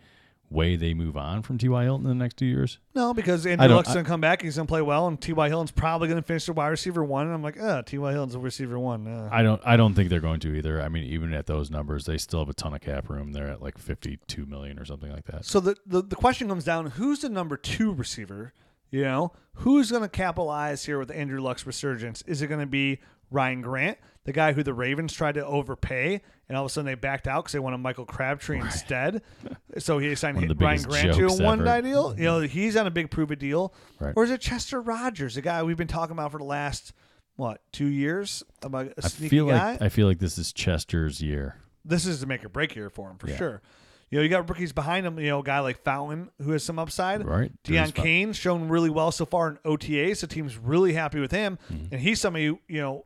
way 0.52 0.76
they 0.76 0.94
move 0.94 1.16
on 1.16 1.42
from 1.42 1.58
T.Y. 1.58 1.84
Hilton 1.84 2.06
in 2.06 2.18
the 2.18 2.24
next 2.24 2.38
two 2.38 2.46
years? 2.46 2.78
No, 2.94 3.14
because 3.14 3.46
Andrew 3.46 3.70
Luck's 3.70 3.90
gonna 3.90 4.04
come 4.04 4.22
back. 4.22 4.42
He's 4.42 4.58
gonna 4.58 4.68
play 4.68 4.82
well, 4.82 5.08
and 5.08 5.20
T.Y. 5.20 5.48
Hilton's 5.48 5.72
probably 5.72 6.08
gonna 6.08 6.22
finish 6.22 6.46
the 6.46 6.54
wide 6.54 6.68
receiver 6.68 7.04
one. 7.04 7.26
And 7.26 7.34
I'm 7.34 7.42
like, 7.42 7.58
oh, 7.60 7.82
T.Y. 7.82 8.12
Hilton's 8.12 8.36
a 8.36 8.40
receiver 8.40 8.78
one. 8.78 9.08
Uh. 9.08 9.30
I 9.32 9.42
don't 9.42 9.62
I 9.66 9.78
don't 9.78 9.94
think 9.94 10.10
they're 10.10 10.20
going 10.20 10.42
to 10.42 10.54
either. 10.54 10.82
I 10.82 10.90
mean, 10.90 11.06
even 11.06 11.34
at 11.34 11.48
those 11.48 11.72
numbers, 11.72 12.06
they 12.06 12.18
still 12.18 12.40
have 12.40 12.50
a 12.50 12.54
ton 12.54 12.74
of 12.74 12.82
cap 12.82 13.10
room. 13.10 13.32
They're 13.32 13.48
at 13.48 13.62
like 13.62 13.78
52 13.78 14.46
million 14.46 14.78
or 14.78 14.86
something 14.86 15.12
like 15.12 15.26
that. 15.26 15.46
So 15.46 15.60
the, 15.60 15.76
the 15.86 16.02
the 16.02 16.16
question 16.16 16.50
comes 16.50 16.66
down: 16.66 16.88
Who's 16.88 17.22
the 17.22 17.30
number 17.30 17.58
two 17.58 17.94
receiver? 17.94 18.54
You 18.92 19.04
know, 19.04 19.32
who's 19.56 19.90
going 19.90 20.04
to 20.04 20.10
capitalize 20.10 20.84
here 20.84 21.00
with 21.00 21.12
Andrew 21.12 21.40
Luck's 21.40 21.66
resurgence? 21.66 22.22
Is 22.24 22.42
it 22.42 22.48
going 22.48 22.60
to 22.60 22.66
be 22.66 23.00
Ryan 23.32 23.62
Grant, 23.62 23.98
the 24.23 24.31
guy 24.31 24.53
who 24.53 24.62
the 24.63 24.73
Ravens 24.73 25.13
tried 25.13 25.34
to 25.36 25.45
overpay, 25.45 26.21
and 26.47 26.57
all 26.57 26.65
of 26.65 26.69
a 26.69 26.73
sudden 26.73 26.86
they 26.86 26.95
backed 26.95 27.27
out 27.27 27.43
because 27.43 27.53
they 27.53 27.60
wanted 27.60 27.77
Michael 27.79 28.05
Crabtree 28.05 28.60
instead? 28.60 29.21
So 29.77 29.99
he 29.99 30.13
signed 30.15 30.36
Ryan 30.60 30.81
Grant 30.84 31.13
to 31.15 31.27
a 31.27 31.43
one 31.43 31.63
day 31.63 31.79
deal. 31.81 32.13
You 32.17 32.23
know, 32.25 32.39
he's 32.41 32.75
on 32.75 32.86
a 32.88 32.91
big 32.91 33.10
prove 33.10 33.31
it 33.31 33.39
deal. 33.39 33.73
Right. 34.01 34.13
Or 34.17 34.25
is 34.25 34.29
it 34.31 34.41
Chester 34.41 34.81
Rogers, 34.81 35.36
the 35.36 35.41
guy 35.41 35.63
we've 35.63 35.77
been 35.77 35.88
talking 35.88 36.12
about 36.12 36.34
for 36.34 36.39
the 36.39 36.43
last 36.43 36.91
what 37.38 37.62
two 37.71 37.86
years 37.88 38.43
about 38.62 38.88
a 38.88 38.93
I 39.01 39.07
sneaky 39.07 39.29
feel 39.29 39.47
guy? 39.47 39.71
like 39.71 39.81
I 39.81 39.88
feel 39.88 40.07
like 40.07 40.19
this 40.19 40.38
is 40.38 40.51
Chester's 40.51 41.21
year. 41.21 41.55
this 41.86 42.05
is 42.05 42.19
the 42.19 42.25
make 42.27 42.43
or 42.43 42.49
break 42.49 42.75
year 42.75 42.89
for 42.89 43.10
him 43.10 43.17
for 43.17 43.29
Yeah. 43.29 43.38
sure. 43.38 43.62
You 44.10 44.17
know, 44.17 44.23
you 44.23 44.29
got 44.29 44.49
rookies 44.49 44.73
behind 44.73 45.05
him. 45.05 45.17
You 45.19 45.29
know, 45.29 45.39
a 45.39 45.43
guy 45.43 45.60
like 45.62 45.81
Fountain 45.84 46.29
who 46.43 46.51
has 46.51 46.63
some 46.65 46.77
upside. 46.77 47.25
Right. 47.25 47.49
Deon. 47.63 47.93
Cain's 47.93 48.36
shown 48.36 48.67
really 48.67 48.89
well 48.89 49.13
so 49.13 49.25
far 49.25 49.47
in 49.51 49.57
OTA, 49.63 50.15
so 50.15 50.27
team's 50.27 50.57
really 50.57 50.91
happy 50.91 51.21
with 51.21 51.31
him. 51.31 51.57
Mm-hmm. 51.71 51.93
And 51.93 52.01
he's 52.01 52.19
somebody 52.19 52.43
you 52.43 52.60
know, 52.81 53.05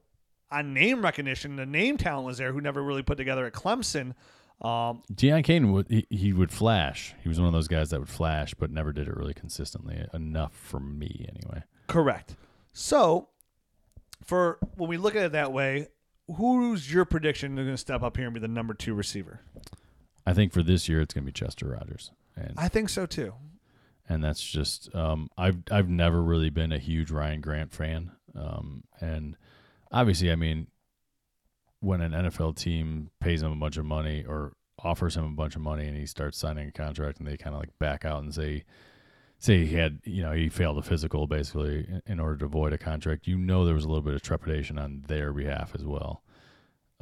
on 0.56 0.74
name 0.74 1.02
recognition, 1.02 1.56
the 1.56 1.65
name 1.65 1.98
talent 1.98 2.26
was 2.26 2.38
there 2.38 2.52
who 2.54 2.62
never 2.62 2.82
really 2.84 3.04
put 3.04 3.18
together 3.18 3.46
at 3.46 3.54
Clemson. 3.54 4.13
Um, 4.62 5.04
Deon 5.13 5.44
Cain 5.44 5.72
would 5.74 5.88
he, 5.89 6.08
he 6.10 6.32
would 6.34 6.52
flash. 6.52 7.13
He 7.22 7.28
was 7.30 7.39
one 7.39 7.48
of 7.48 7.54
those 7.54 7.68
guys 7.68 7.89
that 7.89 8.00
would 8.00 8.10
flash, 8.10 8.54
but 8.54 8.72
never 8.72 8.94
did 8.94 9.08
it 9.08 9.15
really 9.15 9.34
consistently 9.34 10.06
enough 10.13 10.54
for 10.54 10.80
me 10.80 11.28
anyway. 11.30 11.63
correct. 11.88 12.36
So, 12.72 13.30
for 14.24 14.58
when 14.76 14.89
we 14.89 14.98
look 14.98 15.15
at 15.15 15.26
it 15.26 15.32
that 15.34 15.52
way, 15.52 15.89
who's 16.36 16.91
your 16.91 17.04
prediction 17.06 17.58
is 17.58 17.63
going 17.65 17.74
to 17.74 17.78
step 17.78 18.02
up 18.02 18.15
here 18.15 18.26
and 18.26 18.34
be 18.34 18.39
the 18.39 18.48
number 18.48 18.74
two 18.74 18.94
receiver? 18.94 19.41
I 20.26 20.34
think 20.34 20.54
for 20.54 20.63
this 20.63 20.88
year 20.89 21.02
it's 21.02 21.13
going 21.13 21.24
to 21.24 21.32
be 21.32 21.34
Chester 21.34 21.68
Rogers, 21.68 22.12
and 22.36 22.54
I 22.58 22.68
think 22.70 22.89
so 22.89 23.06
too. 23.06 23.34
and 24.08 24.24
that's 24.24 24.41
just 24.41 24.94
um, 24.96 25.30
I've 25.38 25.58
I've 25.70 25.89
never 25.89 26.24
really 26.24 26.50
been 26.50 26.72
a 26.72 26.80
huge 26.80 27.12
Ryan 27.12 27.41
Grant 27.41 27.74
fan, 27.74 28.12
um, 28.36 28.86
and 29.02 29.36
obviously, 29.96 30.32
I 30.32 30.36
mean, 30.36 30.68
when 31.80 32.02
an 32.02 32.12
NFL 32.12 32.58
team 32.58 33.10
pays 33.20 33.42
him 33.42 33.52
a 33.52 33.56
bunch 33.56 33.78
of 33.78 33.86
money 33.86 34.24
or 34.28 34.54
offers 34.78 35.16
him 35.16 35.24
a 35.24 35.30
bunch 35.30 35.56
of 35.56 35.62
money, 35.62 35.88
and 35.88 35.98
he 35.98 36.06
starts 36.06 36.38
signing 36.38 36.68
a 36.68 36.72
contract, 36.72 37.20
and 37.20 37.28
they 37.28 37.38
kind 37.38 37.56
of 37.56 37.62
like 37.62 37.78
back 37.80 38.06
out 38.06 38.22
and 38.22 38.34
say. 38.34 38.64
Say 39.38 39.66
he 39.66 39.76
had, 39.76 40.00
you 40.06 40.24
know, 40.24 40.32
he 40.32 40.48
failed 40.48 40.78
a 40.78 40.82
physical 40.82 41.28
basically 41.28 41.86
in- 42.08 42.22
order 42.22 42.38
to 42.38 42.46
avoid 42.46 42.72
a 42.72 42.78
contract. 42.78 43.28
You 43.28 43.38
know, 43.38 43.66
there 43.66 43.76
was 43.76 43.84
a 43.84 43.88
little 43.90 44.02
bit 44.02 44.16
of 44.16 44.22
trepidation 44.22 44.80
on 44.80 45.04
their 45.08 45.34
behalf 45.34 45.74
as 45.76 45.84
well. 45.84 46.24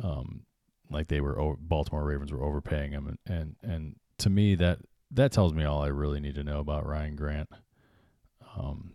Um, 0.04 0.42
like 0.90 1.08
they 1.08 1.22
were 1.22 1.56
Baltimore 1.60 2.04
Ravens 2.04 2.32
were 2.32 2.44
overpaying 2.44 2.92
him, 2.92 3.08
and, 3.08 3.38
and 3.38 3.56
and 3.62 3.96
to 4.18 4.32
me 4.32 4.56
that 4.56 4.80
that 5.12 5.32
tells 5.32 5.54
me 5.54 5.64
all 5.64 5.84
I 5.84 5.88
really 5.88 6.20
need 6.20 6.34
to 6.36 6.44
know 6.44 6.60
about 6.60 6.88
Ryan 6.88 7.16
Grant. 7.16 7.50
Um, 8.58 8.94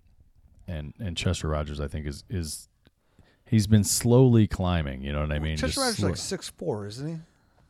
and 0.66 0.92
and 0.98 1.16
Chester 1.16 1.48
Rogers, 1.48 1.80
I 1.80 1.88
think 1.88 2.06
is 2.06 2.24
is 2.28 2.68
he's 3.48 3.66
been 3.66 3.84
slowly 3.84 4.46
climbing. 4.46 5.02
You 5.02 5.12
know 5.12 5.20
what 5.20 5.32
I 5.32 5.38
mean? 5.38 5.56
Chester 5.56 5.80
Just 5.80 5.96
slo- 5.98 6.08
like 6.08 6.16
six 6.16 6.48
four, 6.50 6.86
isn't 6.86 7.08
he? 7.08 7.16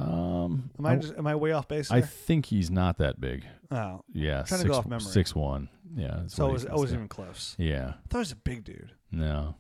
um, 0.01 0.71
Am 0.79 0.87
I 0.87 0.97
just, 0.97 1.15
am 1.17 1.27
I 1.27 1.35
way 1.35 1.53
off 1.53 1.67
base? 1.69 1.91
I 1.91 2.01
there? 2.01 2.09
think 2.09 2.47
he's 2.47 2.71
not 2.71 2.99
that 2.99 3.21
big. 3.21 3.45
oh, 3.71 4.03
Yeah, 4.13 4.43
Trying 4.45 4.63
to 4.63 4.69
go 4.69 4.75
off 4.75 4.87
memory. 4.87 5.01
six 5.05 5.35
one. 5.35 5.69
Yeah, 5.97 6.19
that's 6.21 6.35
so 6.35 6.45
what 6.45 6.51
I 6.51 6.53
was, 6.53 6.67
I 6.67 6.75
wasn't 6.75 6.99
even 6.99 7.09
close. 7.09 7.57
Yeah, 7.59 7.89
I 7.89 8.09
thought 8.09 8.19
he 8.19 8.21
was 8.21 8.33
a 8.33 8.37
big 8.37 8.65
dude. 8.65 8.93
no. 9.11 9.55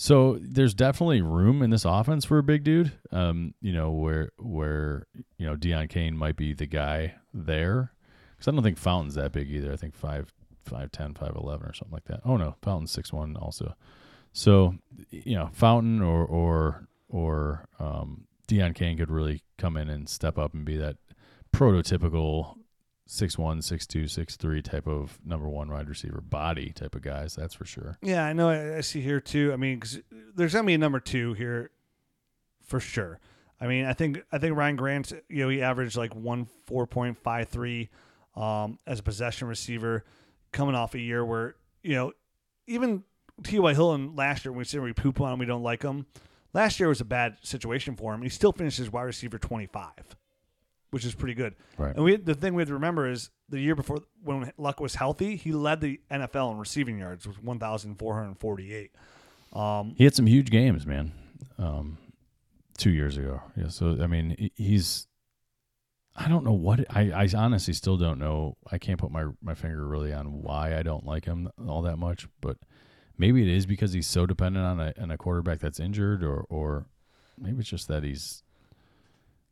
So 0.00 0.38
there's 0.40 0.74
definitely 0.74 1.22
room 1.22 1.60
in 1.60 1.70
this 1.70 1.84
offense 1.84 2.24
for 2.24 2.38
a 2.38 2.42
big 2.44 2.62
dude. 2.62 2.92
Um, 3.10 3.54
you 3.60 3.72
know 3.72 3.90
where 3.90 4.30
where 4.38 5.06
you 5.38 5.46
know 5.46 5.56
Deon 5.56 5.88
Cain 5.88 6.16
might 6.16 6.36
be 6.36 6.52
the 6.52 6.66
guy 6.66 7.16
there, 7.34 7.92
because 8.36 8.46
I 8.46 8.52
don't 8.52 8.62
think 8.62 8.78
Fountain's 8.78 9.16
that 9.16 9.32
big 9.32 9.50
either. 9.50 9.72
I 9.72 9.76
think 9.76 9.96
five 9.96 10.32
five 10.64 10.92
ten, 10.92 11.14
five 11.14 11.34
eleven 11.34 11.66
or 11.68 11.72
something 11.74 11.94
like 11.94 12.04
that. 12.04 12.20
Oh 12.24 12.36
no, 12.36 12.54
Fountain's 12.62 12.92
six 12.92 13.12
one 13.12 13.36
also. 13.36 13.74
So 14.38 14.76
you 15.10 15.34
know 15.34 15.50
Fountain 15.52 16.00
or 16.00 16.24
or 16.24 16.86
or 17.08 17.66
um, 17.80 18.28
Deon 18.46 18.72
Cain 18.72 18.96
could 18.96 19.10
really 19.10 19.42
come 19.58 19.76
in 19.76 19.88
and 19.88 20.08
step 20.08 20.38
up 20.38 20.54
and 20.54 20.64
be 20.64 20.76
that 20.76 20.96
prototypical 21.52 22.54
six 23.04 23.36
one, 23.36 23.62
six 23.62 23.84
two, 23.84 24.06
six 24.06 24.36
three 24.36 24.62
type 24.62 24.86
of 24.86 25.18
number 25.24 25.48
one 25.48 25.72
wide 25.72 25.88
receiver 25.88 26.20
body 26.20 26.70
type 26.70 26.94
of 26.94 27.02
guys. 27.02 27.34
That's 27.34 27.52
for 27.52 27.64
sure. 27.64 27.98
Yeah, 28.00 28.24
I 28.24 28.32
know. 28.32 28.48
I, 28.48 28.80
see 28.82 29.00
here 29.00 29.18
too. 29.18 29.52
I 29.52 29.56
mean, 29.56 29.82
there's 30.36 30.52
gonna 30.52 30.68
be 30.68 30.74
a 30.74 30.78
number 30.78 31.00
two 31.00 31.32
here 31.32 31.72
for 32.64 32.78
sure. 32.78 33.18
I 33.60 33.66
mean, 33.66 33.86
I 33.86 33.92
think 33.92 34.22
I 34.30 34.38
think 34.38 34.56
Ryan 34.56 34.76
Grant, 34.76 35.12
you 35.28 35.42
know, 35.42 35.48
he 35.48 35.62
averaged 35.62 35.96
like 35.96 36.14
one 36.14 36.46
four 36.66 36.86
point 36.86 37.18
five 37.18 37.48
three 37.48 37.90
um, 38.36 38.78
as 38.86 39.00
a 39.00 39.02
possession 39.02 39.48
receiver, 39.48 40.04
coming 40.52 40.76
off 40.76 40.94
a 40.94 41.00
year 41.00 41.24
where 41.24 41.56
you 41.82 41.96
know 41.96 42.12
even 42.68 43.02
T.Y. 43.44 43.74
Hilton 43.74 44.16
last 44.16 44.44
year, 44.44 44.52
when 44.52 44.58
we 44.58 44.64
say 44.64 44.78
we 44.78 44.92
poop 44.92 45.20
on 45.20 45.32
him, 45.32 45.38
we 45.38 45.46
don't 45.46 45.62
like 45.62 45.82
him. 45.82 46.06
Last 46.54 46.80
year 46.80 46.88
was 46.88 47.00
a 47.00 47.04
bad 47.04 47.36
situation 47.42 47.94
for 47.96 48.14
him. 48.14 48.22
He 48.22 48.28
still 48.28 48.52
finished 48.52 48.78
finishes 48.78 48.92
wide 48.92 49.02
receiver 49.02 49.38
25, 49.38 49.90
which 50.90 51.04
is 51.04 51.14
pretty 51.14 51.34
good. 51.34 51.54
Right. 51.76 51.94
And 51.94 52.04
we 52.04 52.16
the 52.16 52.34
thing 52.34 52.54
we 52.54 52.62
have 52.62 52.68
to 52.68 52.74
remember 52.74 53.08
is 53.08 53.30
the 53.48 53.60
year 53.60 53.74
before 53.74 53.98
when 54.22 54.52
Luck 54.56 54.80
was 54.80 54.94
healthy, 54.94 55.36
he 55.36 55.52
led 55.52 55.80
the 55.80 56.00
NFL 56.10 56.52
in 56.52 56.58
receiving 56.58 56.98
yards 56.98 57.26
with 57.26 57.42
1,448. 57.42 58.92
Um, 59.52 59.94
He 59.96 60.04
had 60.04 60.14
some 60.14 60.26
huge 60.26 60.50
games, 60.50 60.86
man. 60.86 61.12
Um, 61.58 61.98
two 62.76 62.90
years 62.90 63.16
ago. 63.16 63.42
Yeah. 63.56 63.68
So 63.68 63.98
I 64.00 64.06
mean, 64.06 64.50
he's. 64.54 65.06
I 66.20 66.26
don't 66.28 66.44
know 66.44 66.52
what 66.52 66.80
I. 66.90 67.12
I 67.12 67.28
honestly 67.36 67.74
still 67.74 67.96
don't 67.96 68.18
know. 68.18 68.56
I 68.70 68.78
can't 68.78 68.98
put 68.98 69.10
my 69.10 69.26
my 69.40 69.54
finger 69.54 69.86
really 69.86 70.12
on 70.12 70.42
why 70.42 70.76
I 70.76 70.82
don't 70.82 71.06
like 71.06 71.26
him 71.26 71.48
all 71.68 71.82
that 71.82 71.96
much. 71.98 72.26
But 72.40 72.56
maybe 73.18 73.42
it 73.42 73.48
is 73.48 73.66
because 73.66 73.92
he's 73.92 74.06
so 74.06 74.24
dependent 74.24 74.64
on 74.64 74.80
a 74.80 74.94
on 75.00 75.10
a 75.10 75.18
quarterback 75.18 75.58
that's 75.58 75.80
injured, 75.80 76.22
or 76.22 76.46
or 76.48 76.86
maybe 77.36 77.60
it's 77.60 77.68
just 77.68 77.88
that 77.88 78.04
he's 78.04 78.42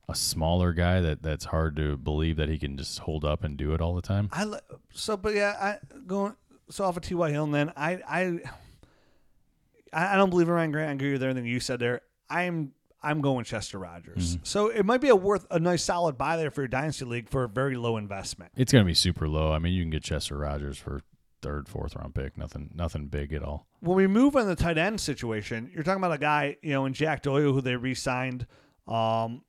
a 0.08 0.14
smaller 0.14 0.72
guy 0.72 1.00
that 1.00 1.22
that's 1.22 1.46
hard 1.46 1.76
to 1.76 1.96
believe 1.96 2.36
that 2.36 2.48
he 2.48 2.58
can 2.58 2.76
just 2.76 3.00
hold 3.00 3.24
up 3.24 3.42
and 3.42 3.56
do 3.56 3.74
it 3.74 3.80
all 3.80 3.94
the 3.94 4.02
time. 4.02 4.28
I 4.32 4.44
li- 4.44 4.58
so, 4.92 5.16
but 5.16 5.34
yeah, 5.34 5.56
I 5.60 5.96
going 6.06 6.36
so 6.70 6.84
off 6.84 6.96
of 6.96 7.02
T.Y. 7.02 7.30
Hilton. 7.30 7.52
Then 7.52 7.72
I 7.76 8.00
I 8.08 8.38
I 9.92 10.16
don't 10.16 10.30
believe 10.30 10.48
in 10.48 10.54
Ryan 10.54 10.70
Grant. 10.72 10.90
I 10.90 10.92
agree 10.92 11.12
with 11.12 11.22
everything 11.22 11.46
you 11.46 11.60
said 11.60 11.80
there. 11.80 12.02
I'm 12.30 12.72
I'm 13.02 13.20
going 13.20 13.44
Chester 13.44 13.78
Rogers. 13.78 14.36
Mm-hmm. 14.36 14.44
So 14.44 14.68
it 14.68 14.84
might 14.84 15.00
be 15.00 15.08
a 15.08 15.16
worth 15.16 15.46
a 15.50 15.58
nice 15.58 15.82
solid 15.82 16.16
buy 16.16 16.36
there 16.36 16.50
for 16.50 16.62
your 16.62 16.68
dynasty 16.68 17.04
league 17.04 17.28
for 17.28 17.44
a 17.44 17.48
very 17.48 17.76
low 17.76 17.96
investment. 17.96 18.52
It's 18.56 18.72
gonna 18.72 18.84
be 18.84 18.94
super 18.94 19.28
low. 19.28 19.52
I 19.52 19.58
mean, 19.58 19.72
you 19.72 19.82
can 19.82 19.90
get 19.90 20.02
Chester 20.02 20.36
Rogers 20.36 20.78
for 20.78 21.02
third, 21.42 21.68
fourth 21.68 21.94
round 21.96 22.14
pick. 22.14 22.36
Nothing, 22.36 22.70
nothing 22.74 23.06
big 23.06 23.32
at 23.32 23.42
all. 23.42 23.66
when 23.80 23.96
we 23.96 24.06
move 24.06 24.36
on 24.36 24.46
the 24.46 24.56
tight 24.56 24.78
end 24.78 25.00
situation, 25.00 25.70
you're 25.72 25.82
talking 25.82 26.02
about 26.02 26.12
a 26.12 26.18
guy, 26.18 26.56
you 26.62 26.72
know, 26.72 26.86
in 26.86 26.92
Jack 26.92 27.22
Doyle 27.22 27.52
who 27.52 27.60
they 27.60 27.76
re-signed, 27.76 28.46
um, 28.88 29.42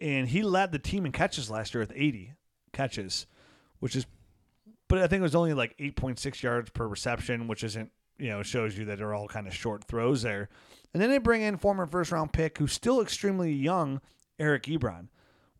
and 0.00 0.28
he 0.28 0.42
led 0.42 0.72
the 0.72 0.78
team 0.78 1.06
in 1.06 1.12
catches 1.12 1.50
last 1.50 1.74
year 1.74 1.80
with 1.80 1.92
80 1.94 2.34
catches, 2.72 3.26
which 3.80 3.96
is, 3.96 4.06
but 4.88 4.98
I 4.98 5.06
think 5.06 5.20
it 5.20 5.22
was 5.22 5.34
only 5.34 5.54
like 5.54 5.76
8.6 5.78 6.42
yards 6.42 6.70
per 6.70 6.86
reception, 6.86 7.48
which 7.48 7.64
isn't, 7.64 7.90
you 8.18 8.28
know, 8.28 8.42
shows 8.42 8.76
you 8.76 8.84
that 8.86 8.98
they're 8.98 9.14
all 9.14 9.28
kind 9.28 9.46
of 9.46 9.54
short 9.54 9.84
throws 9.84 10.22
there. 10.22 10.48
And 10.92 11.02
then 11.02 11.10
they 11.10 11.18
bring 11.18 11.42
in 11.42 11.56
former 11.56 11.86
first 11.86 12.12
round 12.12 12.32
pick 12.32 12.58
who's 12.58 12.72
still 12.72 13.00
extremely 13.00 13.52
young, 13.52 14.00
Eric 14.38 14.64
Ebron, 14.64 15.08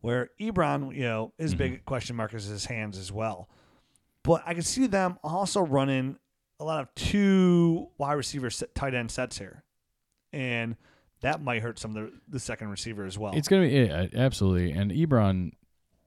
where 0.01 0.29
Ebron, 0.39 0.95
you 0.95 1.03
know, 1.03 1.33
his 1.37 1.53
big 1.53 1.85
question 1.85 2.15
mark 2.15 2.33
is 2.33 2.45
his 2.45 2.65
hands 2.65 2.97
as 2.97 3.11
well. 3.11 3.49
But 4.29 4.43
I 4.45 4.53
can 4.53 4.61
see 4.61 4.85
them 4.85 5.17
also 5.23 5.61
running 5.61 6.15
a 6.59 6.63
lot 6.63 6.81
of 6.81 6.93
two 6.93 7.87
wide 7.97 8.13
receiver 8.13 8.51
set, 8.51 8.75
tight 8.75 8.93
end 8.93 9.09
sets 9.09 9.39
here, 9.39 9.63
and 10.31 10.75
that 11.21 11.41
might 11.41 11.63
hurt 11.63 11.79
some 11.79 11.97
of 11.97 12.03
the, 12.03 12.13
the 12.27 12.39
second 12.39 12.69
receiver 12.69 13.05
as 13.05 13.17
well. 13.17 13.33
It's 13.33 13.47
gonna 13.47 13.67
be 13.67 13.69
yeah, 13.69 14.05
absolutely. 14.13 14.71
And 14.73 14.91
Ebron, 14.91 15.53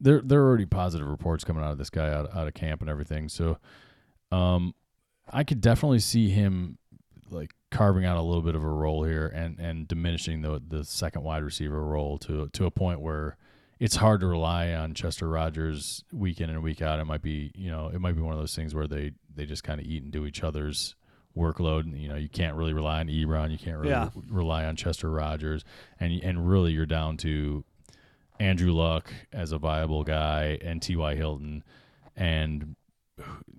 there 0.01 0.21
there 0.21 0.41
are 0.41 0.47
already 0.47 0.67
positive 0.67 1.09
reports 1.09 1.43
coming 1.43 1.65
out 1.65 1.73
of 1.73 1.79
this 1.79 1.91
guy 1.91 2.13
out, 2.13 2.33
out 2.33 2.47
of 2.47 2.55
camp 2.55 2.81
and 2.81 2.89
everything. 2.89 3.29
So, 3.29 3.59
um, 4.31 4.73
I 5.29 5.43
could 5.43 5.61
definitely 5.61 5.99
see 5.99 6.29
him 6.29 6.79
like 7.29 7.51
carving 7.73 8.05
out 8.05 8.19
a 8.19 8.23
little 8.23 8.43
bit 8.43 8.55
of 8.55 8.63
a 8.63 8.69
role 8.69 9.03
here 9.03 9.27
and 9.27 9.59
and 9.59 9.89
diminishing 9.89 10.43
the 10.43 10.63
the 10.65 10.85
second 10.85 11.25
wide 11.25 11.43
receiver 11.43 11.83
role 11.83 12.19
to 12.19 12.49
to 12.51 12.67
a 12.67 12.71
point 12.71 13.01
where 13.01 13.37
it's 13.83 13.97
hard 13.97 14.21
to 14.21 14.27
rely 14.29 14.73
on 14.75 14.95
Chester 14.95 15.29
Rogers 15.29 16.05
week 16.13 16.41
in 16.41 16.49
and 16.49 16.63
week 16.63 16.81
out. 16.81 17.01
It 17.01 17.05
might 17.05 17.23
be 17.23 17.51
you 17.57 17.71
know 17.71 17.89
it 17.89 18.01
might 18.01 18.15
be 18.15 18.23
one 18.23 18.33
of 18.33 18.39
those 18.39 18.55
things 18.55 18.75
where 18.75 18.87
they 18.87 19.13
they 19.35 19.45
just 19.45 19.65
kind 19.65 19.81
of 19.81 19.87
eat 19.87 20.03
and 20.03 20.13
do 20.13 20.25
each 20.25 20.43
other's 20.45 20.95
workload. 21.37 21.81
And, 21.81 21.97
You 21.97 22.09
know, 22.11 22.15
you 22.17 22.29
can't 22.29 22.57
really 22.57 22.73
rely 22.75 23.01
on 23.01 23.09
Ebron. 23.09 23.51
You 23.51 23.59
can't 23.59 23.79
really 23.79 23.91
Yeah. 23.91 24.11
re- 24.15 24.23
rely 24.29 24.65
on 24.65 24.77
Chester 24.77 25.11
Rogers, 25.11 25.65
and 25.99 26.13
and 26.23 26.49
really 26.49 26.73
you're 26.73 26.87
down 26.87 27.17
to 27.19 27.65
Andrew 28.39 28.73
Luck 28.73 29.13
as 29.33 29.51
a 29.53 29.59
viable 29.59 30.05
guy 30.05 30.59
and 30.63 30.81
T.Y. 30.81 31.15
Hilton, 31.17 31.65
and 32.17 32.77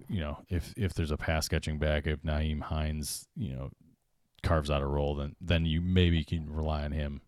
you 0.07 0.19
know 0.21 0.37
if 0.49 0.73
if 0.77 0.93
there's 0.93 1.11
a 1.11 1.17
pass 1.17 1.49
catching 1.49 1.79
back, 1.79 2.07
if 2.07 2.21
Nyheim 2.21 2.61
Hines 2.61 3.27
you 3.35 3.53
know 3.55 3.71
carves 4.41 4.69
out 4.69 4.81
a 4.81 4.87
role, 4.87 5.15
then 5.15 5.35
then 5.41 5.65
you 5.65 5.81
maybe 5.81 6.23
can 6.23 6.49
rely 6.49 6.83
on 6.85 6.91
him. 6.93 7.21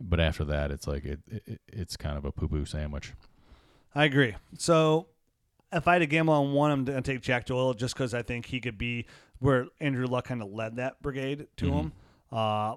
But 0.00 0.20
after 0.20 0.44
that, 0.44 0.70
it's 0.70 0.86
like 0.86 1.04
it, 1.04 1.20
it 1.28 1.60
it's 1.68 1.96
kind 1.96 2.18
of 2.18 2.24
a 2.24 2.32
poo 2.32 2.48
poo 2.48 2.64
sandwich. 2.64 3.12
I 3.94 4.04
agree. 4.04 4.34
So 4.58 5.06
if 5.72 5.86
I 5.88 5.94
had 5.94 5.98
to 6.00 6.06
gamble 6.06 6.34
on 6.34 6.52
one, 6.52 6.70
I'm 6.70 6.84
going 6.84 7.02
to 7.02 7.12
take 7.12 7.20
Jack 7.20 7.46
Doyle 7.46 7.74
just 7.74 7.94
because 7.94 8.14
I 8.14 8.22
think 8.22 8.46
he 8.46 8.60
could 8.60 8.78
be 8.78 9.06
where 9.38 9.66
Andrew 9.80 10.06
Luck 10.06 10.26
kind 10.26 10.42
of 10.42 10.52
led 10.52 10.76
that 10.76 11.00
brigade 11.02 11.46
to 11.58 11.70
him. 11.70 11.92
Uh, 12.32 12.76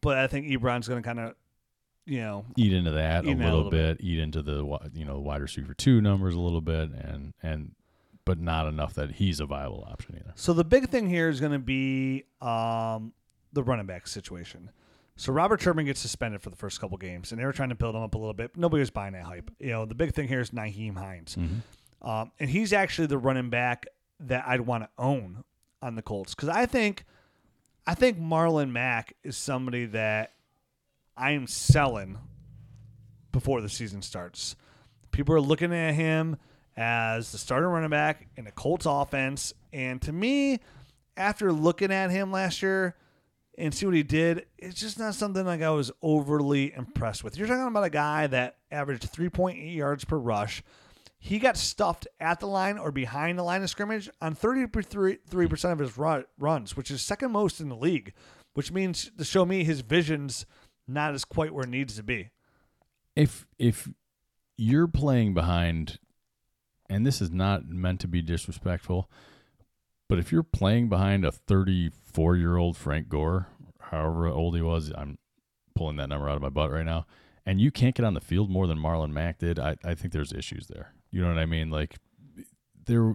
but 0.00 0.18
I 0.18 0.26
think 0.26 0.46
Ebron's 0.46 0.88
going 0.88 1.02
to 1.02 1.06
kind 1.06 1.20
of, 1.20 1.34
you 2.06 2.20
know, 2.20 2.44
eat 2.56 2.72
into 2.72 2.92
that 2.92 3.24
Eat 3.24 3.32
a 3.32 3.36
little, 3.36 3.56
little 3.56 3.70
bit, 3.70 3.98
eat 4.00 4.18
into 4.18 4.42
the 4.42 4.90
you 4.92 5.04
know 5.04 5.20
wide 5.20 5.40
receiver 5.40 5.72
two 5.74 6.00
numbers 6.00 6.34
a 6.34 6.40
little 6.40 6.60
bit, 6.60 6.90
and 6.90 7.32
and 7.42 7.72
but 8.24 8.38
not 8.38 8.66
enough 8.66 8.94
that 8.94 9.12
he's 9.12 9.40
a 9.40 9.46
viable 9.46 9.86
option 9.90 10.16
either. 10.16 10.32
So 10.34 10.52
the 10.52 10.64
big 10.64 10.88
thing 10.88 11.08
here 11.08 11.28
is 11.28 11.40
going 11.40 11.52
to 11.52 11.58
be 11.58 12.24
um, 12.40 13.12
the 13.52 13.62
running 13.62 13.86
back 13.86 14.06
situation. 14.06 14.70
So 15.16 15.32
Robert 15.32 15.60
Turbin 15.60 15.86
gets 15.86 16.00
suspended 16.00 16.42
for 16.42 16.50
the 16.50 16.56
first 16.56 16.80
couple 16.80 16.96
games, 16.98 17.30
and 17.30 17.40
they 17.40 17.44
were 17.44 17.52
trying 17.52 17.68
to 17.68 17.74
build 17.76 17.94
him 17.94 18.02
up 18.02 18.14
a 18.14 18.18
little 18.18 18.34
bit. 18.34 18.56
Nobody 18.56 18.80
was 18.80 18.90
buying 18.90 19.12
that 19.12 19.22
hype. 19.24 19.50
You 19.60 19.70
know, 19.70 19.84
the 19.84 19.94
big 19.94 20.12
thing 20.12 20.26
here 20.26 20.40
is 20.40 20.50
Nyheim 20.50 20.96
Hines, 20.96 21.36
um, 22.02 22.32
and 22.40 22.50
he's 22.50 22.72
actually 22.72 23.06
the 23.06 23.18
running 23.18 23.48
back 23.48 23.86
that 24.20 24.44
I'd 24.46 24.62
want 24.62 24.84
to 24.84 24.90
own 24.98 25.44
on 25.80 25.94
the 25.94 26.02
Colts 26.02 26.34
because 26.34 26.48
I 26.48 26.66
think, 26.66 27.04
I 27.86 27.94
think 27.94 28.18
Marlon 28.18 28.70
Mack 28.70 29.14
is 29.22 29.36
somebody 29.36 29.86
that 29.86 30.32
I 31.16 31.32
am 31.32 31.46
selling 31.46 32.18
before 33.30 33.60
the 33.60 33.68
season 33.68 34.02
starts. 34.02 34.56
People 35.10 35.34
are 35.34 35.40
looking 35.40 35.72
at 35.72 35.94
him 35.94 36.36
as 36.76 37.30
the 37.32 37.38
starting 37.38 37.68
running 37.68 37.90
back 37.90 38.26
in 38.36 38.44
the 38.44 38.50
Colts 38.50 38.86
offense. 38.86 39.52
And 39.72 40.00
to 40.02 40.12
me, 40.12 40.60
after 41.16 41.52
looking 41.52 41.92
at 41.92 42.10
him 42.10 42.32
last 42.32 42.62
year 42.62 42.96
and 43.56 43.74
see 43.74 43.86
what 43.86 43.94
he 43.94 44.02
did, 44.02 44.46
it's 44.58 44.80
just 44.80 44.98
not 44.98 45.14
something 45.14 45.44
like 45.44 45.62
I 45.62 45.70
was 45.70 45.90
overly 46.02 46.72
impressed 46.74 47.22
with. 47.24 47.36
You're 47.36 47.46
talking 47.46 47.66
about 47.66 47.84
a 47.84 47.90
guy 47.90 48.26
that 48.26 48.56
averaged 48.70 49.12
3.8 49.12 49.74
yards 49.74 50.04
per 50.04 50.16
rush. 50.16 50.62
He 51.18 51.38
got 51.38 51.56
stuffed 51.56 52.06
at 52.20 52.40
the 52.40 52.46
line 52.46 52.76
or 52.76 52.90
behind 52.92 53.38
the 53.38 53.42
line 53.42 53.62
of 53.62 53.70
scrimmage 53.70 54.10
on 54.20 54.34
33% 54.36 55.72
of 55.72 55.78
his 55.78 55.96
ru- 55.96 56.24
runs, 56.38 56.76
which 56.76 56.90
is 56.90 57.00
second 57.00 57.32
most 57.32 57.60
in 57.60 57.68
the 57.68 57.76
league, 57.76 58.12
which 58.52 58.70
means 58.72 59.10
to 59.16 59.24
show 59.24 59.46
me 59.46 59.64
his 59.64 59.80
vision's 59.80 60.44
not 60.86 61.14
as 61.14 61.24
quite 61.24 61.54
where 61.54 61.64
it 61.64 61.70
needs 61.70 61.96
to 61.96 62.02
be. 62.02 62.30
if 63.16 63.46
if 63.58 63.88
you're 64.56 64.86
playing 64.88 65.32
behind 65.34 65.98
and 66.90 67.06
this 67.06 67.20
is 67.22 67.30
not 67.30 67.66
meant 67.68 68.00
to 68.00 68.08
be 68.08 68.20
disrespectful 68.20 69.10
but 70.08 70.18
if 70.18 70.30
you're 70.30 70.42
playing 70.42 70.88
behind 70.88 71.24
a 71.24 71.32
34 71.32 72.36
year 72.36 72.56
old 72.56 72.76
frank 72.76 73.08
gore 73.08 73.48
however 73.80 74.28
old 74.28 74.54
he 74.54 74.62
was 74.62 74.92
i'm 74.96 75.18
pulling 75.74 75.96
that 75.96 76.08
number 76.08 76.28
out 76.28 76.36
of 76.36 76.42
my 76.42 76.48
butt 76.48 76.70
right 76.70 76.86
now 76.86 77.04
and 77.46 77.60
you 77.60 77.70
can't 77.70 77.94
get 77.94 78.04
on 78.04 78.14
the 78.14 78.20
field 78.20 78.50
more 78.50 78.66
than 78.66 78.78
marlon 78.78 79.10
mack 79.10 79.38
did 79.38 79.58
i, 79.58 79.76
I 79.84 79.94
think 79.94 80.12
there's 80.12 80.32
issues 80.32 80.68
there. 80.68 80.92
You 81.10 81.22
know 81.22 81.28
what 81.28 81.38
i 81.38 81.46
mean? 81.46 81.70
Like 81.70 81.96
there 82.86 83.14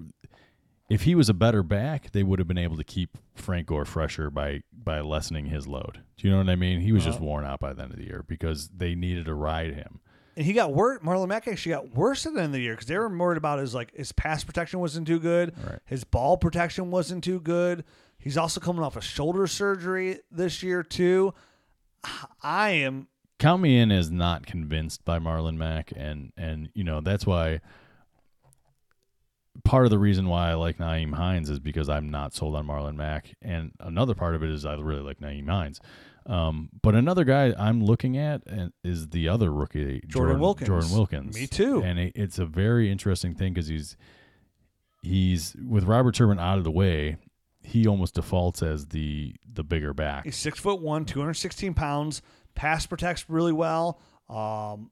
if 0.89 1.03
he 1.03 1.13
was 1.13 1.29
a 1.29 1.33
better 1.33 1.61
back 1.63 2.11
they 2.11 2.23
would 2.23 2.39
have 2.39 2.47
been 2.47 2.57
able 2.57 2.77
to 2.77 2.83
keep 2.83 3.17
frank 3.35 3.67
gore 3.67 3.85
fresher 3.85 4.29
by 4.29 4.61
by 4.73 5.01
lessening 5.01 5.45
his 5.45 5.67
load. 5.67 6.01
Do 6.17 6.27
you 6.27 6.31
know 6.31 6.39
what 6.39 6.49
i 6.49 6.55
mean? 6.55 6.81
He 6.81 6.91
was 6.91 7.03
just 7.03 7.17
uh-huh. 7.17 7.25
worn 7.25 7.45
out 7.45 7.59
by 7.59 7.73
the 7.73 7.83
end 7.83 7.91
of 7.91 7.97
the 7.97 8.05
year 8.05 8.23
because 8.27 8.69
they 8.69 8.95
needed 8.95 9.25
to 9.25 9.33
ride 9.33 9.73
him 9.73 10.01
And 10.37 10.45
he 10.45 10.53
got 10.53 10.73
worse. 10.73 10.99
Marlon 10.99 11.27
Mack 11.27 11.47
actually 11.47 11.71
got 11.73 11.93
worse 11.93 12.25
at 12.25 12.33
the 12.33 12.39
end 12.39 12.47
of 12.47 12.51
the 12.53 12.61
year 12.61 12.73
because 12.73 12.87
they 12.87 12.97
were 12.97 13.09
worried 13.09 13.37
about 13.37 13.59
his 13.59 13.73
like 13.75 13.93
his 13.95 14.11
pass 14.11 14.43
protection 14.43 14.79
wasn't 14.79 15.05
too 15.07 15.19
good, 15.19 15.53
Right. 15.65 15.79
his 15.85 16.03
ball 16.03 16.37
protection 16.37 16.91
wasn't 16.91 17.23
too 17.23 17.39
good. 17.39 17.83
He's 18.17 18.37
also 18.37 18.59
coming 18.59 18.83
off 18.83 18.95
a 18.95 19.01
shoulder 19.01 19.47
surgery 19.47 20.19
this 20.31 20.61
year 20.63 20.83
too. 20.83 21.33
I 22.41 22.69
am 22.71 23.07
count 23.39 23.61
me 23.61 23.79
in 23.79 23.91
as 23.91 24.09
not 24.11 24.45
convinced 24.45 25.03
by 25.05 25.19
Marlon 25.19 25.57
Mack, 25.57 25.91
and 25.95 26.31
and 26.37 26.69
you 26.73 26.83
know 26.83 27.01
that's 27.01 27.25
why 27.25 27.59
part 29.65 29.85
of 29.85 29.89
the 29.91 29.99
reason 29.99 30.27
why 30.27 30.49
I 30.51 30.53
like 30.53 30.77
Nyheim 30.77 31.13
Hines 31.15 31.49
is 31.49 31.59
because 31.59 31.89
I'm 31.89 32.09
not 32.09 32.33
sold 32.33 32.55
on 32.55 32.67
Marlon 32.67 32.95
Mack, 32.95 33.35
and 33.41 33.71
another 33.79 34.15
part 34.15 34.35
of 34.35 34.43
it 34.43 34.49
is 34.49 34.65
I 34.65 34.75
really 34.75 35.01
like 35.01 35.19
Nyheim 35.19 35.49
Hines. 35.49 35.79
Um, 36.29 36.69
but 36.83 36.93
another 36.93 37.23
guy 37.23 37.53
I'm 37.57 37.83
looking 37.83 38.15
at 38.17 38.43
is 38.83 39.09
the 39.09 39.27
other 39.29 39.51
rookie, 39.51 40.01
Jordan 40.07 40.39
Wilkins. 40.39 40.67
Jordan 40.67 40.91
Wilkins. 40.91 41.35
Me 41.35 41.47
too. 41.47 41.81
And 41.83 41.97
it, 41.97 42.11
it's 42.15 42.37
a 42.37 42.45
very 42.45 42.91
interesting 42.91 43.33
thing 43.33 43.53
because 43.53 43.67
he's 43.67 43.97
he's 45.01 45.55
with 45.67 45.85
Robert 45.85 46.15
Turbin 46.15 46.39
out 46.39 46.57
of 46.57 46.63
the 46.63 46.71
way, 46.71 47.17
he 47.63 47.87
almost 47.87 48.15
defaults 48.15 48.61
as 48.61 48.87
the 48.87 49.35
the 49.51 49.63
bigger 49.63 49.93
back. 49.93 50.25
he's 50.25 50.35
six 50.37 50.59
foot 50.59 50.81
one, 50.81 51.05
two 51.05 51.19
hundred 51.19 51.33
sixteen 51.35 51.73
pounds. 51.73 52.21
Pass 52.55 52.85
protects 52.85 53.25
really 53.29 53.53
well. 53.53 53.99
Um, 54.29 54.91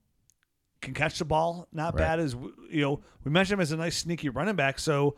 can 0.81 0.93
catch 0.93 1.19
the 1.19 1.25
ball, 1.25 1.67
not 1.71 1.93
Right. 1.93 1.99
bad 1.99 2.19
as 2.19 2.35
you 2.69 2.81
know. 2.81 3.01
We 3.23 3.31
mentioned 3.31 3.55
him 3.59 3.61
as 3.61 3.71
a 3.71 3.77
nice 3.77 3.97
sneaky 3.97 4.29
running 4.29 4.55
back. 4.55 4.79
So 4.79 5.15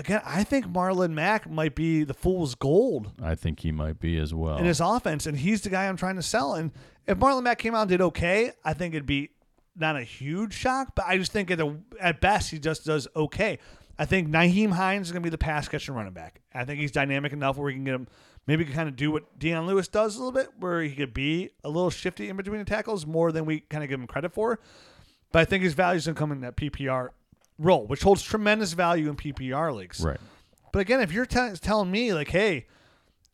again, 0.00 0.22
I 0.24 0.44
think 0.44 0.66
Marlon 0.66 1.12
Mack 1.12 1.48
might 1.48 1.74
be 1.74 2.04
the 2.04 2.14
fool's 2.14 2.54
gold 2.54 3.12
I 3.22 3.34
think 3.34 3.60
he 3.60 3.70
might 3.70 4.00
be 4.00 4.18
as 4.18 4.34
well. 4.34 4.56
in 4.56 4.64
his 4.64 4.80
offense, 4.80 5.26
and 5.26 5.38
he's 5.38 5.60
the 5.60 5.70
guy 5.70 5.86
I'm 5.86 5.96
trying 5.96 6.16
to 6.16 6.22
sell. 6.22 6.54
And 6.54 6.72
if 7.06 7.18
Marlon 7.18 7.42
Mack 7.42 7.58
came 7.58 7.74
out 7.74 7.82
and 7.82 7.90
did 7.90 8.00
okay, 8.00 8.52
I 8.64 8.72
think 8.72 8.94
it'd 8.94 9.06
be 9.06 9.30
not 9.76 9.96
a 9.96 10.02
huge 10.02 10.54
shock, 10.54 10.94
but 10.94 11.04
I 11.06 11.18
just 11.18 11.32
think 11.32 11.50
at, 11.50 11.60
a, 11.60 11.76
at 12.00 12.20
best 12.20 12.50
he 12.50 12.58
just 12.58 12.84
does 12.84 13.06
okay. 13.14 13.58
I 13.98 14.06
think 14.06 14.28
Nyheim 14.28 14.72
Hines 14.72 15.08
is 15.08 15.12
going 15.12 15.22
to 15.22 15.26
be 15.26 15.30
the 15.30 15.38
pass 15.38 15.68
catching 15.68 15.94
running 15.94 16.14
back. 16.14 16.40
I 16.54 16.64
think 16.64 16.80
he's 16.80 16.90
dynamic 16.90 17.32
enough 17.32 17.56
where 17.56 17.66
we 17.66 17.74
can 17.74 17.84
get 17.84 17.94
him, 17.94 18.08
maybe 18.46 18.64
kind 18.64 18.88
of 18.88 18.96
do 18.96 19.10
what 19.10 19.38
Dion 19.38 19.66
Lewis 19.66 19.88
does 19.88 20.16
a 20.16 20.18
little 20.18 20.32
bit, 20.32 20.48
where 20.58 20.82
he 20.82 20.94
could 20.94 21.12
be 21.12 21.50
a 21.62 21.68
little 21.68 21.90
shifty 21.90 22.30
in 22.30 22.36
between 22.36 22.58
the 22.58 22.64
tackles 22.64 23.04
more 23.04 23.30
than 23.30 23.44
we 23.44 23.60
kind 23.60 23.84
of 23.84 23.90
give 23.90 24.00
him 24.00 24.06
credit 24.06 24.32
for. 24.32 24.58
But 25.32 25.40
I 25.40 25.44
think 25.44 25.62
his 25.62 25.74
value 25.74 25.98
is 25.98 26.06
going 26.06 26.14
to 26.14 26.18
come 26.18 26.32
in 26.32 26.40
that 26.40 26.56
PPR 26.56 27.10
role, 27.60 27.86
which 27.86 28.02
holds 28.02 28.22
tremendous 28.22 28.72
value 28.72 29.08
in 29.08 29.16
PPR 29.16 29.74
leagues. 29.74 30.00
right. 30.00 30.18
But 30.72 30.80
again, 30.80 31.00
if 31.00 31.12
you're 31.12 31.26
tell 31.26 31.54
telling 31.56 31.90
me 31.90 32.14
like, 32.14 32.28
hey, 32.28 32.66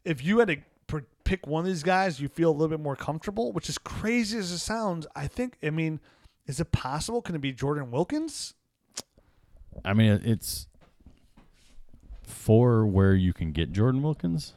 if 0.04 0.24
you 0.24 0.38
had 0.38 0.48
to 0.48 0.56
pr- 0.86 1.00
pick 1.24 1.46
one 1.46 1.60
of 1.60 1.66
these 1.66 1.82
guys, 1.82 2.18
you 2.18 2.28
feel 2.28 2.50
a 2.50 2.52
little 2.52 2.68
bit 2.68 2.80
more 2.80 2.96
comfortable, 2.96 3.52
which 3.52 3.68
is 3.68 3.76
crazy 3.76 4.38
as 4.38 4.50
it 4.50 4.58
sounds. 4.58 5.06
I 5.14 5.26
think. 5.26 5.58
I 5.62 5.70
mean, 5.70 6.00
is 6.46 6.60
it 6.60 6.72
possible? 6.72 7.20
Can 7.20 7.34
it 7.34 7.40
be 7.40 7.52
Jordan 7.52 7.90
Wilkins? 7.90 8.54
I 9.84 9.92
mean, 9.92 10.20
it's 10.24 10.66
for 12.22 12.86
where 12.86 13.14
you 13.14 13.32
can 13.32 13.52
get 13.52 13.72
Jordan 13.72 14.02
Wilkins. 14.02 14.54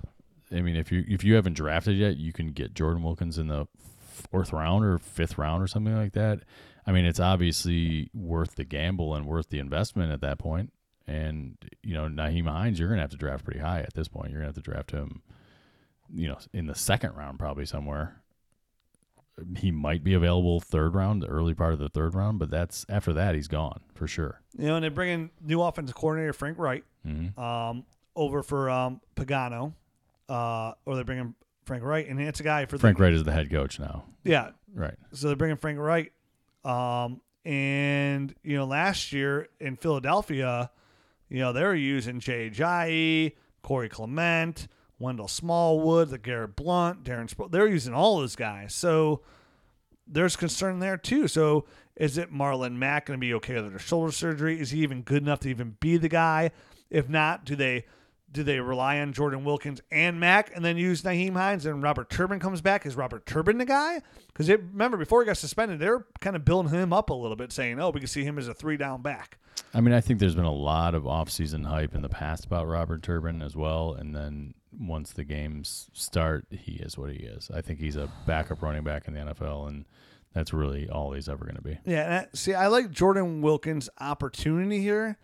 I 0.51 0.61
mean, 0.61 0.75
if 0.75 0.91
you 0.91 1.03
if 1.07 1.23
you 1.23 1.35
haven't 1.35 1.53
drafted 1.53 1.97
yet, 1.97 2.17
you 2.17 2.31
can 2.31 2.51
get 2.51 2.73
Jordan 2.73 3.03
Wilkins 3.03 3.37
in 3.37 3.47
the 3.47 3.67
fourth 4.31 4.51
round 4.51 4.83
or 4.83 4.97
fifth 4.97 5.37
round 5.37 5.61
or 5.63 5.67
something 5.67 5.95
like 5.95 6.13
that. 6.13 6.39
I 6.89 6.91
mean, 6.91 7.05
it's 7.05 7.19
obviously 7.19 8.09
worth 8.15 8.55
the 8.55 8.63
gamble 8.63 9.13
and 9.13 9.27
worth 9.27 9.49
the 9.49 9.59
investment 9.59 10.11
at 10.11 10.21
that 10.21 10.39
point. 10.39 10.73
And 11.05 11.55
you 11.83 11.93
know, 11.93 12.07
Nyheim 12.07 12.49
Hines, 12.49 12.79
you're 12.79 12.89
gonna 12.89 13.01
have 13.01 13.11
to 13.11 13.17
draft 13.17 13.45
pretty 13.45 13.59
high 13.59 13.81
at 13.81 13.93
this 13.93 14.07
point. 14.07 14.31
You're 14.31 14.39
gonna 14.39 14.47
have 14.47 14.55
to 14.55 14.61
draft 14.61 14.89
him, 14.89 15.21
you 16.11 16.27
know, 16.27 16.39
in 16.51 16.65
the 16.65 16.73
second 16.73 17.13
round 17.15 17.37
probably 17.37 17.67
somewhere. 17.67 18.23
He 19.57 19.69
might 19.69 20.03
be 20.03 20.15
available 20.15 20.59
third 20.59 20.95
round, 20.95 21.21
the 21.21 21.27
early 21.27 21.53
part 21.53 21.73
of 21.73 21.79
the 21.79 21.89
third 21.89 22.15
round, 22.15 22.39
but 22.39 22.49
that's 22.49 22.87
after 22.89 23.13
that 23.13 23.35
he's 23.35 23.47
gone 23.47 23.81
for 23.93 24.07
sure. 24.07 24.41
You 24.57 24.65
know, 24.65 24.75
and 24.77 24.83
they 24.83 24.89
bring 24.89 25.09
in 25.09 25.29
new 25.45 25.61
offensive 25.61 25.95
coordinator 25.95 26.33
Frank 26.33 26.57
Reich 26.57 26.83
hmm 27.05 27.39
um, 27.39 27.85
over 28.15 28.41
for 28.41 28.67
um, 28.71 28.99
Pagano, 29.15 29.73
uh, 30.27 30.73
or 30.87 30.95
they 30.95 31.03
bring 31.03 31.19
in 31.19 31.35
Frank 31.65 31.83
Reich, 31.83 32.09
and 32.09 32.19
it's 32.19 32.39
a 32.39 32.43
guy 32.43 32.65
for 32.65 32.77
the, 32.77 32.81
Frank 32.81 32.97
Reich 32.97 33.13
is 33.13 33.23
the 33.25 33.31
head 33.31 33.51
coach 33.51 33.79
now. 33.79 34.05
Yeah, 34.23 34.49
Right. 34.73 34.95
so 35.13 35.27
they're 35.27 35.35
bringing 35.35 35.57
Frank 35.57 35.77
Reich. 35.77 36.13
Um, 36.63 37.21
and 37.45 38.33
you 38.43 38.57
know, 38.57 38.65
last 38.65 39.13
year 39.13 39.47
in 39.59 39.75
Philadelphia, 39.75 40.71
you 41.29 41.39
know, 41.39 41.53
they 41.53 41.63
were 41.63 41.75
using 41.75 42.19
Jay 42.19 42.49
Ajayi, 42.49 43.33
Corey 43.61 43.89
Clement, 43.89 44.67
Wendell 44.99 45.27
Smallwood, 45.27 46.09
LeGarrette 46.09 46.55
Blount, 46.55 47.03
Darren. 47.03 47.51
They're 47.51 47.67
using 47.67 47.93
all 47.93 48.19
those 48.19 48.35
guys. 48.35 48.73
So 48.73 49.21
there's 50.07 50.35
concern 50.35 50.79
there 50.79 50.97
too. 50.97 51.27
So 51.27 51.65
is 51.95 52.17
it 52.17 52.33
Marlon 52.33 52.75
Mack 52.75 53.05
going 53.05 53.19
to 53.19 53.21
be 53.21 53.33
okay 53.35 53.55
with 53.55 53.69
their 53.69 53.79
shoulder 53.79 54.11
surgery? 54.11 54.59
Is 54.59 54.71
he 54.71 54.79
even 54.79 55.01
good 55.01 55.21
enough 55.21 55.39
to 55.41 55.49
even 55.49 55.77
be 55.79 55.97
the 55.97 56.09
guy? 56.09 56.51
If 56.89 57.07
not, 57.07 57.45
do 57.45 57.55
they 57.55 57.85
do 58.31 58.43
they 58.43 58.59
rely 58.59 58.99
on 58.99 59.13
Jordan 59.13 59.43
Wilkins 59.43 59.81
and 59.91 60.19
Mack 60.19 60.51
and 60.55 60.63
then 60.63 60.77
use 60.77 61.01
Nyheim 61.01 61.33
Hines 61.33 61.65
and 61.65 61.81
Robert 61.81 62.09
Turbin 62.09 62.39
comes 62.39 62.61
back? 62.61 62.85
Is 62.85 62.95
Robert 62.95 63.25
Turbin 63.25 63.57
the 63.57 63.65
guy? 63.65 64.01
Because 64.27 64.49
remember 64.49 64.97
before 64.97 65.21
he 65.21 65.25
got 65.25 65.37
suspended, 65.37 65.79
they're 65.79 66.05
kind 66.19 66.35
of 66.35 66.45
building 66.45 66.71
him 66.71 66.93
up 66.93 67.09
a 67.09 67.13
little 67.13 67.35
bit, 67.35 67.51
saying, 67.51 67.79
"Oh, 67.79 67.89
we 67.89 67.99
can 67.99 68.07
see 68.07 68.23
him 68.23 68.37
as 68.37 68.47
a 68.47 68.53
three 68.53 68.77
down 68.77 69.01
back." 69.01 69.37
I 69.73 69.81
mean, 69.81 69.93
I 69.93 70.01
think 70.01 70.19
there's 70.19 70.35
been 70.35 70.45
a 70.45 70.53
lot 70.53 70.95
of 70.95 71.03
offseason 71.03 71.65
hype 71.65 71.93
in 71.93 72.01
the 72.01 72.09
past 72.09 72.45
about 72.45 72.67
Robert 72.67 73.03
Turbin 73.03 73.41
as 73.41 73.55
well. 73.55 73.93
And 73.93 74.15
then 74.15 74.53
once 74.77 75.11
the 75.11 75.23
games 75.23 75.89
start, 75.93 76.45
he 76.49 76.73
is 76.73 76.97
what 76.97 77.11
he 77.11 77.17
is. 77.17 77.51
I 77.53 77.61
think 77.61 77.79
he's 77.79 77.95
a 77.95 78.09
backup 78.25 78.61
running 78.61 78.83
back 78.83 79.07
in 79.07 79.13
the 79.13 79.19
NFL, 79.19 79.67
and 79.67 79.85
that's 80.33 80.53
really 80.53 80.89
all 80.89 81.11
he's 81.13 81.29
ever 81.29 81.45
going 81.45 81.55
to 81.55 81.61
be. 81.61 81.77
Yeah, 81.85 82.03
and 82.03 82.13
I, 82.13 82.27
see, 82.33 82.53
I 82.53 82.67
like 82.67 82.91
Jordan 82.91 83.41
Wilkins' 83.41 83.89
opportunity 83.99 84.81
here. 84.81 85.17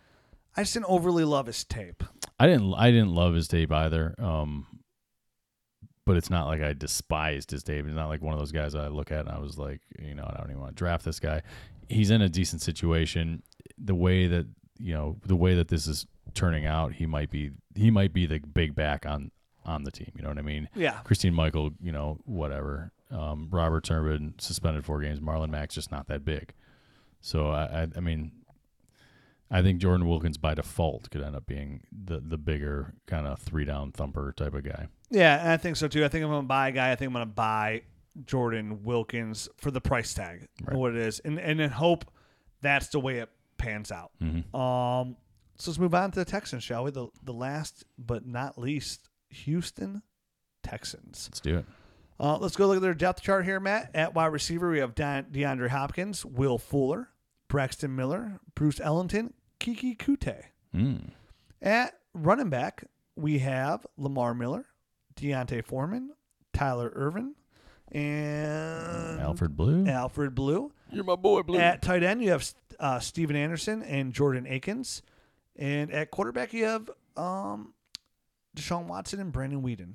I 0.57 0.61
just 0.61 0.73
didn't 0.73 0.85
overly 0.89 1.23
love 1.25 1.47
his 1.47 1.63
tape. 1.63 2.03
I 2.39 2.47
didn't 2.47 2.73
I 2.73 2.91
didn't 2.91 3.13
love 3.13 3.33
his 3.33 3.47
tape 3.47 3.71
either. 3.71 4.15
Um, 4.19 4.67
but 6.05 6.17
it's 6.17 6.29
not 6.29 6.45
like 6.47 6.61
I 6.61 6.73
despised 6.73 7.51
his 7.51 7.63
tape. 7.63 7.85
It's 7.85 7.95
not 7.95 8.09
like 8.09 8.21
one 8.21 8.33
of 8.33 8.39
those 8.39 8.51
guys 8.51 8.75
I 8.75 8.87
look 8.87 9.11
at 9.11 9.21
and 9.21 9.29
I 9.29 9.39
was 9.39 9.57
like, 9.57 9.81
you 9.99 10.13
know, 10.13 10.23
I 10.23 10.37
don't 10.37 10.51
even 10.51 10.61
want 10.61 10.75
to 10.75 10.79
draft 10.79 11.03
this 11.03 11.19
guy. 11.19 11.41
He's 11.89 12.11
in 12.11 12.21
a 12.21 12.29
decent 12.29 12.61
situation. 12.61 13.41
The 13.77 13.95
way 13.95 14.27
that 14.27 14.45
you 14.79 14.93
know, 14.93 15.17
the 15.25 15.35
way 15.35 15.55
that 15.55 15.69
this 15.69 15.87
is 15.87 16.05
turning 16.33 16.65
out, 16.65 16.93
he 16.93 17.05
might 17.05 17.31
be 17.31 17.51
he 17.75 17.91
might 17.91 18.13
be 18.13 18.25
the 18.25 18.39
big 18.39 18.75
back 18.75 19.05
on 19.05 19.31
on 19.65 19.83
the 19.83 19.91
team. 19.91 20.11
You 20.15 20.23
know 20.23 20.29
what 20.29 20.37
I 20.37 20.43
mean? 20.43 20.69
Yeah, 20.75 20.99
Christine 21.03 21.33
Michael, 21.33 21.71
you 21.81 21.91
know, 21.91 22.19
whatever. 22.25 22.91
Um, 23.11 23.49
Robert 23.51 23.83
Turbin 23.83 24.33
suspended 24.39 24.83
four 24.83 24.99
games. 24.99 25.19
Marlon 25.19 25.49
Mack's 25.49 25.75
just 25.75 25.91
not 25.91 26.07
that 26.07 26.25
big. 26.25 26.53
So 27.21 27.49
I, 27.49 27.83
I, 27.83 27.87
I 27.95 27.99
mean, 27.99 28.31
I 29.51 29.61
think 29.61 29.79
Jordan 29.79 30.07
Wilkins 30.07 30.37
by 30.37 30.55
default 30.55 31.09
could 31.11 31.21
end 31.21 31.35
up 31.35 31.45
being 31.45 31.81
the 31.91 32.19
the 32.19 32.37
bigger 32.37 32.93
kind 33.07 33.27
of 33.27 33.39
three 33.39 33.65
down 33.65 33.91
thumper 33.91 34.33
type 34.35 34.53
of 34.53 34.63
guy. 34.63 34.87
yeah, 35.09 35.39
and 35.41 35.49
I 35.51 35.57
think 35.57 35.75
so 35.77 35.87
too. 35.87 36.03
I 36.03 36.07
think 36.07 36.23
I'm 36.23 36.31
gonna 36.31 36.47
buy 36.47 36.69
a 36.69 36.71
guy. 36.71 36.91
I 36.91 36.95
think 36.95 37.07
I'm 37.09 37.13
gonna 37.13 37.25
buy 37.27 37.83
Jordan 38.25 38.83
Wilkins 38.83 39.47
for 39.57 39.71
the 39.71 39.81
price 39.81 40.13
tag, 40.13 40.47
Right. 40.63 40.75
what 40.77 40.91
it 40.95 40.97
is, 40.97 41.19
and 41.19 41.39
and 41.39 41.59
then 41.59 41.69
hope 41.69 42.05
that's 42.61 42.87
the 42.87 42.99
way 42.99 43.19
it 43.19 43.29
pans 43.57 43.91
out. 43.91 44.11
Mm-hmm. 44.21 44.55
Um, 44.55 45.15
so 45.57 45.71
let's 45.71 45.79
move 45.79 45.93
on 45.95 46.11
to 46.11 46.19
the 46.19 46.25
Texans, 46.25 46.63
shall 46.63 46.83
we? 46.83 46.91
The 46.91 47.07
the 47.23 47.33
last 47.33 47.83
but 47.97 48.25
not 48.25 48.57
least, 48.57 49.09
Houston 49.29 50.01
Texans. 50.63 51.27
Let's 51.29 51.39
do 51.39 51.57
it. 51.59 51.65
Uh, 52.19 52.37
let's 52.37 52.55
go 52.55 52.67
look 52.67 52.77
at 52.77 52.81
their 52.81 52.93
depth 52.93 53.21
chart 53.21 53.43
here, 53.45 53.59
Matt. 53.59 53.91
At 53.93 54.15
wide 54.15 54.27
receiver, 54.27 54.71
we 54.71 54.79
have 54.79 54.95
De- 54.95 55.25
DeAndre 55.31 55.67
Hopkins, 55.69 56.25
Will 56.25 56.57
Fuller, 56.57 57.09
Braxton 57.47 57.95
Miller, 57.95 58.39
Bruce 58.55 58.79
Ellington, 58.79 59.33
Keke 59.59 59.97
Coutee. 59.97 60.43
Mm. 60.75 61.11
At 61.61 61.93
running 62.13 62.49
back, 62.49 62.85
we 63.15 63.39
have 63.39 63.85
Lamar 63.97 64.33
Miller, 64.33 64.65
D'Onta 65.15 65.63
Foreman, 65.63 66.11
Tyler 66.53 66.91
Ervin, 66.95 67.35
and 67.91 69.21
Alfred 69.21 69.55
Blue. 69.55 69.85
Alfred 69.87 70.35
Blue. 70.35 70.71
You're 70.91 71.03
my 71.03 71.15
boy, 71.15 71.43
Blue. 71.43 71.57
At 71.59 71.81
tight 71.81 72.03
end, 72.03 72.23
you 72.23 72.31
have 72.31 72.45
uh, 72.79 72.99
Stephen 72.99 73.35
Anderson 73.35 73.83
and 73.83 74.13
Jordan 74.13 74.45
Akins. 74.47 75.01
And 75.55 75.91
at 75.91 76.11
quarterback, 76.11 76.51
you 76.53 76.65
have 76.65 76.89
um, 77.15 77.73
Deshaun 78.55 78.87
Watson 78.87 79.19
and 79.21 79.31
Brandon 79.31 79.61
Weeden. 79.61 79.93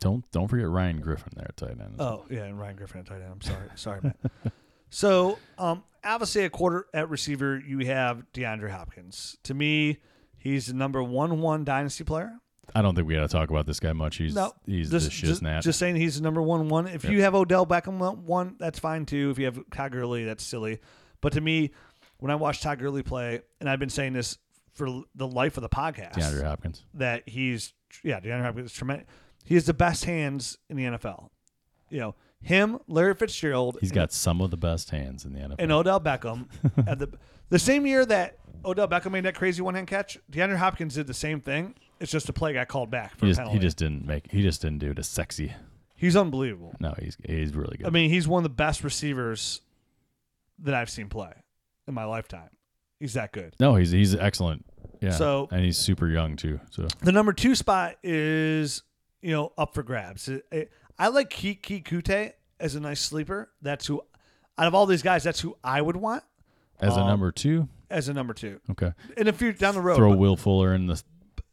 don't 0.00 0.30
don't 0.30 0.48
forget 0.48 0.68
Ryan 0.68 1.00
Griffin 1.00 1.32
there 1.36 1.46
at 1.48 1.56
tight 1.56 1.70
end. 1.80 1.96
Oh, 1.98 2.26
yeah, 2.30 2.44
and 2.44 2.58
Ryan 2.60 2.76
Griffin 2.76 3.00
at 3.00 3.06
tight 3.06 3.22
end. 3.22 3.32
I'm 3.32 3.40
sorry. 3.40 3.68
Sorry, 3.74 4.00
Matt. 4.02 4.16
so, 4.90 5.38
um, 5.58 5.82
obviously, 6.04 6.44
a 6.44 6.50
quarter 6.50 6.86
at 6.94 7.08
receiver, 7.10 7.58
you 7.58 7.80
have 7.86 8.24
DeAndre 8.32 8.70
Hopkins. 8.70 9.36
To 9.44 9.54
me, 9.54 9.98
he's 10.38 10.66
the 10.68 10.74
number 10.74 11.02
one 11.02 11.40
one 11.40 11.64
dynasty 11.64 12.04
player. 12.04 12.32
I 12.74 12.82
don't 12.82 12.94
think 12.94 13.08
we 13.08 13.14
got 13.14 13.22
to 13.22 13.28
talk 13.28 13.48
about 13.48 13.64
this 13.66 13.80
guy 13.80 13.94
much. 13.94 14.16
He's 14.16 14.34
No, 14.34 14.52
he's 14.66 14.90
just, 14.90 15.06
the 15.06 15.10
just, 15.10 15.42
just 15.64 15.78
saying 15.78 15.96
he's 15.96 16.16
the 16.16 16.22
number 16.22 16.42
one 16.42 16.68
one. 16.68 16.86
If 16.86 17.04
Yep. 17.04 17.12
you 17.14 17.22
have 17.22 17.34
Odell 17.34 17.66
Beckham 17.66 18.18
one, 18.18 18.56
that's 18.58 18.78
fine 18.78 19.06
too. 19.06 19.30
If 19.30 19.38
you 19.38 19.46
have 19.46 19.58
Todd 19.72 19.92
Gurley, 19.92 20.24
that's 20.24 20.44
silly. 20.44 20.78
But 21.22 21.32
to 21.32 21.40
me, 21.40 21.70
when 22.18 22.30
I 22.30 22.34
watch 22.34 22.60
Todd 22.60 22.78
Gurley 22.78 23.02
play, 23.02 23.40
and 23.60 23.70
I've 23.70 23.78
been 23.78 23.88
saying 23.88 24.12
this 24.12 24.36
for 24.74 25.02
the 25.14 25.26
life 25.26 25.56
of 25.56 25.62
the 25.62 25.68
podcast, 25.70 26.12
DeAndre 26.12 26.44
Hopkins. 26.44 26.84
that 26.94 27.26
he's 27.26 27.72
yeah, 28.04 28.20
DeAndre 28.20 28.42
Hopkins 28.42 28.66
is 28.70 28.76
tremendous. 28.76 29.06
He 29.44 29.54
has 29.54 29.64
the 29.64 29.72
best 29.74 30.04
hands 30.04 30.58
in 30.68 30.76
the 30.76 30.84
NFL. 30.84 31.30
You 31.88 32.00
know, 32.00 32.14
him, 32.40 32.78
Larry 32.86 33.14
Fitzgerald, 33.14 33.78
He's 33.80 33.90
and- 33.90 33.94
got 33.96 34.12
some 34.12 34.40
of 34.40 34.50
the 34.50 34.56
best 34.56 34.90
hands 34.90 35.24
in 35.24 35.32
the 35.32 35.40
NFL. 35.40 35.56
and 35.58 35.72
Odell 35.72 36.00
Beckham 36.00 36.46
at 36.86 36.98
the 36.98 37.08
the 37.50 37.58
same 37.58 37.86
year 37.86 38.04
that 38.06 38.38
Odell 38.64 38.88
Beckham 38.88 39.12
made 39.12 39.24
that 39.24 39.34
crazy 39.34 39.62
one 39.62 39.74
hand 39.74 39.86
catch. 39.86 40.18
DeAndre 40.30 40.56
Hopkins 40.56 40.94
did 40.94 41.06
the 41.06 41.14
same 41.14 41.40
thing. 41.40 41.74
It's 42.00 42.12
just 42.12 42.28
a 42.28 42.32
play 42.32 42.52
got 42.52 42.68
called 42.68 42.90
back 42.90 43.16
for 43.16 43.26
he 43.26 43.30
a 43.30 43.34
just 43.34 43.38
penalty. 43.38 43.58
he 43.58 43.62
just 43.62 43.76
didn't 43.76 44.06
make 44.06 44.30
he 44.30 44.42
just 44.42 44.62
didn't 44.62 44.78
do 44.78 44.90
it 44.92 44.98
as 44.98 45.08
sexy. 45.08 45.52
he's 45.96 46.16
unbelievable. 46.16 46.74
No, 46.80 46.94
he's 47.00 47.16
he's 47.24 47.54
really 47.54 47.76
good. 47.76 47.86
I 47.86 47.90
mean, 47.90 48.10
he's 48.10 48.28
one 48.28 48.40
of 48.40 48.44
the 48.44 48.54
best 48.54 48.84
receivers 48.84 49.60
that 50.60 50.74
I've 50.74 50.90
seen 50.90 51.08
play 51.08 51.32
in 51.86 51.94
my 51.94 52.04
lifetime. 52.04 52.50
He's 53.00 53.14
that 53.14 53.32
good. 53.32 53.54
no, 53.60 53.74
he's 53.74 53.90
he's 53.90 54.14
excellent. 54.14 54.64
Yeah. 55.00 55.10
So- 55.12 55.48
and 55.52 55.64
he's 55.64 55.78
super 55.78 56.08
young 56.08 56.36
too. 56.36 56.60
So 56.70 56.86
The 57.00 57.12
number 57.12 57.32
two 57.32 57.54
spot 57.54 57.96
is 58.02 58.82
you 59.22 59.32
know 59.32 59.52
up 59.58 59.74
for 59.74 59.82
grabs. 59.82 60.28
It- 60.28 60.46
it- 60.52 60.72
I 60.98 61.08
like 61.08 61.30
Keke 61.30 61.82
Coutee 61.84 62.32
as 62.60 62.74
a 62.74 62.80
nice 62.80 63.00
sleeper. 63.00 63.50
That's 63.62 63.86
who 63.86 64.02
out 64.56 64.66
of 64.66 64.74
all 64.74 64.86
these 64.86 65.02
guys, 65.02 65.22
that's 65.22 65.40
who 65.40 65.56
I 65.62 65.80
would 65.80 65.96
want 65.96 66.24
as 66.80 66.96
a 66.96 67.00
Um, 67.00 67.06
number 67.06 67.30
two, 67.32 67.68
as 67.90 68.08
a 68.08 68.14
number 68.14 68.34
two. 68.34 68.60
okay. 68.70 68.92
In 69.16 69.28
a 69.28 69.32
few 69.32 69.52
down 69.52 69.74
the 69.74 69.80
road, 69.80 69.96
Throw 69.96 70.10
but- 70.10 70.18
Will 70.18 70.36
Fuller 70.36 70.74
in 70.74 70.86
the 70.86 71.02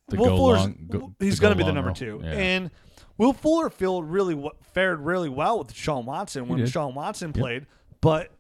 the 0.08 0.18
Will 0.18 0.26
go 0.26 0.38
Fuller's 0.38 0.60
long. 0.60 0.86
Go, 0.90 1.16
he's 1.20 1.40
going 1.40 1.52
to 1.52 1.58
be 1.58 1.64
the 1.64 1.74
number 1.74 1.92
two, 1.92 2.22
and 2.24 2.70
Will 3.18 3.34
Fuller 3.34 3.70
feel 3.72 4.04
really 4.04 4.36
wa- 4.36 4.52
fared 4.74 5.00
really 5.02 5.30
well 5.30 5.60
with 5.60 5.74
Sean 5.74 6.06
Watson 6.06 6.48
when 6.48 6.60
did. 6.60 6.70
Sean 6.70 6.94
Watson 6.94 7.34
played, 7.34 7.66
but 8.02 8.32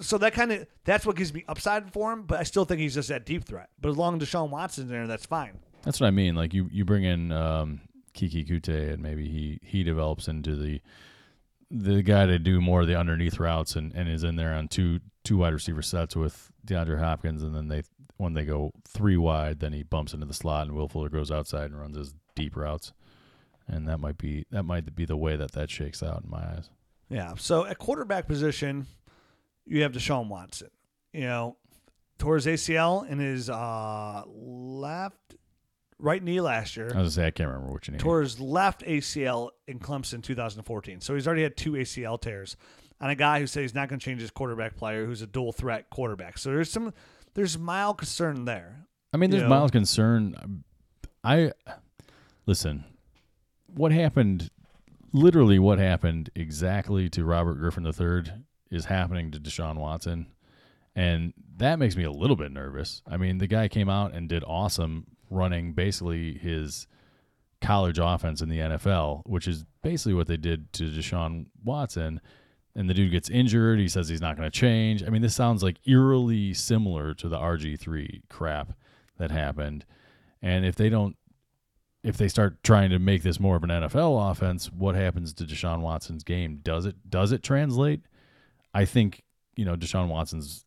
so 0.00 0.18
that 0.18 0.32
kind 0.34 0.52
of 0.52 0.66
that's 0.84 1.06
what 1.06 1.16
gives 1.16 1.32
me 1.32 1.44
upside 1.48 1.90
for 1.92 2.12
him. 2.12 2.22
But 2.24 2.40
I 2.40 2.42
still 2.42 2.64
think 2.66 2.80
he's 2.80 2.94
just 2.94 3.08
that 3.08 3.24
deep 3.24 3.44
threat. 3.44 3.70
But 3.80 3.88
as 3.90 3.96
long 3.96 4.20
as 4.20 4.28
Deshaun 4.28 4.50
Watson's 4.50 4.90
there, 4.90 5.06
that's 5.06 5.24
fine. 5.24 5.58
That's 5.82 5.98
what 5.98 6.08
I 6.08 6.10
mean. 6.10 6.34
Like 6.34 6.52
you, 6.52 6.68
you 6.70 6.84
bring 6.84 7.04
in 7.04 7.32
um, 7.32 7.80
Keke 8.18 8.48
Coutee, 8.48 8.92
and 8.92 9.02
maybe 9.02 9.28
he 9.28 9.60
he 9.62 9.82
develops 9.82 10.28
into 10.28 10.56
the 10.56 10.80
the 11.70 12.02
guy 12.02 12.26
to 12.26 12.38
do 12.38 12.60
more 12.60 12.80
of 12.80 12.86
the 12.86 12.98
underneath 12.98 13.38
routes, 13.38 13.76
and, 13.76 13.92
and 13.94 14.08
is 14.08 14.24
in 14.24 14.36
there 14.36 14.54
on 14.54 14.68
two 14.68 15.00
two 15.24 15.38
wide 15.38 15.52
receiver 15.52 15.82
sets 15.82 16.16
with 16.16 16.50
DeAndre 16.66 16.98
Hopkins, 16.98 17.42
and 17.42 17.54
then 17.54 17.68
they 17.68 17.82
when 18.16 18.34
they 18.34 18.44
go 18.44 18.72
three 18.86 19.16
wide, 19.16 19.60
then 19.60 19.72
he 19.72 19.82
bumps 19.82 20.12
into 20.12 20.26
the 20.26 20.34
slot, 20.34 20.66
and 20.66 20.74
Will 20.74 20.88
Fuller 20.88 21.08
goes 21.08 21.30
outside 21.30 21.70
and 21.70 21.78
runs 21.78 21.96
his 21.96 22.14
deep 22.34 22.56
routes, 22.56 22.92
and 23.66 23.86
that 23.86 23.98
might 23.98 24.18
be 24.18 24.44
that 24.50 24.64
might 24.64 24.94
be 24.94 25.04
the 25.04 25.16
way 25.16 25.36
that 25.36 25.52
that 25.52 25.70
shakes 25.70 26.02
out 26.02 26.24
in 26.24 26.30
my 26.30 26.38
eyes. 26.38 26.70
Yeah. 27.08 27.34
So 27.36 27.64
at 27.64 27.78
quarterback 27.78 28.26
position, 28.26 28.86
you 29.64 29.82
have 29.82 29.92
Deshaun 29.92 30.28
Watson. 30.28 30.70
You 31.12 31.22
know, 31.22 31.56
his 32.18 32.46
ACL 32.46 33.08
in 33.08 33.18
his 33.18 33.48
uh, 33.48 34.22
left 34.26 35.36
right 35.98 36.22
knee 36.22 36.40
last 36.40 36.76
year. 36.76 36.86
I 36.86 36.88
was 36.88 36.94
gonna 36.94 37.10
say 37.10 37.26
I 37.26 37.30
can't 37.30 37.48
remember 37.48 37.72
which 37.72 37.90
name. 37.90 37.98
Tore 37.98 38.22
his 38.22 38.40
left 38.40 38.82
ACL 38.82 39.50
in 39.66 39.78
Clemson 39.78 40.22
2014. 40.22 41.00
So 41.00 41.14
he's 41.14 41.26
already 41.26 41.42
had 41.42 41.56
two 41.56 41.72
ACL 41.72 42.20
tears 42.20 42.56
on 43.00 43.10
a 43.10 43.14
guy 43.14 43.40
who 43.40 43.46
says 43.46 43.62
he's 43.62 43.74
not 43.74 43.88
going 43.88 43.98
to 43.98 44.04
change 44.04 44.20
his 44.20 44.30
quarterback 44.30 44.76
player, 44.76 45.06
who's 45.06 45.22
a 45.22 45.26
dual 45.26 45.52
threat 45.52 45.90
quarterback. 45.90 46.38
So 46.38 46.50
there's 46.50 46.70
some 46.70 46.92
there's 47.34 47.58
mild 47.58 47.98
concern 47.98 48.44
there. 48.44 48.86
I 49.12 49.16
mean, 49.16 49.30
there's 49.30 49.42
you 49.42 49.48
know? 49.48 49.54
mild 49.54 49.72
concern. 49.72 50.64
I 51.22 51.52
listen. 52.46 52.84
What 53.66 53.92
happened? 53.92 54.50
Literally, 55.12 55.58
what 55.58 55.78
happened 55.78 56.30
exactly 56.34 57.08
to 57.10 57.24
Robert 57.24 57.54
Griffin 57.54 57.86
III 57.86 58.32
is 58.70 58.86
happening 58.86 59.30
to 59.30 59.38
Deshaun 59.38 59.76
Watson, 59.76 60.26
and 60.94 61.32
that 61.56 61.78
makes 61.78 61.96
me 61.96 62.04
a 62.04 62.10
little 62.10 62.36
bit 62.36 62.52
nervous. 62.52 63.02
I 63.06 63.16
mean, 63.16 63.38
the 63.38 63.46
guy 63.46 63.68
came 63.68 63.88
out 63.88 64.12
and 64.12 64.28
did 64.28 64.44
awesome, 64.44 65.06
running 65.30 65.72
basically 65.72 66.34
his 66.38 66.86
college 67.60 67.98
offense 67.98 68.40
in 68.40 68.48
the 68.48 68.58
NFL, 68.58 69.22
which 69.26 69.48
is 69.48 69.64
basically 69.82 70.14
what 70.14 70.26
they 70.26 70.36
did 70.36 70.72
to 70.74 70.84
Deshaun 70.84 71.46
Watson. 71.62 72.20
And 72.74 72.88
the 72.88 72.94
dude 72.94 73.10
gets 73.10 73.28
injured. 73.28 73.80
He 73.80 73.88
says 73.88 74.08
he's 74.08 74.20
not 74.20 74.36
going 74.36 74.48
to 74.48 74.56
change. 74.56 75.02
I 75.02 75.08
mean, 75.08 75.22
this 75.22 75.34
sounds 75.34 75.62
like 75.62 75.78
eerily 75.86 76.54
similar 76.54 77.12
to 77.14 77.28
the 77.28 77.36
RG3 77.36 78.22
crap 78.28 78.72
that 79.18 79.30
happened. 79.30 79.84
And 80.40 80.64
if 80.64 80.76
they 80.76 80.88
don't, 80.88 81.16
if 82.04 82.16
they 82.16 82.28
start 82.28 82.62
trying 82.62 82.90
to 82.90 82.98
make 82.98 83.22
this 83.22 83.40
more 83.40 83.56
of 83.56 83.64
an 83.64 83.70
NFL 83.70 84.30
offense, 84.30 84.70
what 84.70 84.94
happens 84.94 85.32
to 85.34 85.44
Deshaun 85.44 85.80
Watson's 85.80 86.22
game? 86.22 86.60
Does 86.62 86.86
it 86.86 87.10
does 87.10 87.32
it 87.32 87.42
translate? 87.42 88.02
I 88.72 88.84
think 88.84 89.22
you 89.56 89.64
know 89.64 89.74
Deshaun 89.74 90.08
Watson's. 90.08 90.64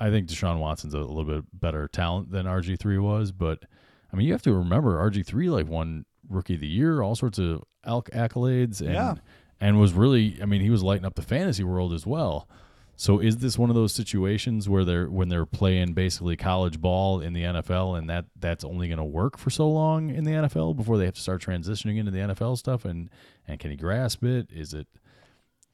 I 0.00 0.10
think 0.10 0.28
Deshaun 0.28 0.58
Watson's 0.58 0.94
a 0.94 0.98
little 0.98 1.24
bit 1.24 1.44
better 1.52 1.88
talent 1.88 2.30
than 2.30 2.46
RG 2.46 2.78
three 2.78 2.98
was, 2.98 3.32
but 3.32 3.64
I 4.12 4.16
mean 4.16 4.26
you 4.26 4.32
have 4.32 4.42
to 4.42 4.52
remember 4.54 4.98
RG 5.10 5.24
three 5.26 5.48
like 5.50 5.66
won 5.68 6.04
Rookie 6.28 6.54
of 6.54 6.60
the 6.60 6.66
Year, 6.66 7.02
all 7.02 7.14
sorts 7.14 7.38
of 7.38 7.62
elk 7.84 8.10
accolades, 8.10 8.80
and 8.80 8.92
Yeah. 8.92 9.14
and 9.60 9.78
was 9.78 9.92
really 9.92 10.38
I 10.42 10.46
mean 10.46 10.60
he 10.62 10.70
was 10.70 10.82
lighting 10.82 11.04
up 11.04 11.14
the 11.14 11.22
fantasy 11.22 11.64
world 11.64 11.92
as 11.92 12.06
well. 12.06 12.48
So 12.96 13.18
is 13.18 13.38
this 13.38 13.58
one 13.58 13.70
of 13.70 13.74
those 13.76 13.92
situations 13.92 14.68
where 14.68 14.84
they're 14.84 15.10
when 15.10 15.28
they're 15.28 15.46
playing 15.46 15.94
basically 15.94 16.36
college 16.36 16.80
ball 16.80 17.20
in 17.20 17.32
the 17.32 17.42
NFL 17.42 17.98
and 17.98 18.08
that 18.08 18.26
that's 18.38 18.62
only 18.64 18.86
going 18.86 18.98
to 18.98 19.04
work 19.04 19.36
for 19.36 19.50
so 19.50 19.68
long 19.68 20.10
in 20.10 20.22
the 20.24 20.30
NFL 20.30 20.76
before 20.76 20.96
they 20.96 21.04
have 21.04 21.14
to 21.14 21.20
start 21.20 21.42
transitioning 21.42 21.98
into 21.98 22.12
the 22.12 22.18
NFL 22.20 22.56
stuff 22.56 22.84
and 22.84 23.10
and 23.48 23.58
can 23.58 23.70
he 23.72 23.76
grasp 23.76 24.22
it? 24.24 24.48
Is 24.52 24.74
it 24.74 24.86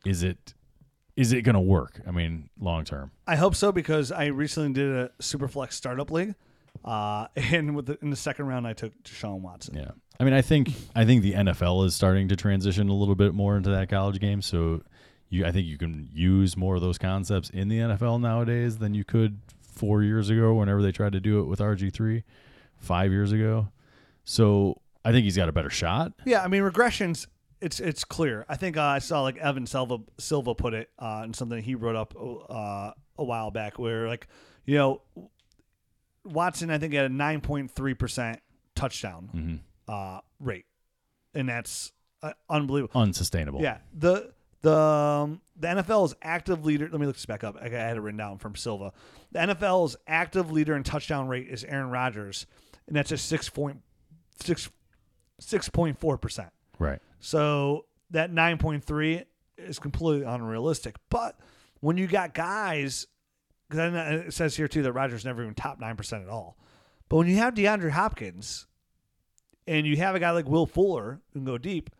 is 0.06 0.22
it 0.22 0.54
is 1.20 1.34
it 1.34 1.42
going 1.42 1.54
to 1.54 1.60
work? 1.60 2.00
I 2.06 2.12
mean, 2.12 2.48
long 2.58 2.84
term. 2.84 3.10
I 3.26 3.36
hope 3.36 3.54
so 3.54 3.72
because 3.72 4.10
I 4.10 4.26
recently 4.26 4.72
did 4.72 4.90
a 4.90 5.10
Superflex 5.20 5.74
startup 5.74 6.10
league, 6.10 6.34
uh, 6.82 7.26
and 7.36 7.76
with 7.76 7.86
the, 7.86 7.98
in 8.00 8.08
the 8.08 8.16
second 8.16 8.46
round 8.46 8.66
I 8.66 8.72
took 8.72 8.94
Deshaun 9.02 9.40
Watson. 9.40 9.76
Yeah. 9.76 9.90
I 10.18 10.24
mean, 10.24 10.32
I 10.32 10.40
think 10.40 10.70
I 10.96 11.04
think 11.04 11.22
the 11.22 11.34
NFL 11.34 11.84
is 11.84 11.94
starting 11.94 12.28
to 12.28 12.36
transition 12.36 12.88
a 12.88 12.94
little 12.94 13.14
bit 13.14 13.34
more 13.34 13.56
into 13.58 13.68
that 13.68 13.90
college 13.90 14.18
game. 14.18 14.40
So 14.40 14.82
you, 15.28 15.44
I 15.44 15.52
think 15.52 15.66
you 15.66 15.76
can 15.76 16.08
use 16.10 16.56
more 16.56 16.74
of 16.76 16.80
those 16.80 16.96
concepts 16.96 17.50
in 17.50 17.68
the 17.68 17.78
NFL 17.78 18.20
nowadays 18.20 18.78
than 18.78 18.94
you 18.94 19.04
could 19.04 19.40
four 19.60 20.02
years 20.02 20.30
ago. 20.30 20.54
Whenever 20.54 20.80
they 20.80 20.92
tried 20.92 21.12
to 21.12 21.20
do 21.20 21.40
it 21.40 21.44
with 21.44 21.60
RG 21.60 21.92
three, 21.92 22.24
five 22.78 23.12
years 23.12 23.30
ago. 23.30 23.68
So 24.24 24.80
I 25.04 25.12
think 25.12 25.24
he's 25.24 25.36
got 25.36 25.50
a 25.50 25.52
better 25.52 25.70
shot. 25.70 26.12
Yeah, 26.24 26.42
I 26.42 26.48
mean 26.48 26.62
regressions. 26.62 27.26
It's 27.60 27.78
it's 27.80 28.04
clear. 28.04 28.46
I 28.48 28.56
think 28.56 28.76
uh, 28.76 28.82
I 28.82 28.98
saw 29.00 29.22
like 29.22 29.36
Evan 29.36 29.66
Silva 29.66 29.98
Silva 30.18 30.54
put 30.54 30.72
it 30.74 30.90
uh, 30.98 31.22
in 31.24 31.34
something 31.34 31.62
he 31.62 31.74
wrote 31.74 31.96
up 31.96 32.14
uh, 32.18 32.92
a 33.18 33.24
while 33.24 33.50
back, 33.50 33.78
where 33.78 34.08
like 34.08 34.26
you 34.64 34.76
know 34.76 35.02
Watson 36.24 36.70
I 36.70 36.78
think 36.78 36.94
had 36.94 37.06
a 37.06 37.10
nine 37.10 37.40
point 37.40 37.70
three 37.70 37.94
percent 37.94 38.40
touchdown 38.74 39.60
uh, 39.88 40.20
rate, 40.38 40.64
and 41.34 41.48
that's 41.48 41.92
uh, 42.22 42.32
unbelievable. 42.48 42.98
Unsustainable. 43.00 43.60
Yeah, 43.60 43.78
the 43.92 44.32
the 44.62 44.76
um, 44.76 45.40
the 45.56 45.68
NFL's 45.68 46.14
active 46.22 46.64
leader. 46.64 46.88
Let 46.90 47.00
me 47.00 47.06
look 47.06 47.16
this 47.16 47.26
back 47.26 47.44
up. 47.44 47.56
I 47.60 47.66
I 47.66 47.68
had 47.68 47.96
it 47.96 48.00
written 48.00 48.18
down 48.18 48.38
from 48.38 48.56
Silva. 48.56 48.92
The 49.32 49.38
NFL's 49.40 49.96
active 50.06 50.50
leader 50.50 50.76
in 50.76 50.82
touchdown 50.82 51.28
rate 51.28 51.48
is 51.48 51.64
Aaron 51.64 51.90
Rodgers, 51.90 52.46
and 52.86 52.96
that's 52.96 53.12
a 53.12 53.18
six 53.18 53.48
point 53.48 53.82
six 54.42 54.70
six 55.38 55.68
point 55.68 55.98
four 55.98 56.18
percent. 56.18 56.50
Right. 56.78 57.00
So 57.20 57.86
that 58.10 58.32
9.3 58.32 59.24
is 59.58 59.78
completely 59.78 60.26
unrealistic. 60.26 60.96
But 61.10 61.38
when 61.80 61.96
you 61.96 62.06
got 62.06 62.34
guys, 62.34 63.06
because 63.68 63.94
it 63.94 64.34
says 64.34 64.56
here 64.56 64.68
too 64.68 64.82
that 64.82 64.92
Rodgers 64.92 65.24
never 65.24 65.42
even 65.42 65.54
top 65.54 65.80
9% 65.80 66.22
at 66.22 66.28
all. 66.28 66.56
But 67.08 67.18
when 67.18 67.28
you 67.28 67.36
have 67.36 67.54
DeAndre 67.54 67.90
Hopkins 67.90 68.66
and 69.66 69.86
you 69.86 69.96
have 69.98 70.14
a 70.14 70.20
guy 70.20 70.30
like 70.30 70.48
Will 70.48 70.66
Fuller 70.66 71.20
who 71.32 71.40
can 71.40 71.44
go 71.44 71.58
deep, 71.58 71.90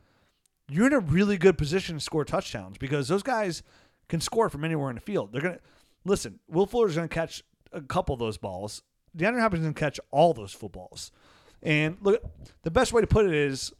you're 0.68 0.86
in 0.86 0.92
a 0.92 1.00
really 1.00 1.36
good 1.36 1.58
position 1.58 1.96
to 1.96 2.00
score 2.00 2.24
touchdowns 2.24 2.78
because 2.78 3.08
those 3.08 3.22
guys 3.22 3.62
can 4.08 4.20
score 4.20 4.48
from 4.48 4.64
anywhere 4.64 4.90
in 4.90 4.96
the 4.96 5.00
field. 5.00 5.32
They're 5.32 5.42
going 5.42 5.54
to 5.54 5.60
listen, 6.04 6.38
Will 6.48 6.66
Fuller's 6.66 6.96
going 6.96 7.08
to 7.08 7.14
catch 7.14 7.42
a 7.72 7.80
couple 7.80 8.12
of 8.12 8.18
those 8.18 8.38
balls. 8.38 8.82
DeAndre 9.16 9.40
Hopkins 9.40 9.64
can 9.64 9.74
catch 9.74 10.00
all 10.10 10.32
those 10.32 10.52
footballs. 10.52 11.12
And 11.62 11.98
look, 12.00 12.22
the 12.62 12.70
best 12.70 12.92
way 12.92 13.00
to 13.00 13.06
put 13.06 13.26
it 13.26 13.34
is 13.34 13.72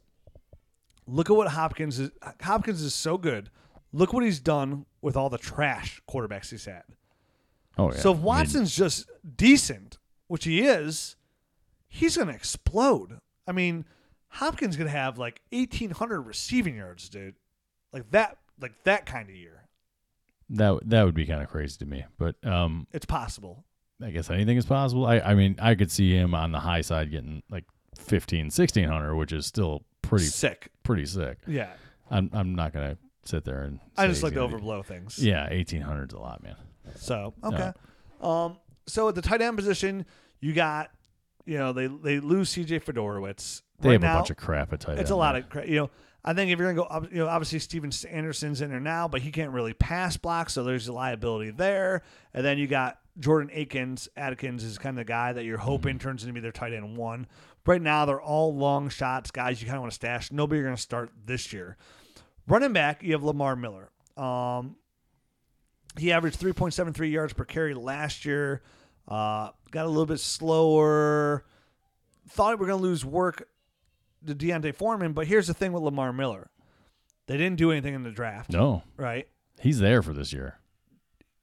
look 1.11 1.31
at 1.31 1.37
what 1.37 1.49
Hopkins 1.49 1.99
is. 1.99 2.11
Hopkins 2.43 2.83
is 2.83 2.95
so 2.95 3.19
good. 3.19 3.51
Look 3.93 4.13
what 4.13 4.25
he's 4.25 4.41
done 4.41 4.87
with 5.03 5.17
all 5.17 5.29
the 5.31 5.39
trash 5.39 6.01
quarterbacks 6.09 6.51
he's 6.51 6.65
had. 6.65 6.85
Oh 7.77 7.91
yeah. 7.93 7.99
So 7.99 8.11
if 8.11 8.17
I 8.17 8.19
mean, 8.19 8.25
Watson's 8.27 8.77
just 8.77 9.11
decent, 9.37 9.99
which 10.29 10.45
he 10.45 10.63
is, 10.63 11.17
he's 11.89 12.17
going 12.17 12.29
to 12.29 12.35
explode. 12.35 13.19
I 13.47 13.53
mean, 13.53 13.85
Hopkins 14.29 14.77
going 14.77 14.87
to 14.91 14.97
have 14.97 15.19
like 15.19 15.41
1800 15.53 16.21
receiving 16.21 16.77
yards, 16.77 17.09
dude. 17.09 17.35
Like 17.93 18.11
that 18.13 18.39
like 18.61 18.75
that 18.85 19.07
kind 19.07 19.29
of 19.29 19.35
year. 19.35 19.65
that 20.51 20.81
that 20.85 21.05
would 21.05 21.15
be 21.15 21.27
kind 21.27 21.43
of 21.43 21.49
crazy 21.49 21.77
to 21.79 21.87
me, 21.87 22.05
but 22.19 22.37
um, 22.45 22.87
It's 22.93 23.07
possible. 23.07 23.65
I 24.03 24.11
guess 24.11 24.31
anything 24.31 24.57
is 24.57 24.67
possible. 24.67 25.05
I 25.07 25.19
I 25.21 25.35
mean, 25.35 25.57
I 25.61 25.75
could 25.75 25.91
see 25.91 26.15
him 26.15 26.35
on 26.35 26.53
the 26.53 26.61
high 26.61 26.81
side 26.83 27.11
getting 27.11 27.43
like 27.51 27.65
15, 27.97 28.47
1600, 28.47 29.17
which 29.17 29.33
is 29.33 29.47
still 29.47 29.83
pretty 30.03 30.25
Sick. 30.27 30.69
pretty 30.83 31.07
sick. 31.07 31.39
Yeah. 31.47 31.71
I'm 32.11 32.31
I'm 32.33 32.55
not 32.55 32.73
gonna 32.73 32.99
sit 33.25 33.45
there 33.45 33.63
and. 33.63 33.79
I 33.97 34.07
just 34.09 34.23
like 34.23 34.33
to 34.35 34.41
overblow 34.41 34.85
things. 34.85 35.19
Yeah, 35.19 35.47
eighteen 35.51 35.81
hundred's 35.83 36.15
a 36.15 36.19
lot, 36.19 36.43
man. 36.43 36.57
So 36.97 37.35
okay. 37.45 37.73
Um. 38.21 38.59
So 38.87 39.09
at 39.09 39.15
the 39.15 39.23
tight 39.23 39.41
end 39.41 39.57
position, 39.57 40.05
you 40.41 40.53
got, 40.53 40.91
you 41.47 41.59
know, 41.59 41.73
they 41.73 41.87
they 41.87 42.19
lose 42.21 42.49
C.J. 42.51 42.81
Fedorowicz. 42.81 43.63
They 43.81 43.91
Right 43.91 43.93
have 43.95 44.03
now, 44.03 44.13
a 44.15 44.19
bunch 44.19 44.31
of 44.31 44.37
crap 44.37 44.73
at 44.73 44.81
tight 44.81 44.93
end. 44.93 45.01
It's 45.01 45.11
a 45.11 45.17
lot 45.17 45.35
man. 45.35 45.45
of 45.45 45.49
crap. 45.51 45.69
you 45.69 45.77
know. 45.77 45.91
I 46.23 46.35
think 46.35 46.51
if 46.51 46.59
you're 46.59 46.71
gonna 46.75 47.01
go, 47.01 47.09
you 47.11 47.19
know, 47.21 47.29
obviously 47.29 47.61
Stephen 47.61 47.91
Anderson's 48.11 48.61
in 48.61 48.69
there 48.69 48.79
now, 48.81 49.09
but 49.09 49.23
he 49.23 49.31
can't 49.31 49.53
really 49.53 49.73
pass 49.73 50.19
block, 50.19 50.51
so 50.51 50.65
there's 50.65 50.87
a 50.87 50.93
liability 50.93 51.51
there. 51.51 52.03
And 52.35 52.45
then 52.45 52.59
you 52.59 52.67
got 52.67 52.99
Jordan 53.19 53.49
Akins. 53.55 54.07
Adkins 54.19 54.63
is 54.63 54.77
kind 54.77 54.99
of 54.99 55.07
the 55.07 55.09
guy 55.11 55.33
that 55.33 55.45
you're 55.45 55.57
hoping 55.57 55.97
Mm-hmm. 55.97 56.03
turns 56.09 56.23
into 56.25 56.35
be 56.35 56.41
their 56.41 56.53
tight 56.53 56.75
end 56.75 56.99
one. 56.99 57.27
Right 57.67 57.81
now, 57.83 58.05
they're 58.07 58.21
all 58.21 58.55
long 58.55 58.89
shots, 58.89 59.31
guys. 59.31 59.61
You 59.61 59.67
kind 59.67 59.77
of 59.77 59.83
want 59.83 59.93
to 59.93 59.97
stash. 59.97 60.33
Nobody 60.33 60.59
you're 60.59 60.67
gonna 60.67 60.77
start 60.77 61.11
this 61.27 61.53
year. 61.53 61.77
Running 62.49 62.73
back, 62.73 63.03
you 63.03 63.13
have 63.13 63.23
Lamar 63.23 63.55
Miller. 63.55 63.91
Um, 64.17 64.77
he 65.99 66.13
averaged 66.13 66.41
3.73 66.41 67.11
yards 67.13 67.33
per 67.33 67.45
carry 67.45 67.75
last 67.75 68.25
year. 68.25 68.63
Uh, 69.07 69.51
got 69.71 69.87
a 69.87 69.89
little 69.89 70.07
bit 70.07 70.21
slower. 70.21 71.45
Thought 72.29 72.59
we 72.59 72.61
were 72.63 72.67
going 72.69 72.79
to 72.79 72.83
lose 72.83 73.05
work 73.05 73.49
to 74.27 74.35
D'Onta 74.35 74.73
Foreman, 74.75 75.13
but 75.13 75.27
here's 75.27 75.47
the 75.47 75.55
thing 75.55 75.73
with 75.73 75.83
Lamar 75.83 76.13
Miller. 76.13 76.51
They 77.27 77.37
didn't 77.37 77.57
do 77.59 77.71
anything 77.73 77.95
in 77.95 78.03
the 78.03 78.11
draft, 78.11 78.51
No, 78.53 78.83
right? 78.97 79.29
he's 79.61 79.79
there 79.79 80.03
for 80.03 80.13
this 80.13 80.33
year. 80.33 80.59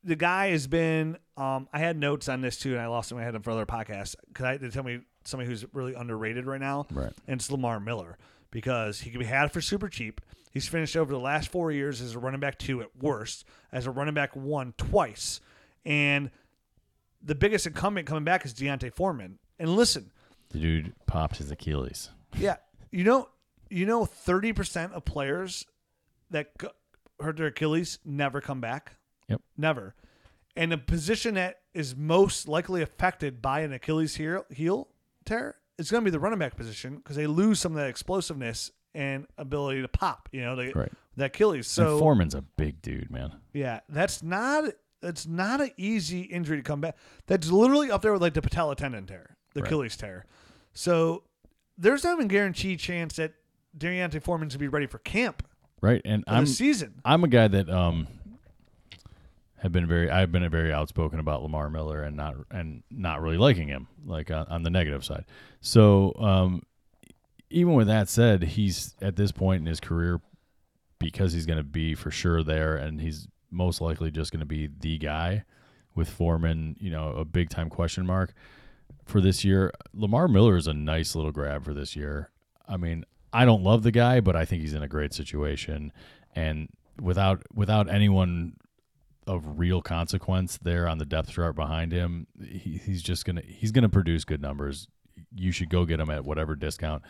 The 0.04 0.16
guy 0.16 0.50
has 0.50 0.68
been. 0.68 1.18
Um, 1.36 1.68
I 1.74 1.80
had 1.80 1.98
notes 1.98 2.30
on 2.30 2.42
this 2.42 2.58
too, 2.58 2.72
and 2.74 2.82
I 2.82 2.88
lost 2.88 3.10
them. 3.10 3.18
I 3.18 3.24
had 3.24 3.34
them 3.34 3.42
for 3.42 3.52
other 3.52 3.66
podcasts 3.66 4.16
because 4.28 4.60
to 4.60 4.72
tell 4.72 4.84
me 4.84 5.00
somebody 5.28 5.50
who's 5.50 5.66
really 5.74 5.94
underrated 5.94 6.46
right 6.46 6.60
now, 6.62 6.86
Right. 6.92 7.12
and 7.28 7.40
it's 7.40 7.52
Lamar 7.52 7.80
Miller 7.80 8.18
because 8.52 9.02
he 9.02 9.10
can 9.12 9.20
be 9.20 9.26
had 9.26 9.52
for 9.52 9.62
super 9.62 9.90
cheap. 9.90 10.22
He's 10.52 10.68
finished 10.68 10.96
over 10.96 11.12
the 11.14 11.20
last 11.20 11.50
four 11.50 11.72
years 11.72 12.02
as 12.02 12.16
a 12.16 12.20
running 12.20 12.40
back 12.40 12.58
two 12.58 12.82
at 12.82 12.90
worst, 13.00 13.46
as 13.72 13.86
a 13.86 13.92
running 13.92 14.14
back 14.14 14.36
one 14.36 14.74
twice. 14.78 15.40
And 15.86 16.32
the 17.22 17.36
biggest 17.36 17.68
incumbent 17.68 18.08
coming 18.08 18.24
back 18.24 18.46
is 18.46 18.54
D'Onta 18.54 18.92
Foreman. 18.94 19.38
And 19.60 19.76
listen, 19.76 20.12
The 20.50 20.60
dude 20.60 20.94
popped 21.06 21.38
his 21.38 21.52
Achilles. 21.52 22.10
yeah, 22.38 22.56
you 22.92 23.04
know, 23.04 23.30
you 23.70 23.86
know, 23.86 24.06
thirty 24.06 24.54
percent 24.54 24.94
of 24.94 25.04
players 25.04 25.66
that 26.30 26.52
hurt 27.20 27.38
their 27.38 27.48
Achilles 27.48 28.00
never 28.06 28.40
come 28.42 28.62
back. 28.62 28.94
Yep. 29.28 29.42
Never. 29.58 29.94
And 30.56 30.72
the 30.72 30.78
position 30.78 31.36
that 31.36 31.60
is 31.74 31.96
most 31.96 32.48
likely 32.48 32.82
affected 32.82 33.42
by 33.42 33.60
an 33.60 33.74
Achilles 33.74 34.16
heel, 34.16 34.46
heel 34.50 34.88
tear 35.28 35.56
is 35.78 35.92
going 35.92 36.02
to 36.04 36.06
be 36.06 36.12
the 36.12 36.20
running 36.20 36.40
back 36.40 36.56
position 36.56 36.96
because 36.96 37.16
they 37.16 37.28
lose 37.28 37.60
some 37.60 37.74
of 37.74 37.78
that 37.78 37.88
explosiveness 37.90 38.72
and 38.96 39.28
ability 39.38 39.82
to 39.84 39.88
pop. 39.88 40.28
You 40.32 40.42
know, 40.42 40.56
the, 40.56 40.72
Right. 40.74 40.92
the 41.16 41.26
Achilles. 41.26 41.68
So 41.68 41.84
So 41.84 42.00
Foreman's 42.00 42.34
a 42.34 42.42
big 42.42 42.82
dude, 42.82 43.12
man. 43.12 43.34
yeah, 43.54 43.82
that's 43.90 44.24
not 44.24 44.66
that's 45.00 45.28
not 45.28 45.62
an 45.62 45.70
easy 45.78 46.22
injury 46.22 46.58
to 46.58 46.64
come 46.64 46.82
back. 46.82 46.98
That's 47.28 47.52
literally 47.52 47.92
up 47.92 48.02
there 48.02 48.12
with 48.14 48.22
like 48.24 48.34
the 48.34 48.42
patella 48.42 48.76
tendon 48.76 49.06
tear, 49.06 49.38
the 49.54 49.62
Right. 49.62 49.68
Achilles 49.68 49.96
tear. 49.96 50.26
So 50.74 51.24
there's 51.78 52.04
not 52.04 52.14
even 52.14 52.28
guaranteed 52.28 52.80
chance 52.80 53.18
that 53.18 53.34
D'Onta 53.78 54.20
Foreman's 54.24 54.56
gonna 54.56 54.62
be 54.62 54.68
ready 54.68 54.88
for 54.88 54.98
camp 55.00 55.48
Right. 55.80 56.02
And 56.04 56.24
I'm 56.26 56.48
season. 56.48 56.96
I'm 57.06 57.24
a 57.24 57.28
guy 57.28 57.48
that 57.48 57.70
um 57.70 58.08
have 59.58 59.72
been 59.72 59.88
very 59.88 60.10
I've 60.10 60.32
been 60.32 60.48
very 60.50 60.72
outspoken 60.72 61.20
about 61.20 61.42
Lamar 61.42 61.70
Miller 61.70 62.04
and 62.04 62.16
not 62.16 62.36
and 62.52 62.84
not 62.92 63.22
really 63.22 63.38
liking 63.38 63.68
him 63.68 63.88
like 64.06 64.32
on, 64.32 64.46
on 64.48 64.64
the 64.64 64.70
negative 64.70 65.04
side. 65.04 65.26
So 65.62 66.14
um 66.20 66.64
even 67.50 67.74
with 67.74 67.88
that 67.88 68.10
said, 68.10 68.44
he's 68.44 68.96
at 69.02 69.16
this 69.16 69.32
point 69.32 69.62
in 69.62 69.66
his 69.66 69.80
career 69.80 70.22
because 71.00 71.34
he's 71.34 71.46
going 71.46 71.58
to 71.58 71.64
be 71.64 71.96
for 71.96 72.12
sure 72.12 72.44
there 72.44 72.76
and 72.76 73.00
he's 73.00 73.28
most 73.52 73.80
likely 73.80 74.12
just 74.12 74.32
going 74.32 74.42
to 74.42 74.46
be 74.46 74.68
the 74.80 74.98
guy 74.98 75.44
with 75.96 76.10
Foreman, 76.10 76.76
you 76.80 76.92
know, 76.92 77.12
a 77.12 77.24
big 77.24 77.50
time 77.50 77.70
question 77.70 78.06
mark 78.06 78.34
for 79.06 79.22
this 79.22 79.46
year. 79.46 79.72
Lamar 79.94 80.28
Miller 80.28 80.58
is 80.58 80.68
a 80.68 80.74
nice 80.74 81.16
little 81.16 81.32
grab 81.32 81.64
for 81.64 81.74
this 81.74 81.96
year. 81.96 82.32
I 82.68 82.78
mean, 82.78 83.06
I 83.32 83.46
don't 83.46 83.64
love 83.64 83.84
the 83.84 83.92
guy, 83.92 84.20
but 84.20 84.36
I 84.36 84.46
think 84.46 84.62
he's 84.62 84.74
in 84.74 84.84
a 84.84 84.88
great 84.88 85.14
situation 85.14 85.94
and 86.36 86.70
without 87.02 87.44
without 87.54 87.90
anyone 87.90 88.54
of 89.28 89.60
real 89.60 89.82
consequence 89.82 90.58
there 90.62 90.88
on 90.88 90.98
the 90.98 91.06
depth 91.06 91.30
chart 91.32 91.56
behind 91.56 91.92
him, 91.92 92.28
he, 92.42 92.80
he's 92.84 93.02
just 93.04 93.26
gonna 93.26 93.42
he's 93.46 93.72
gonna 93.72 93.90
produce 93.90 94.24
good 94.26 94.42
numbers. 94.42 94.88
You 95.36 95.52
should 95.52 95.70
go 95.70 95.86
get 95.86 96.00
him 96.00 96.10
at 96.10 96.24
whatever 96.24 96.56
discount. 96.56 97.04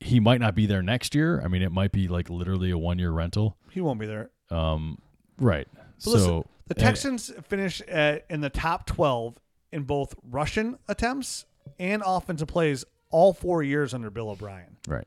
He 0.00 0.20
might 0.20 0.40
not 0.40 0.54
be 0.54 0.66
there 0.66 0.82
next 0.82 1.14
year. 1.14 1.40
I 1.42 1.48
mean, 1.48 1.62
it 1.62 1.72
might 1.72 1.92
be 1.92 2.08
like 2.08 2.28
literally 2.28 2.70
a 2.70 2.78
one 2.78 2.98
year 2.98 3.10
rental. 3.10 3.56
He 3.70 3.80
won't 3.80 3.98
be 4.00 4.06
there. 4.06 4.30
Um, 4.50 4.98
right. 5.38 5.66
But 5.74 6.02
so 6.02 6.10
listen, 6.10 6.28
the 6.68 6.74
and- 6.74 6.78
Texans 6.78 7.32
finish 7.48 7.80
at, 7.82 8.26
in 8.28 8.40
the 8.40 8.50
top 8.50 8.86
12 8.86 9.36
in 9.72 9.82
both 9.84 10.14
rushing 10.30 10.78
attempts 10.88 11.46
and 11.78 12.02
offensive 12.04 12.48
plays 12.48 12.84
all 13.10 13.32
four 13.32 13.62
years 13.62 13.94
under 13.94 14.10
Bill 14.10 14.28
O'Brien. 14.30 14.76
right, 14.86 15.06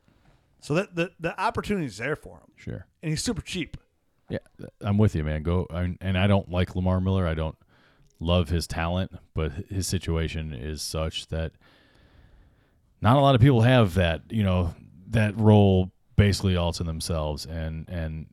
So 0.62 0.74
that 0.76 0.96
the, 0.96 1.12
the 1.20 1.40
opportunity 1.40 1.86
is 1.86 1.98
there 1.98 2.16
for 2.16 2.38
him, 2.38 2.52
sure. 2.56 2.86
and 3.04 3.10
he's 3.12 3.22
super 3.24 3.42
cheap. 3.42 3.78
Yeah, 4.30 4.40
I'm 4.82 4.98
with 4.98 5.16
you, 5.16 5.24
man. 5.24 5.44
Go 5.44 5.68
and 5.70 6.18
I 6.18 6.28
don't 6.28 6.50
like 6.50 6.76
Lamar 6.76 7.00
Miller. 7.00 7.26
I 7.26 7.34
don't 7.34 7.58
love 8.20 8.50
his 8.50 8.68
talent, 8.68 9.12
but 9.34 9.52
his 9.70 9.88
situation 9.88 10.54
is 10.54 10.82
such 10.82 11.28
that 11.28 11.54
not 13.02 13.18
a 13.18 13.22
lot 13.22 13.36
of 13.36 13.42
people 13.42 13.62
have 13.62 13.94
that. 13.94 14.24
You 14.30 14.44
know, 14.44 14.74
that 15.10 15.40
role 15.40 15.92
basically 16.16 16.58
all 16.58 16.74
to 16.74 16.84
themselves. 16.84 17.46
And 17.46 17.88
and 17.88 18.28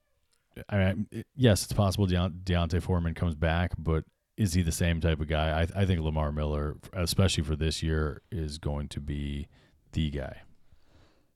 I 0.68 0.78
mean, 0.78 1.24
yes, 1.36 1.62
it's 1.64 1.72
possible 1.72 2.06
Deont- 2.06 2.44
D'Onta 2.44 2.80
Foreman 2.80 3.14
comes 3.14 3.34
back, 3.34 3.72
but 3.78 4.04
is 4.36 4.54
he 4.54 4.62
the 4.62 4.72
same 4.72 5.00
type 5.00 5.20
of 5.20 5.28
guy? 5.28 5.62
I, 5.62 5.82
I 5.82 5.84
think 5.86 6.00
Lamar 6.00 6.32
Miller, 6.32 6.76
especially 6.92 7.44
for 7.44 7.54
this 7.54 7.82
year, 7.82 8.22
is 8.32 8.58
going 8.58 8.88
to 8.88 9.00
be 9.00 9.48
the 9.92 10.10
guy. 10.10 10.42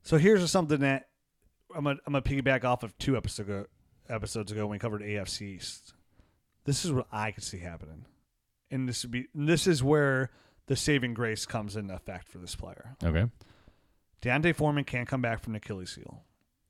So 0.02 0.18
here's 0.18 0.48
something 0.50 0.80
that 0.80 1.08
I'm 1.74 1.84
gonna, 1.84 1.98
I'm 2.06 2.12
gonna 2.12 2.22
piggyback 2.22 2.64
off 2.64 2.82
of 2.82 2.96
two 2.98 3.16
episodes 3.16 3.48
ago, 3.48 3.66
episodes 4.08 4.52
ago 4.52 4.62
when 4.62 4.72
we 4.72 4.78
covered 4.78 5.02
AFC 5.02 5.42
East. 5.42 5.94
This 6.64 6.84
is 6.84 6.92
what 6.92 7.06
I 7.12 7.30
could 7.30 7.44
see 7.44 7.58
happening, 7.58 8.04
and 8.70 8.88
this 8.88 9.02
would 9.04 9.10
be 9.10 9.26
this 9.34 9.66
is 9.66 9.82
where 9.82 10.30
the 10.66 10.76
saving 10.76 11.14
grace 11.14 11.46
comes 11.46 11.76
into 11.76 11.94
effect 11.94 12.28
for 12.28 12.38
this 12.38 12.54
player. 12.54 12.96
Okay. 13.02 13.26
D'Onta 14.20 14.54
Foreman 14.54 14.84
can't 14.84 15.08
come 15.08 15.22
back 15.22 15.40
from 15.40 15.52
an 15.54 15.56
Achilles 15.56 15.94
heel. 15.94 16.24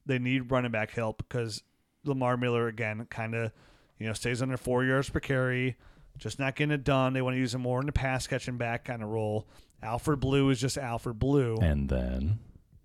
They 0.06 0.18
need 0.18 0.50
running 0.50 0.70
back 0.70 0.90
help 0.92 1.18
because 1.18 1.62
Lamar 2.04 2.36
Miller 2.36 2.68
again 2.68 3.06
kind 3.10 3.34
of 3.34 3.52
you 3.98 4.06
know 4.06 4.12
stays 4.12 4.40
under 4.42 4.56
four 4.56 4.84
yards 4.84 5.10
per 5.10 5.20
carry, 5.20 5.76
just 6.18 6.38
not 6.38 6.56
getting 6.56 6.72
it 6.72 6.84
done. 6.84 7.12
They 7.12 7.22
want 7.22 7.34
to 7.34 7.40
use 7.40 7.54
him 7.54 7.62
more 7.62 7.80
in 7.80 7.86
the 7.86 7.92
pass 7.92 8.26
catching 8.26 8.56
back 8.56 8.84
kind 8.84 9.02
of 9.02 9.08
role. 9.08 9.48
Alfred 9.82 10.20
Blue 10.20 10.50
is 10.50 10.60
just 10.60 10.76
Alfred 10.76 11.18
Blue. 11.18 11.56
And 11.56 11.88
then, 11.88 12.40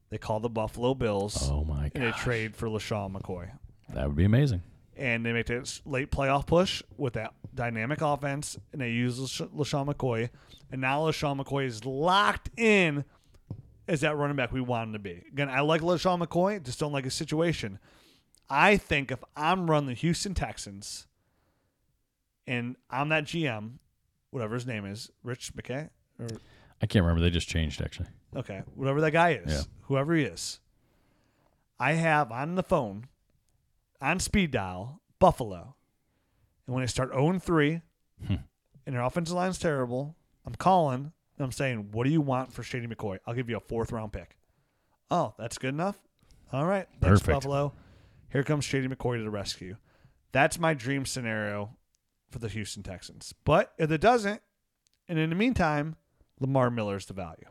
They 0.10 0.18
call 0.20 0.40
the 0.40 0.50
Buffalo 0.50 0.94
Bills 0.94 1.50
oh 1.50 1.64
my 1.64 1.92
and 1.94 2.04
they 2.04 2.12
trade 2.12 2.56
for 2.56 2.68
LeSean 2.68 3.14
McCoy. 3.14 3.50
That 3.94 4.08
would 4.08 4.16
be 4.16 4.26
amazing. 4.26 4.62
And 4.96 5.26
they 5.26 5.34
make 5.34 5.48
this 5.48 5.82
late 5.86 6.12
playoff 6.12 6.46
push 6.46 6.84
with 6.98 7.14
that 7.14 7.34
dynamic 7.54 8.02
offense, 8.02 8.58
and 8.72 8.82
they 8.82 8.92
use 8.92 9.20
Lash- 9.20 9.50
LeSean 9.52 9.88
McCoy. 9.92 10.30
And 10.72 10.82
now 10.82 11.02
LeSean 11.02 11.42
McCoy 11.44 11.66
is 11.66 11.84
locked 11.86 12.50
in 12.58 13.04
as 13.88 14.02
that 14.02 14.16
running 14.16 14.36
back 14.36 14.52
we 14.52 14.62
want 14.62 14.88
him 14.90 14.94
to 14.94 15.00
be. 15.00 15.24
Again, 15.32 15.50
I 15.50 15.62
like 15.62 15.82
LeSean 15.82 16.24
McCoy, 16.26 16.64
just 16.64 16.80
don't 16.80 16.92
like 16.92 17.04
his 17.06 17.14
situation. 17.16 17.80
I 18.50 18.78
think 18.78 19.12
if 19.12 19.24
I'm 19.36 19.70
running 19.70 19.88
the 19.88 19.94
Houston 19.96 20.34
Texans 20.36 21.08
and 22.46 22.76
I'm 22.90 23.10
that 23.10 23.24
GM, 23.26 23.74
whatever 24.32 24.54
his 24.56 24.68
name 24.68 24.86
is, 24.86 25.10
Rich 25.24 25.54
McKay, 25.56 25.90
or 26.20 26.28
I 26.82 26.86
can't 26.86 27.04
remember. 27.04 27.22
They 27.22 27.30
just 27.30 27.48
changed 27.48 27.82
actually. 27.82 28.10
Okay, 28.36 28.62
whatever 28.76 29.02
that 29.02 29.12
guy 29.12 29.34
is, 29.34 29.52
Yeah. 29.54 29.62
whoever 29.84 30.14
he 30.16 30.24
is, 30.24 30.60
I 31.80 31.94
have 31.94 32.32
on 32.32 32.56
the 32.56 32.64
phone, 32.64 33.08
on 34.04 34.20
speed 34.20 34.52
dial, 34.52 35.02
Buffalo. 35.20 35.76
And 36.68 36.74
when 36.76 36.84
they 36.84 36.88
start 36.88 37.12
0 37.14 37.40
3 37.40 37.82
Hmm. 38.28 38.36
and 38.86 38.96
their 38.96 39.02
offensive 39.04 39.36
line's 39.36 39.58
terrible, 39.58 40.16
I'm 40.46 40.56
calling 40.56 41.12
and 41.38 41.46
I'm 41.46 41.52
saying, 41.52 41.90
What 41.92 42.04
do 42.06 42.10
you 42.12 42.22
want 42.22 42.54
for 42.54 42.64
Shady 42.64 42.88
McCoy? 42.88 43.18
I'll 43.26 43.34
give 43.34 43.50
you 43.50 43.58
a 43.58 43.62
fourth 43.62 43.92
round 43.92 44.14
pick. 44.14 44.38
Oh, 45.12 45.34
that's 45.38 45.58
good 45.58 45.74
enough? 45.74 45.98
All 46.52 46.66
right. 46.66 46.88
Thanks, 47.02 47.22
Perfect. 47.22 47.28
Buffalo. 47.36 47.74
Here 48.32 48.44
comes 48.44 48.66
Shady 48.66 48.88
McCoy 48.88 49.18
to 49.18 49.24
the 49.24 49.30
rescue. 49.30 49.78
That's 50.32 50.60
my 50.60 50.74
dream 50.74 51.06
scenario 51.06 51.76
for 52.30 52.40
the 52.40 52.48
Houston 52.48 52.82
Texans. 52.84 53.34
But 53.44 53.74
if 53.78 53.92
it 53.92 54.02
doesn't, 54.02 54.42
and 55.08 55.20
in 55.20 55.30
the 55.30 55.36
meantime, 55.36 55.96
Lamar 56.40 56.70
Miller's 56.72 57.06
the 57.06 57.14
value. 57.14 57.46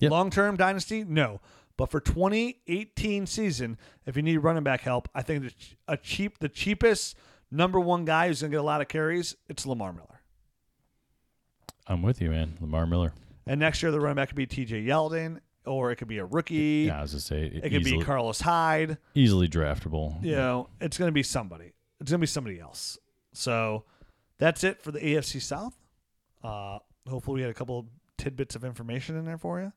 Yep. 0.00 0.10
Long 0.10 0.30
term 0.30 0.56
dynasty, 0.56 1.04
no. 1.04 1.40
But 1.76 1.90
for 1.90 2.00
2018 2.00 3.26
season, 3.26 3.78
if 4.06 4.16
you 4.16 4.22
need 4.22 4.38
running 4.38 4.62
back 4.62 4.82
help, 4.82 5.08
I 5.14 5.22
think 5.22 5.42
the 5.44 5.52
a 5.88 5.96
cheap, 5.96 6.38
the 6.38 6.48
cheapest 6.48 7.16
number 7.50 7.80
one 7.80 8.04
guy 8.04 8.28
who's 8.28 8.40
gonna 8.42 8.50
get 8.52 8.60
a 8.60 8.62
lot 8.62 8.80
of 8.80 8.88
carries, 8.88 9.34
it's 9.48 9.66
Lamar 9.66 9.92
Miller. 9.92 10.20
I'm 11.86 12.02
with 12.02 12.20
you, 12.20 12.30
man. 12.30 12.56
Lamar 12.60 12.86
Miller. 12.86 13.12
And 13.46 13.60
next 13.60 13.82
year, 13.82 13.92
the 13.92 14.00
running 14.00 14.16
back 14.16 14.28
could 14.28 14.36
be 14.36 14.46
T.J. 14.46 14.84
Yeldon, 14.84 15.40
or 15.66 15.90
it 15.90 15.96
could 15.96 16.08
be 16.08 16.18
a 16.18 16.24
rookie. 16.24 16.84
Yeah, 16.86 16.98
I 16.98 17.02
was 17.02 17.12
gonna 17.12 17.20
say 17.20 17.44
It 17.46 17.62
could 17.62 17.72
easily, 17.74 17.98
be 17.98 18.04
Carlos 18.04 18.40
Hyde. 18.40 18.96
easily 19.14 19.48
draftable. 19.48 20.22
You 20.24 20.36
know, 20.36 20.68
it's 20.80 20.96
gonna 20.96 21.12
be 21.12 21.22
somebody. 21.22 21.72
It's 22.00 22.10
gonna 22.10 22.20
be 22.20 22.26
somebody 22.26 22.60
else. 22.60 22.98
So 23.32 23.84
that's 24.38 24.62
it 24.64 24.80
for 24.82 24.92
the 24.92 25.00
AFC 25.00 25.40
South. 25.42 25.76
Uh, 26.42 26.78
hopefully, 27.08 27.36
we 27.36 27.42
had 27.42 27.50
a 27.50 27.54
couple 27.54 27.86
tidbits 28.16 28.54
of 28.54 28.64
information 28.64 29.16
in 29.16 29.24
there 29.24 29.38
for 29.38 29.60
you. 29.60 29.72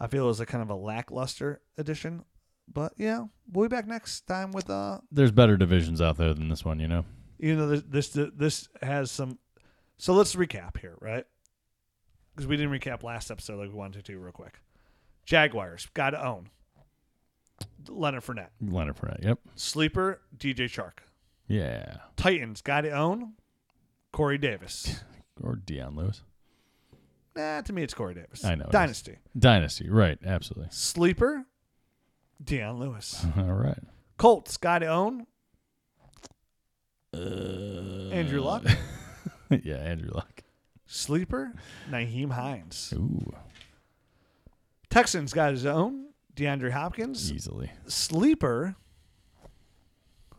I 0.00 0.06
feel 0.06 0.24
it 0.24 0.28
was 0.28 0.40
a 0.40 0.46
kind 0.46 0.62
of 0.62 0.70
a 0.70 0.74
lackluster 0.74 1.60
edition, 1.76 2.24
but 2.72 2.92
yeah, 2.96 3.24
we'll 3.52 3.68
be 3.68 3.74
back 3.74 3.86
next 3.86 4.22
time 4.22 4.50
with 4.52 4.70
uh, 4.70 4.98
There's 5.12 5.30
better 5.32 5.56
divisions 5.56 6.00
out 6.00 6.16
there 6.16 6.32
than 6.32 6.48
this 6.48 6.64
one, 6.64 6.80
you 6.80 6.88
know. 6.88 7.04
you 7.38 7.54
know, 7.54 7.68
this 7.68 8.08
this 8.08 8.28
this 8.34 8.68
has 8.82 9.10
some. 9.10 9.38
So 9.98 10.14
let's 10.14 10.34
recap 10.34 10.78
here, 10.78 10.96
right? 11.00 11.24
Because 12.34 12.46
we 12.46 12.56
didn't 12.56 12.72
recap 12.72 13.02
last 13.02 13.30
episode 13.30 13.58
like 13.58 13.68
we 13.68 13.74
wanted 13.74 14.04
to, 14.06 14.18
real 14.18 14.32
quick. 14.32 14.60
Jaguars 15.26 15.86
got 15.92 16.10
to 16.10 16.24
own. 16.24 16.48
Leonard 17.88 18.22
Fournette, 18.24 18.48
Leonard 18.62 18.96
Fournette. 18.96 19.22
Yep. 19.22 19.38
sleeper 19.54 20.22
DJ 20.36 20.60
Chark. 20.64 21.00
Yeah. 21.46 21.96
Titans 22.16 22.62
got 22.62 22.82
to 22.82 22.90
own 22.90 23.34
Corey 24.12 24.38
Davis. 24.38 25.02
Or 25.42 25.56
Dion 25.56 25.96
Lewis. 25.96 26.22
Nah, 27.36 27.60
to 27.62 27.72
me 27.72 27.82
it's 27.82 27.94
Corey 27.94 28.14
Davis. 28.14 28.44
I 28.44 28.54
know. 28.56 28.66
Dynasty 28.70 29.16
Dynasty. 29.38 29.88
Right. 29.88 30.18
Absolutely. 30.24 30.68
sleeper, 30.70 31.44
Dion 32.42 32.78
Lewis. 32.78 33.24
All 33.36 33.44
right. 33.44 33.78
Colts 34.18 34.56
got 34.56 34.80
to 34.80 34.86
own 34.86 35.26
Uh, 37.14 38.10
Andrew 38.10 38.40
Luck. 38.40 38.64
yeah, 39.62 39.76
Andrew 39.76 40.10
Luck. 40.12 40.42
Sleeper, 40.86 41.52
Nyheim 41.90 42.32
Hines. 42.32 42.92
Ooh. 42.96 43.32
Texans 44.90 45.32
got 45.32 45.52
his 45.52 45.64
own 45.66 46.06
DeAndre 46.34 46.72
Hopkins. 46.72 47.32
easily. 47.32 47.70
Sleeper, 47.86 48.74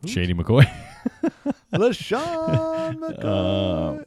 Shady 0.06 0.34
McCoy. 0.34 0.64
LeSean 1.72 2.98
McCoy. 2.98 4.00
Uh, 4.00 4.02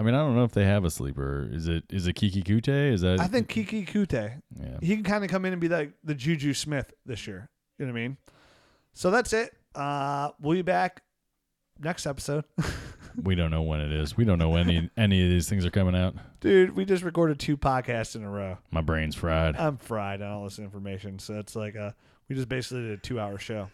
I 0.00 0.02
mean, 0.02 0.14
I 0.14 0.18
don't 0.18 0.34
know 0.34 0.44
if 0.44 0.52
they 0.52 0.64
have 0.64 0.86
a 0.86 0.90
sleeper. 0.90 1.46
Is 1.52 1.68
it 1.68 1.84
is 1.90 2.06
it 2.06 2.16
Keke 2.16 2.42
Coutee? 2.42 2.90
Is 2.92 3.02
that 3.02 3.20
I 3.20 3.26
think 3.26 3.48
Keke 3.48 3.86
Coutee. 3.86 4.40
yeah. 4.58 4.78
He 4.80 4.94
can 4.94 5.04
kind 5.04 5.22
of 5.22 5.30
come 5.30 5.44
in 5.44 5.52
and 5.52 5.60
be 5.60 5.68
like 5.68 5.92
the 6.02 6.14
Juju 6.14 6.54
Smith 6.54 6.90
this 7.04 7.26
year. 7.26 7.50
You 7.78 7.84
know 7.84 7.92
what 7.92 7.98
I 7.98 8.02
mean? 8.02 8.16
So 8.94 9.10
that's 9.10 9.34
it. 9.34 9.52
Uh, 9.74 10.30
we'll 10.40 10.56
be 10.56 10.62
back 10.62 11.02
next 11.78 12.06
episode. 12.06 12.44
We 13.22 13.34
don't 13.34 13.50
know 13.50 13.62
when 13.62 13.80
it 13.80 13.92
is. 13.92 14.16
We 14.16 14.24
don't 14.24 14.38
know 14.38 14.50
when 14.50 14.68
any 14.70 14.90
any 14.96 15.24
of 15.24 15.30
these 15.30 15.48
things 15.48 15.66
are 15.66 15.70
coming 15.70 15.96
out. 15.96 16.14
Dude, 16.40 16.76
we 16.76 16.84
just 16.84 17.02
recorded 17.02 17.38
two 17.38 17.56
podcasts 17.56 18.14
in 18.14 18.22
a 18.22 18.30
row. 18.30 18.58
My 18.70 18.80
brain's 18.82 19.16
fried. 19.16 19.56
I'm 19.56 19.78
fried 19.78 20.22
on 20.22 20.30
all 20.30 20.44
this 20.44 20.58
information. 20.58 21.18
So 21.18 21.38
it's 21.38 21.56
like 21.56 21.76
uh 21.76 21.90
we 22.28 22.36
just 22.36 22.48
basically 22.48 22.82
did 22.82 22.92
a 22.92 22.96
two 22.98 23.18
hour 23.18 23.36
show. 23.38 23.68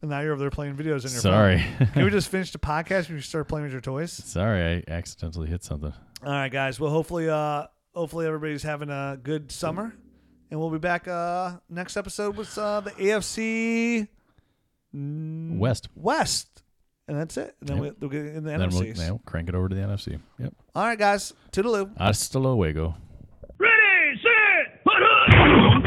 And 0.00 0.10
now 0.10 0.20
you're 0.20 0.32
over 0.32 0.40
there 0.40 0.50
playing 0.50 0.76
videos 0.76 1.04
in 1.04 1.10
your 1.12 1.20
Sorry. 1.20 1.58
phone. 1.78 1.86
Can 1.88 2.04
we 2.04 2.10
just 2.12 2.28
finish 2.28 2.52
the 2.52 2.58
podcast 2.58 3.08
you 3.08 3.20
start 3.20 3.48
playing 3.48 3.64
with 3.64 3.72
your 3.72 3.80
toys? 3.80 4.12
Sorry, 4.12 4.84
I 4.86 4.90
accidentally 4.90 5.48
hit 5.48 5.64
something. 5.64 5.92
All 6.24 6.30
right, 6.32 6.50
guys. 6.52 6.78
Well, 6.78 6.90
hopefully, 6.90 7.28
uh, 7.28 7.66
hopefully 7.94 8.26
everybody's 8.26 8.62
having 8.62 8.90
a 8.90 9.18
good 9.20 9.50
summer, 9.50 9.92
and 10.50 10.60
we'll 10.60 10.70
be 10.70 10.78
back 10.78 11.08
uh 11.08 11.58
next 11.68 11.96
episode 11.96 12.36
with 12.36 12.56
uh 12.56 12.80
the 12.80 12.90
AFC 12.92 14.06
West. 14.92 15.88
West, 15.96 16.62
and 17.08 17.18
that's 17.18 17.36
it. 17.36 17.56
And 17.60 17.68
then 17.68 17.76
Yep. 17.82 17.82
we, 17.82 17.96
we'll 18.00 18.10
get 18.10 18.26
in 18.34 18.44
the 18.44 18.50
Then 18.50 18.60
we'll, 18.70 18.82
NFCs. 18.82 18.98
we'll 18.98 19.20
crank 19.26 19.48
it 19.48 19.54
over 19.54 19.68
to 19.68 19.74
the 19.74 19.82
NFC. 19.82 20.18
Yep. 20.38 20.54
All 20.74 20.84
right, 20.84 20.98
guys. 20.98 21.32
Toodaloo. 21.52 21.96
Hasta 21.98 22.38
luego. 22.38 22.94